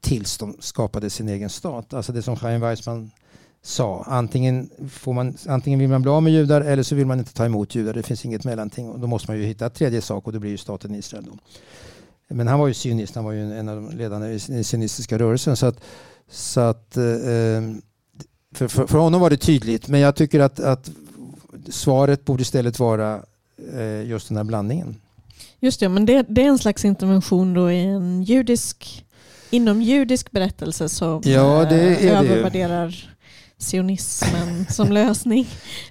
tills 0.00 0.38
de 0.38 0.56
skapade 0.60 1.10
sin 1.10 1.28
egen 1.28 1.50
stat. 1.50 1.94
Alltså 1.94 2.12
det 2.12 2.22
som 2.22 2.36
Chaim 2.36 2.60
Weizmann 2.60 3.10
sa. 3.62 4.04
Antingen, 4.06 4.70
får 4.90 5.12
man, 5.12 5.36
antingen 5.48 5.78
vill 5.78 5.88
man 5.88 6.02
bli 6.02 6.10
av 6.10 6.22
med 6.22 6.32
judar 6.32 6.60
eller 6.60 6.82
så 6.82 6.94
vill 6.94 7.06
man 7.06 7.18
inte 7.18 7.34
ta 7.34 7.44
emot 7.44 7.74
judar. 7.74 7.94
Det 7.94 8.02
finns 8.02 8.24
inget 8.24 8.44
mellanting. 8.44 8.88
Och 8.88 9.00
då 9.00 9.06
måste 9.06 9.30
man 9.30 9.38
ju 9.38 9.44
hitta 9.44 9.66
ett 9.66 9.74
tredje 9.74 10.00
sak 10.02 10.26
och 10.26 10.32
det 10.32 10.38
blir 10.38 10.50
ju 10.50 10.56
staten 10.56 10.94
Israel. 10.94 11.24
Då. 11.24 11.38
Men 12.34 12.48
han 12.48 12.60
var 12.60 12.68
ju 12.68 12.74
sionist. 12.74 13.14
Han 13.14 13.24
var 13.24 13.32
ju 13.32 13.58
en 13.58 13.68
av 13.68 13.76
de 13.76 13.96
ledarna 13.96 14.30
i 14.30 14.38
den 14.46 14.64
sionistiska 14.64 15.18
rörelsen. 15.18 15.56
Så 15.56 15.66
att, 15.66 15.80
så 16.30 16.60
att, 16.60 16.96
eh, 16.96 17.04
eh, 17.04 17.62
för, 18.54 18.68
för, 18.68 18.86
för 18.86 18.98
honom 18.98 19.20
var 19.20 19.30
det 19.30 19.36
tydligt. 19.36 19.88
Men 19.88 20.00
jag 20.00 20.16
tycker 20.16 20.40
att, 20.40 20.60
att 20.60 20.90
svaret 21.68 22.24
borde 22.24 22.42
istället 22.42 22.78
vara 22.78 23.22
just 24.04 24.28
den 24.28 24.36
här 24.36 24.44
blandningen. 24.44 24.96
Just 25.60 25.80
det, 25.80 25.88
men 25.88 26.06
det, 26.06 26.26
det, 26.28 26.42
är 26.42 26.48
en 26.48 26.58
slags 26.58 26.84
intervention 26.84 27.54
då 27.54 27.70
i 27.70 27.80
en 27.80 28.22
judisk, 28.22 29.04
inom 29.50 29.82
judisk 29.82 30.30
berättelse 30.30 30.88
som 30.88 31.22
ja, 31.24 31.66
det 31.70 31.96
eh, 31.96 32.18
övervärderar 32.18 33.14
sionismen 33.58 34.66
som 34.70 34.92
lösning. 34.92 35.46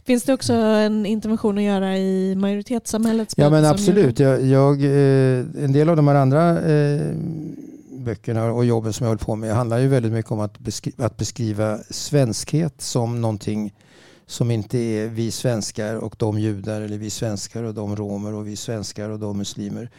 Finns 0.05 0.23
det 0.23 0.33
också 0.33 0.53
en 0.53 1.05
intervention 1.05 1.57
att 1.57 1.63
göra 1.63 1.97
i 1.97 2.35
majoritetssamhällets 2.35 3.33
Ja 3.37 3.49
men 3.49 3.65
absolut. 3.65 4.19
Jag, 4.19 4.45
jag, 4.45 4.83
eh, 4.83 5.45
en 5.63 5.73
del 5.73 5.89
av 5.89 5.95
de 5.95 6.07
här 6.07 6.15
andra 6.15 6.61
eh, 6.71 7.13
böckerna 7.91 8.51
och 8.51 8.65
jobben 8.65 8.93
som 8.93 9.03
jag 9.03 9.09
håller 9.09 9.25
på 9.25 9.35
med 9.35 9.55
handlar 9.55 9.77
ju 9.77 9.87
väldigt 9.87 10.11
mycket 10.11 10.31
om 10.31 10.39
att 10.39 10.59
beskriva, 10.59 11.05
att 11.05 11.17
beskriva 11.17 11.79
svenskhet 11.89 12.81
som 12.81 13.21
någonting 13.21 13.73
som 14.27 14.51
inte 14.51 14.77
är 14.77 15.07
vi 15.07 15.31
svenskar 15.31 15.95
och 15.95 16.15
de 16.17 16.39
judar 16.39 16.81
eller 16.81 16.97
vi 16.97 17.09
svenskar 17.09 17.63
och 17.63 17.73
de 17.73 17.95
romer 17.95 18.33
och 18.33 18.47
vi 18.47 18.55
svenskar 18.55 19.09
och 19.09 19.19
de 19.19 19.37
muslimer. 19.37 19.89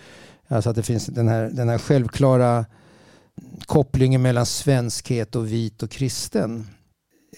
Alltså 0.48 0.70
att 0.70 0.76
det 0.76 0.82
finns 0.82 1.06
den 1.06 1.28
här, 1.28 1.50
den 1.50 1.68
här 1.68 1.78
självklara 1.78 2.66
kopplingen 3.66 4.22
mellan 4.22 4.46
svenskhet 4.46 5.36
och 5.36 5.52
vit 5.52 5.82
och 5.82 5.90
kristen 5.90 6.66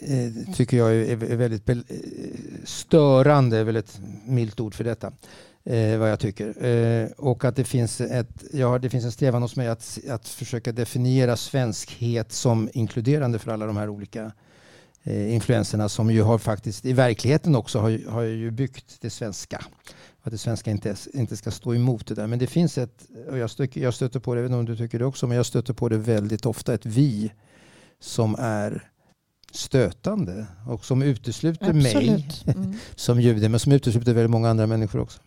eh, 0.01 0.55
tycker 0.55 0.77
jag 0.77 0.95
är, 0.95 1.25
är 1.25 1.37
väldigt 1.37 1.69
eh, 1.69 1.77
störande, 2.65 3.57
är 3.57 3.65
väl 3.65 3.77
ett 3.77 4.01
milt 4.25 4.61
ord 4.61 4.75
för 4.75 4.85
detta. 4.85 5.13
Eh, 5.65 5.99
vad 5.99 6.11
jag 6.11 6.21
tycker. 6.21 6.65
Eh, 6.65 7.09
och 7.17 7.45
att 7.45 7.57
det 7.57 7.65
finns, 7.65 8.01
ett, 8.01 8.45
ja, 8.53 8.79
det 8.79 8.91
finns 8.91 9.05
en 9.05 9.13
strävan 9.13 9.43
hos 9.43 9.57
mig 9.57 9.69
att, 9.69 9.99
att 10.09 10.29
försöka 10.29 10.73
definiera 10.73 11.37
svenskhet 11.37 12.33
som 12.33 12.69
inkluderande 12.73 13.39
för 13.39 13.53
alla 13.53 13.67
de 13.67 13.77
här 13.77 13.89
olika 13.89 14.23
eh, 14.23 14.31
influenserna 15.11 15.89
som 15.89 16.11
ju 16.11 16.23
har 16.23 16.39
faktiskt 16.39 16.87
i 16.87 16.93
verkligheten 16.93 17.57
också 17.57 17.79
har, 17.79 18.11
har 18.11 18.23
ju 18.23 18.51
byggt 18.51 18.97
det 19.01 19.11
svenska. 19.11 19.65
Att 20.23 20.33
det 20.33 20.39
svenska 20.39 20.71
inte, 20.71 20.97
inte 21.15 21.37
ska 21.37 21.51
stå 21.51 21.75
emot 21.75 22.07
det 22.07 22.15
där. 22.15 22.27
Men 22.27 22.39
det 22.39 22.47
finns 22.47 22.79
ett, 22.79 23.07
och 23.31 23.39
jag, 23.39 23.51
stöter, 23.51 23.81
jag 23.81 23.95
stöter 23.95 24.21
på 24.21 24.35
det, 24.35 24.45
inte 24.45 24.55
om 24.55 24.65
du 24.65 24.77
tycker 24.77 24.99
det 24.99 25.05
också, 25.05 25.27
men 25.27 25.37
jag 25.37 25.47
stöter 25.47 25.75
på 25.75 25.89
det 25.89 25.97
väldigt 25.97 26.47
ofta, 26.47 26.75
ett 26.75 26.87
vi 26.87 27.33
som 28.01 28.37
är 28.39 28.91
stötande 29.53 30.47
och 30.69 30.85
som 30.85 31.03
utesluter 31.03 31.71
Absolut. 31.71 32.47
mig 32.47 32.55
mm. 32.57 32.75
som 32.95 33.21
jude 33.21 33.49
men 33.49 33.61
som 33.61 33.73
utesluter 33.73 34.15
väldigt 34.15 34.31
många 34.31 34.51
andra 34.51 34.67
människor 34.67 35.01
också. 35.01 35.21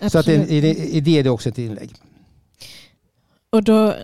Absolut. 0.00 0.12
Så 0.12 0.18
att 0.18 0.28
i, 0.28 0.56
i, 0.56 0.96
i 0.96 1.00
det 1.00 1.18
är 1.18 1.24
det 1.24 1.30
också 1.30 1.48
ett 1.48 1.58
inlägg. 1.58 1.94
Och 3.50 3.62
då, 3.62 3.94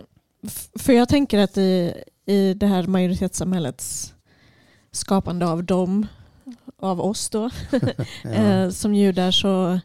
för 0.78 0.92
jag 0.92 1.08
tänker 1.08 1.38
att 1.38 1.58
i, 1.58 1.94
i 2.26 2.54
det 2.54 2.66
här 2.66 2.86
majoritetssamhällets 2.86 4.14
skapande 4.92 5.46
av 5.46 5.64
dem, 5.64 6.06
av 6.78 7.00
oss 7.00 7.30
då, 7.30 7.50
ja. 8.22 8.30
Eh, 8.30 8.70
som 8.70 8.94
judar 8.94 9.30
så 9.30 9.80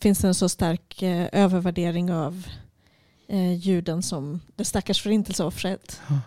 finns 0.00 0.18
det 0.18 0.28
en 0.28 0.34
så 0.34 0.48
stark 0.48 1.02
eh, 1.02 1.28
övervärdering 1.32 2.12
av 2.12 2.46
eh, 3.28 3.54
juden 3.54 4.02
som 4.02 4.40
det 4.56 4.64
stackars 4.64 5.02
förintelseoffret. 5.02 6.00
Ja. 6.08 6.20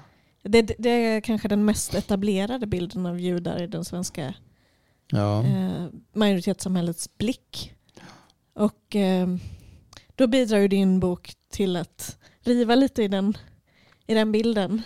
Det, 0.43 0.61
det, 0.61 0.89
är 0.89 1.21
kanske 1.21 1.47
den 1.47 1.65
mest 1.65 1.95
etablerade 1.95 2.67
bilden 2.67 3.05
av 3.05 3.19
judar 3.19 3.61
i 3.61 3.67
den 3.67 3.85
svenska 3.85 4.33
ja. 5.07 5.43
majoritetssamhällets 6.13 7.17
blick. 7.17 7.73
Och 8.53 8.95
då 10.15 10.27
bidrar 10.27 10.57
ju 10.57 10.67
din 10.67 10.99
bok 10.99 11.33
till 11.49 11.75
att 11.75 12.17
riva 12.41 12.75
lite 12.75 13.03
i 13.03 13.07
den, 13.07 13.37
i 14.07 14.13
den 14.13 14.31
bilden. 14.31 14.81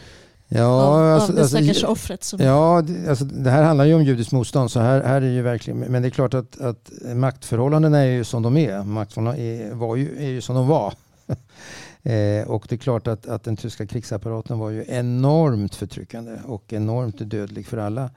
Ja, 0.51 0.65
av, 0.65 0.93
alltså, 0.95 1.29
av 1.29 1.35
det 1.35 1.41
alltså, 1.41 1.57
stackars 1.57 1.69
alltså, 1.69 1.87
offret. 1.87 2.23
Som... 2.23 2.39
Ja, 2.39 2.83
det, 2.87 3.09
alltså, 3.09 3.25
det 3.25 3.49
här 3.49 3.63
handlar 3.63 3.85
ju 3.85 3.93
om 3.93 4.03
judiskt 4.03 4.31
motstånd. 4.31 4.71
Så 4.71 4.79
här, 4.79 5.03
här 5.03 5.21
är 5.21 5.31
ju 5.31 5.41
verkligen, 5.41 5.79
men 5.79 6.01
det 6.01 6.07
är 6.07 6.09
klart 6.09 6.33
att, 6.33 6.61
att 6.61 6.91
maktförhållandena 7.15 7.99
är 7.99 8.11
ju 8.11 8.23
som 8.23 8.43
de 8.43 8.57
är. 8.57 8.83
Maktförhållandena 8.83 9.47
är, 9.47 9.73
var 9.73 9.95
ju, 9.95 10.17
är 10.17 10.29
ju 10.29 10.41
som 10.41 10.55
de 10.55 10.67
var. 10.67 10.93
eh, 12.03 12.47
och 12.47 12.65
det 12.69 12.75
är 12.75 12.77
klart 12.77 13.07
att, 13.07 13.27
att 13.27 13.43
den 13.43 13.57
tyska 13.57 13.87
krigsapparaten 13.87 14.59
var 14.59 14.69
ju 14.69 14.85
enormt 14.87 15.75
förtryckande 15.75 16.37
och 16.45 16.73
enormt 16.73 17.17
dödlig 17.19 17.67
för 17.67 17.77
alla. 17.77 18.09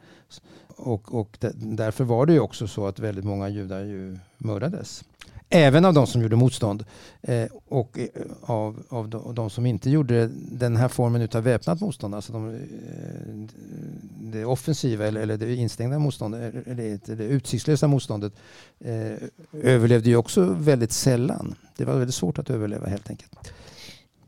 Och, 0.77 1.15
och 1.15 1.37
därför 1.55 2.05
var 2.05 2.27
det 2.27 2.33
ju 2.33 2.41
också 2.41 2.67
så 2.67 2.87
att 2.87 2.99
väldigt 2.99 3.25
många 3.25 3.49
judar 3.49 3.81
ju 3.81 4.19
mördades. 4.39 5.05
Även 5.55 5.85
av 5.85 5.95
de 5.95 6.07
som 6.07 6.23
gjorde 6.23 6.37
motstånd 6.37 6.85
eh, 7.23 7.47
och 7.69 7.99
eh, 7.99 8.07
av, 8.43 8.83
av, 8.89 9.09
de, 9.09 9.35
de, 9.35 9.51
som 9.51 9.67
inte 9.67 9.91
gjorde 9.91 10.31
den 10.35 10.77
här 10.77 10.89
formen 10.89 11.29
av 11.35 11.43
väpnat 11.43 11.81
motstånd. 11.81 12.15
Alltså 12.15 12.33
de, 12.33 12.49
eh, 12.49 12.59
det 14.21 14.45
offensiva 14.45 15.07
eller, 15.07 15.21
eller 15.21 15.37
det 15.37 15.55
instängda 15.55 15.99
motståndet, 15.99 16.55
eller 16.67 16.99
det, 17.07 17.15
det 17.15 17.25
utsiktslösa 17.25 17.89
motståndet 17.89 18.33
eh, 18.81 19.13
överlevde 19.53 20.09
ju 20.11 20.17
också 20.17 20.45
väldigt 20.45 20.93
sällan. 20.93 21.55
Det 21.77 21.85
var 21.85 21.95
väldigt 21.95 22.15
svårt 22.15 22.39
att 22.39 22.51
överleva 22.51 22.87
helt 22.87 23.11
enkelt. 23.11 23.53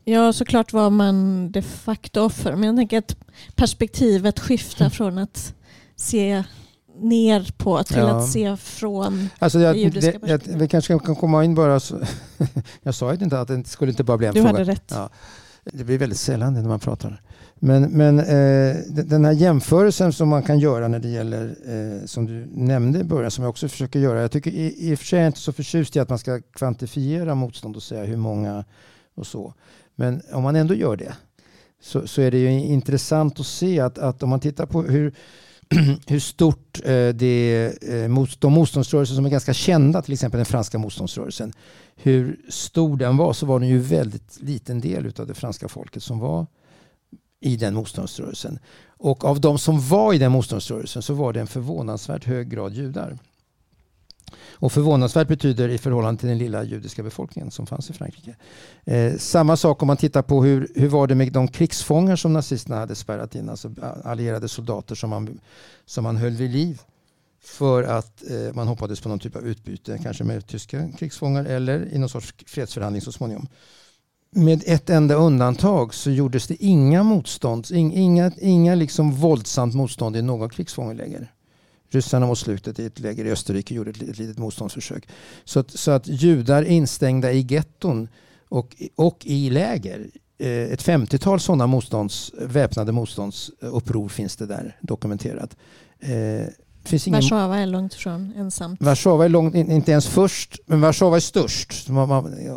Ja, 0.03 0.33
såklart 0.33 0.73
var 0.73 0.89
man 0.89 1.51
de 1.51 1.61
facto 1.61 2.21
offer. 2.21 2.55
Men 2.55 2.63
jag 2.63 2.75
tänker 2.75 2.97
att 2.97 3.17
perspektivet 3.55 4.39
skiftar 4.39 4.89
från 4.89 5.17
att 5.17 5.53
se 5.95 6.43
ner 6.99 7.53
på 7.57 7.83
till 7.83 7.97
ja. 7.97 8.17
att 8.17 8.29
se 8.29 8.57
från 8.57 9.29
alltså 9.39 9.59
jag, 9.59 9.75
det 9.75 9.79
judiska 9.79 10.11
det, 10.11 10.19
perspektivet. 10.19 10.61
Vi 10.61 10.67
kanske 10.67 10.99
kan 10.99 11.15
komma 11.15 11.43
in 11.43 11.55
bara. 11.55 11.79
Så, 11.79 11.99
jag 12.81 12.95
sa 12.95 13.13
ju 13.13 13.23
inte 13.23 13.39
att 13.39 13.47
det 13.47 13.67
skulle 13.67 13.91
inte 13.91 14.03
bara 14.03 14.17
bli 14.17 14.27
en 14.27 14.33
du 14.33 14.41
fråga. 14.41 14.53
Du 14.53 14.59
hade 14.59 14.71
rätt. 14.71 14.91
Ja. 14.95 15.09
Det 15.63 15.83
blir 15.83 15.97
väldigt 15.97 16.19
sällan 16.19 16.53
när 16.53 16.61
man 16.61 16.79
pratar. 16.79 17.21
Men, 17.55 17.83
men 17.83 18.19
eh, 18.19 18.75
den 18.87 19.25
här 19.25 19.31
jämförelsen 19.31 20.13
som 20.13 20.29
man 20.29 20.43
kan 20.43 20.59
göra 20.59 20.87
när 20.87 20.99
det 20.99 21.07
gäller, 21.07 21.55
eh, 21.65 22.05
som 22.05 22.25
du 22.25 22.47
nämnde 22.53 22.99
i 22.99 23.03
början, 23.03 23.31
som 23.31 23.43
jag 23.43 23.49
också 23.49 23.67
försöker 23.67 23.99
göra. 23.99 24.21
Jag 24.21 24.31
tycker 24.31 24.51
i, 24.51 24.75
i 24.77 24.95
och 24.95 24.99
för 24.99 25.05
sig 25.05 25.19
är 25.19 25.23
jag 25.23 25.29
inte 25.29 25.39
så 25.39 25.53
förtjust 25.53 25.95
i 25.95 25.99
att 25.99 26.09
man 26.09 26.19
ska 26.19 26.41
kvantifiera 26.53 27.35
motstånd 27.35 27.75
och 27.75 27.83
säga 27.83 28.03
hur 28.03 28.17
många 28.17 28.65
och 29.15 29.27
så. 29.27 29.53
Men 29.95 30.21
om 30.33 30.43
man 30.43 30.55
ändå 30.55 30.73
gör 30.73 30.97
det 30.97 31.13
så, 31.81 32.07
så 32.07 32.21
är 32.21 32.31
det 32.31 32.37
ju 32.37 32.49
intressant 32.49 33.39
att 33.39 33.45
se 33.45 33.79
att, 33.79 33.97
att 33.97 34.23
om 34.23 34.29
man 34.29 34.39
tittar 34.39 34.65
på 34.65 34.81
hur 34.81 35.13
hur 36.07 36.19
stort 36.19 36.81
eh, 36.85 37.09
det, 37.09 37.65
eh, 37.81 38.25
de 38.39 38.53
motståndsrörelser 38.53 39.15
som 39.15 39.25
är 39.25 39.29
ganska 39.29 39.53
kända, 39.53 40.01
till 40.01 40.13
exempel 40.13 40.37
den 40.37 40.45
franska 40.45 40.77
motståndsrörelsen, 40.77 41.53
hur 41.95 42.39
stor 42.49 42.97
den 42.97 43.17
var 43.17 43.33
så 43.33 43.45
var 43.45 43.59
den 43.59 43.69
ju 43.69 43.79
väldigt 43.79 44.41
liten 44.41 44.81
del 44.81 45.13
av 45.19 45.27
det 45.27 45.33
franska 45.33 45.67
folket 45.67 46.03
som 46.03 46.19
var 46.19 46.45
i 47.39 47.55
den 47.57 47.73
motståndsrörelsen. 47.73 48.59
Och 48.97 49.25
av 49.25 49.41
de 49.41 49.57
som 49.57 49.87
var 49.87 50.13
i 50.13 50.17
den 50.17 50.31
motståndsrörelsen 50.31 51.01
så 51.01 51.13
var 51.13 51.33
det 51.33 51.39
en 51.39 51.47
förvånansvärt 51.47 52.25
hög 52.25 52.49
grad 52.49 52.73
judar. 52.73 53.17
Och 54.51 54.71
förvånansvärt 54.71 55.27
betyder 55.27 55.69
i 55.69 55.77
förhållande 55.77 56.19
till 56.19 56.29
den 56.29 56.37
lilla 56.37 56.63
judiska 56.63 57.03
befolkningen 57.03 57.51
som 57.51 57.67
fanns 57.67 57.89
i 57.89 57.93
Frankrike. 57.93 58.35
Eh, 58.85 59.17
samma 59.17 59.57
sak 59.57 59.81
om 59.81 59.87
man 59.87 59.97
tittar 59.97 60.21
på 60.21 60.43
hur, 60.43 60.71
hur 60.75 60.87
var 60.87 61.07
det 61.07 61.15
med 61.15 61.31
de 61.31 61.47
krigsfångar 61.47 62.15
som 62.15 62.33
nazisterna 62.33 62.77
hade 62.77 62.95
spärrat 62.95 63.35
in, 63.35 63.49
alltså 63.49 63.71
allierade 64.03 64.47
soldater 64.47 64.95
som 64.95 65.09
man, 65.09 65.39
som 65.85 66.03
man 66.03 66.17
höll 66.17 66.33
vid 66.33 66.51
liv 66.51 66.81
för 67.45 67.83
att 67.83 68.23
eh, 68.29 68.53
man 68.53 68.67
hoppades 68.67 69.01
på 69.01 69.09
någon 69.09 69.19
typ 69.19 69.35
av 69.35 69.47
utbyte, 69.47 69.99
kanske 70.03 70.23
med 70.23 70.47
tyska 70.47 70.89
krigsfångar 70.97 71.45
eller 71.45 71.93
i 71.93 71.97
någon 71.97 72.09
sorts 72.09 72.33
fredsförhandling 72.47 73.01
så 73.01 73.11
småningom. 73.11 73.47
Med 74.31 74.63
ett 74.65 74.89
enda 74.89 75.15
undantag 75.15 75.93
så 75.93 76.11
gjordes 76.11 76.47
det 76.47 76.63
inga 76.63 77.03
motstånd, 77.03 77.67
inga, 77.71 78.31
inga 78.37 78.75
liksom 78.75 79.11
våldsamt 79.11 79.73
motstånd 79.73 80.17
i 80.17 80.21
någon 80.21 80.49
krigsfångeläger. 80.49 81.31
Ryssarna 81.95 82.25
mot 82.25 82.37
slutet 82.37 82.79
i 82.79 82.85
ett 82.85 82.99
läger 82.99 83.25
i 83.25 83.31
Österrike 83.31 83.73
gjorde 83.73 83.89
ett, 83.89 84.19
litet 84.19 84.37
motståndsförsök. 84.37 85.07
Så 85.45 85.59
att, 85.59 85.71
så 85.71 85.91
att 85.91 86.07
judar 86.07 86.63
instängda 86.63 87.31
i 87.31 87.45
getton 87.49 88.07
och, 88.49 88.75
och 88.95 89.25
i 89.25 89.49
läger 89.49 90.07
eh, 90.37 90.47
ett 90.49 90.83
50-tal 90.83 91.39
sådana 91.39 91.67
motstånds, 91.67 92.31
väpnade 92.39 92.91
motståndsuppror 92.91 94.09
finns 94.09 94.35
det 94.35 94.45
där 94.45 94.77
dokumenterat. 94.81 95.57
Eh, 95.99 96.47
finns 96.83 97.07
ingen... 97.07 97.21
Warszawa 97.21 97.57
är 97.57 97.65
långt 97.65 97.93
ifrån 97.93 98.33
ensamt. 98.37 98.81
Warszawa 98.81 99.25
är 99.25 99.29
långt, 99.29 99.55
inte 99.55 99.91
ens 99.91 100.07
först, 100.07 100.59
men 100.65 100.81
Warszawa 100.81 101.15
är 101.15 101.19
störst 101.19 101.89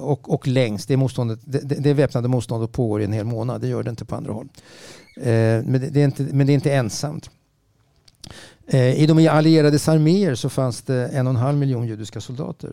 och, 0.01 0.35
och 0.35 0.47
längst. 0.47 0.89
Det, 0.89 0.97
motståndet, 0.97 1.41
det, 1.45 1.61
det 1.61 1.95
väpnade 1.95 2.29
motståndet 2.29 2.73
pågår 2.73 3.01
i 3.01 3.05
en 3.05 3.13
hel 3.13 3.27
månad. 3.27 3.61
Det 3.61 3.69
gör 3.69 3.83
det 3.83 3.91
inte 3.91 4.05
på 4.05 4.17
andra 4.17 4.33
håll. 4.33 4.49
Eh, 5.17 5.25
men, 5.25 5.73
det, 5.73 5.91
det, 5.91 6.01
är 6.01 6.05
inte, 6.05 6.23
men 6.23 6.47
det 6.47 6.53
är 6.53 6.55
inte 6.55 6.73
ensamt. 6.73 7.31
Eh, 8.71 9.01
I 9.03 9.07
de 9.07 9.29
allierades 9.29 9.89
arméer 9.89 10.35
så 10.35 10.49
fanns 10.49 10.83
det 10.83 11.09
en 11.09 11.27
och 11.27 11.31
en 11.31 11.37
halv 11.37 11.59
miljon 11.59 11.87
judiska 11.87 12.21
soldater. 12.21 12.73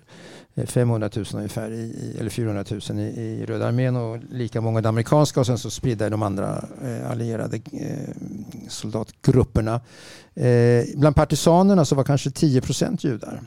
Eh, 0.55 0.65
500 0.65 1.09
000 1.15 1.25
ungefär, 1.33 1.71
i, 1.71 2.15
eller 2.19 2.29
400 2.29 2.65
000 2.89 2.99
i, 2.99 3.03
i 3.03 3.45
Röda 3.45 3.67
armén 3.67 3.95
och 3.95 4.19
lika 4.29 4.61
många 4.61 4.81
i 4.81 4.85
amerikanska 4.85 5.39
och 5.39 5.45
sen 5.45 5.57
så 5.57 5.69
spridda 5.69 6.07
i 6.07 6.09
de 6.09 6.23
andra 6.23 6.65
eh, 6.83 7.11
allierade 7.11 7.59
soldatgrupperna. 8.69 9.81
Bland 10.95 11.15
partisanerna 11.15 11.85
så 11.85 11.95
var 11.95 12.03
kanske 12.03 12.31
10 12.31 12.61
procent 12.61 13.03
judar. 13.03 13.41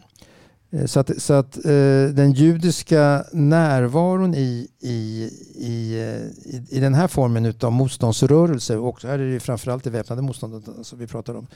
Eh, 0.71 0.87
så 0.87 1.01
att, 1.01 1.23
så 1.23 1.33
att 1.33 1.57
eh, 1.57 2.09
den 2.13 2.33
judiska 2.33 3.25
närvaron 3.33 4.35
i, 4.35 4.69
i, 4.81 5.31
i, 5.55 6.01
eh, 6.01 6.77
i, 6.77 6.81
den 6.81 6.95
här 6.95 7.09
formen 7.09 7.55
av 7.61 7.73
motståndsrörelse 7.73 8.77
och 8.77 9.03
här 9.03 9.19
är 9.19 9.33
det 9.33 9.41
framförallt 9.41 9.85
det 9.85 9.91
väpnade 9.91 10.23
motståndet 10.23 10.69
alltså 10.79 10.97
vi 10.97 11.07
pratar 11.07 11.35
om, 11.35 11.47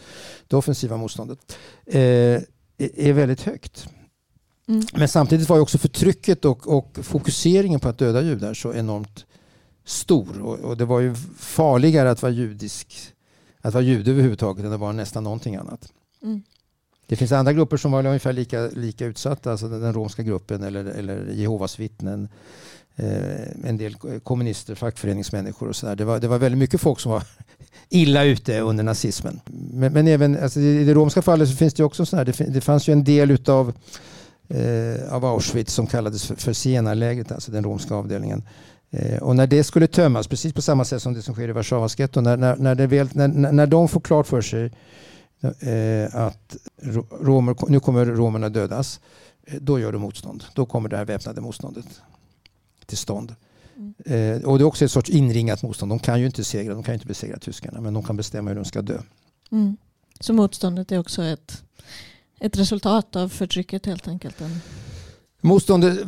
det 0.49 0.57
offensiva 0.57 0.97
motståndet, 0.97 1.57
är 2.79 3.13
väldigt 3.13 3.43
högt. 3.43 3.89
Mm. 4.69 4.83
Men 4.95 5.09
samtidigt 5.09 5.49
var 5.49 5.57
ju 5.57 5.63
också 5.63 5.79
förtrycket 5.79 6.45
och, 6.45 6.77
och, 6.77 6.99
fokuseringen 7.03 7.81
på 7.81 7.89
att 7.89 7.99
döda 7.99 8.23
judar 8.23 8.55
så 8.55 8.75
enormt 8.75 9.27
stor. 9.85 10.43
Och, 10.43 10.59
och, 10.59 10.77
det 10.77 10.85
var 10.85 11.01
ju 11.01 11.15
farligare 11.39 12.11
att 12.11 12.23
vara 12.23 12.33
judisk, 12.33 13.15
att 13.61 13.75
vara 13.75 13.85
jude 13.85 14.11
överhuvudtaget 14.11 14.65
än 14.65 14.71
det 14.71 14.77
var 14.77 14.93
nästan 14.93 15.25
någonting 15.25 15.57
annat. 15.57 15.93
Mm. 16.23 16.43
Det 17.07 17.17
finns 17.17 17.33
andra 17.33 17.53
grupper 17.53 17.77
som 17.77 17.93
var 17.93 18.07
ungefär 18.07 18.33
lika, 18.33 18.69
lika 18.73 19.07
utsatta, 19.07 19.51
alltså 19.51 19.69
den 19.69 19.93
romska 19.93 20.23
gruppen 20.23 20.63
eller, 20.63 20.85
eller 20.85 21.27
Jehovas 21.33 21.79
vittnen. 21.79 22.29
Eh, 22.97 23.69
en 23.69 23.77
del 23.77 23.95
kommunister, 24.23 24.75
fackföreningsmänniskor 24.75 25.69
och 25.69 25.77
sådär. 25.77 25.97
Det 25.97 26.05
var, 26.05 26.21
det 26.21 26.29
var 26.29 26.39
väldigt 26.39 26.59
mycket 26.59 26.81
folk 26.81 27.01
som 27.01 27.13
var 27.13 27.23
illa 27.89 28.25
ute 28.25 28.61
under 28.61 28.85
nazismen. 28.85 29.41
Men, 29.73 29.93
men 29.93 30.09
även 30.09 30.43
alltså, 30.43 30.61
i 30.61 30.85
det 30.85 30.95
romska 30.95 31.23
fallet 31.23 31.49
så 31.49 31.57
finns 31.57 31.75
det 31.75 31.85
också 31.85 32.07
sådär, 32.07 32.25
det, 32.25 32.33
det 32.33 32.61
fanns 32.61 32.89
ju 32.89 32.93
en 32.93 33.05
del 33.05 33.31
utav 33.31 33.73
eh, 34.49 35.15
av 35.15 35.25
Auschwitz 35.25 35.75
som 35.75 35.87
kallades 35.87 36.27
för, 36.27 36.35
för 36.35 36.53
Siena-lägret, 36.53 37.33
alltså 37.33 37.53
den 37.53 37.65
romska 37.65 37.95
avdelningen. 37.95 38.43
Eh, 38.91 39.23
och 39.23 39.37
när 39.37 39.47
det 39.47 39.65
skulle 39.65 39.87
tömmas, 39.87 40.29
precis 40.29 40.53
på 40.53 40.63
samma 40.63 40.85
sätt 40.85 41.03
som 41.03 41.15
det 41.15 41.23
som 41.23 41.35
sker 41.35 41.49
i 41.49 41.53
Warszawas 41.53 41.99
getto, 41.99 42.21
när, 42.21 42.37
när, 42.37 42.57
när, 42.57 43.29
när, 43.29 43.53
när 43.53 43.67
de 43.67 43.89
får 43.89 44.01
klart 44.01 44.27
för 44.27 44.41
sig 44.41 44.73
att 46.13 46.57
romer, 47.21 47.71
nu 47.71 47.81
kommer 47.81 48.07
romerna 48.07 48.49
dödas, 48.49 49.01
eh, 49.45 49.55
då 49.61 49.81
gör 49.81 49.93
de 49.93 50.03
motstånd. 50.03 50.45
Då 50.55 50.67
kommer 50.67 50.89
det 50.89 50.97
här 50.97 51.05
väpnade 51.05 51.41
motståndet 51.41 51.87
till 52.87 52.99
stånd. 52.99 53.35
Mm. 53.77 53.95
Eh, 54.05 54.45
och 54.45 54.59
det 54.59 54.63
är 54.63 54.67
också 54.67 54.85
ett 54.85 54.91
sorts 54.91 55.11
inringat 55.11 55.63
motstånd. 55.63 55.93
De 55.93 55.99
kan 55.99 56.21
ju 56.21 56.27
inte 56.27 56.45
segra, 56.45 56.75
de 56.75 56.83
kan 56.83 56.95
inte 56.95 57.07
besegra 57.07 57.39
tyskarna, 57.39 57.81
men 57.81 57.95
de 57.95 58.03
kan 58.03 58.17
bestämma 58.17 58.51
hur 58.51 58.57
de 58.57 58.65
ska 58.65 58.83
dö. 58.83 58.99
Mm. 59.51 59.77
Så 60.21 60.33
motståndet 60.33 60.93
är 60.93 60.99
också 60.99 61.23
ett, 61.23 61.63
ett 62.41 62.57
resultat 62.57 63.17
av 63.17 63.29
förtrycket 63.29 63.87
helt 63.87 64.09
enkelt? 64.09 64.43
Motståndet, 65.45 65.99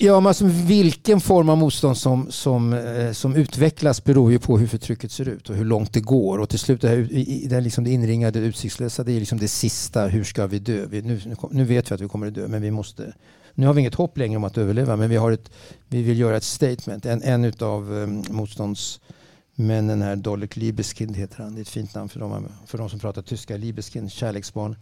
ja, 0.00 0.28
alltså 0.28 0.44
vilken 0.46 1.20
form 1.20 1.48
av 1.48 1.58
motstånd 1.58 1.96
som, 1.96 2.26
som, 2.30 2.72
eh, 2.72 3.12
som 3.12 3.36
utvecklas 3.36 4.04
beror 4.04 4.32
ju 4.32 4.38
på 4.38 4.58
hur 4.58 4.66
förtrycket 4.66 5.12
ser 5.12 5.28
ut 5.28 5.50
och 5.50 5.56
hur 5.56 5.64
långt 5.64 5.92
det 5.92 6.00
går. 6.00 6.38
Och 6.38 6.48
till 6.48 6.58
slut 6.58 6.80
det, 6.80 6.88
här, 6.88 7.48
det, 7.48 7.60
liksom 7.60 7.84
det 7.84 7.90
inringade 7.90 8.38
utsiktslösa, 8.38 9.04
det 9.04 9.12
är 9.12 9.20
liksom 9.20 9.38
det 9.38 9.48
sista. 9.48 10.06
Hur 10.06 10.24
ska 10.24 10.46
vi 10.46 10.58
dö? 10.58 10.86
Vi, 10.86 11.02
nu, 11.02 11.20
nu 11.50 11.64
vet 11.64 11.90
vi 11.90 11.94
att 11.94 12.00
vi 12.00 12.08
kommer 12.08 12.26
att 12.26 12.34
dö, 12.34 12.48
men 12.48 12.62
vi 12.62 12.70
måste 12.70 13.12
nu 13.54 13.66
har 13.66 13.74
vi 13.74 13.80
inget 13.80 13.94
hopp 13.94 14.18
längre 14.18 14.36
om 14.36 14.44
att 14.44 14.58
överleva 14.58 14.96
men 14.96 15.10
vi, 15.10 15.16
har 15.16 15.32
ett, 15.32 15.50
vi 15.88 16.02
vill 16.02 16.18
göra 16.18 16.36
ett 16.36 16.44
statement. 16.44 17.06
En, 17.06 17.22
en 17.22 17.52
av 17.60 17.92
um, 17.92 18.24
motståndsmännen 18.30 20.02
här, 20.02 20.16
Dolek 20.16 20.56
Liebeskind 20.56 21.16
heter 21.16 21.42
han. 21.42 21.54
Det 21.54 21.58
är 21.58 21.62
ett 21.62 21.68
fint 21.68 21.94
namn 21.94 22.08
för 22.08 22.20
de, 22.20 22.48
för 22.66 22.78
de 22.78 22.90
som 22.90 22.98
pratar 22.98 23.22
tyska. 23.22 23.56
Liebeskind, 23.56 24.12
kärleksbarn. 24.12 24.76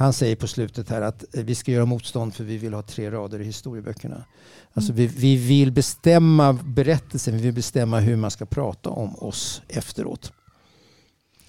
Han 0.00 0.12
säger 0.12 0.36
på 0.36 0.46
slutet 0.46 0.88
här 0.88 1.02
att 1.02 1.36
eh, 1.36 1.44
vi 1.44 1.54
ska 1.54 1.72
göra 1.72 1.86
motstånd 1.86 2.34
för 2.34 2.44
vi 2.44 2.58
vill 2.58 2.74
ha 2.74 2.82
tre 2.82 3.10
rader 3.10 3.40
i 3.40 3.44
historieböckerna. 3.44 4.24
Alltså 4.72 4.92
vi, 4.92 5.06
vi 5.06 5.36
vill 5.36 5.72
bestämma 5.72 6.52
berättelsen, 6.52 7.36
vi 7.36 7.42
vill 7.42 7.52
bestämma 7.52 8.00
hur 8.00 8.16
man 8.16 8.30
ska 8.30 8.46
prata 8.46 8.90
om 8.90 9.16
oss 9.16 9.62
efteråt. 9.68 10.32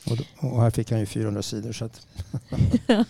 Och, 0.10 0.18
då, 0.18 0.24
och 0.47 0.62
här 0.62 0.70
fick 0.70 0.91
han 0.91 0.99
ju 0.99 1.06
400 1.06 1.41
sidor. 1.41 1.72
Så 1.72 1.86
att 1.86 2.08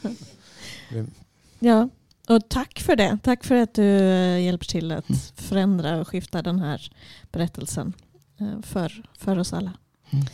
ja, 1.60 1.90
och 2.30 2.50
tack 2.50 2.80
för 2.80 2.96
det. 2.96 3.18
Tack 3.24 3.44
för 3.44 3.56
att 3.56 3.74
du 3.74 4.00
eh, 4.00 4.44
hjälper 4.46 4.66
till 4.66 4.92
att 4.92 5.10
mm. 5.10 5.22
förändra 5.36 6.02
och 6.02 6.08
skifta 6.08 6.42
den 6.42 6.60
här 6.60 6.92
berättelsen 7.32 7.94
eh, 8.40 8.62
för, 8.62 9.04
för 9.20 9.40
oss 9.40 9.54
alla. 9.54 9.74
Mm. 10.10 10.26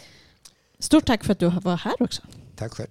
Stort 0.80 1.06
tack 1.06 1.24
för 1.24 1.32
att 1.32 1.40
du 1.40 1.50
var 1.50 1.78
här 1.78 2.02
också. 2.02 2.22
Tack 2.56 2.74
själv. 2.74 2.90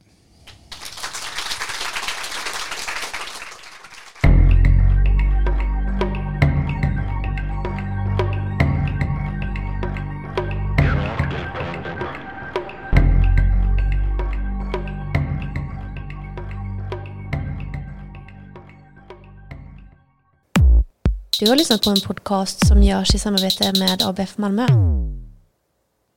Du 21.40 21.48
har 21.48 21.56
lyssnat 21.56 21.82
på 21.82 21.90
en 21.90 22.00
podcast 22.00 22.66
som 22.66 22.82
görs 22.82 23.14
i 23.14 23.18
samarbete 23.18 23.72
med 23.80 24.02
ABF 24.02 24.38
Malmö. 24.38 24.66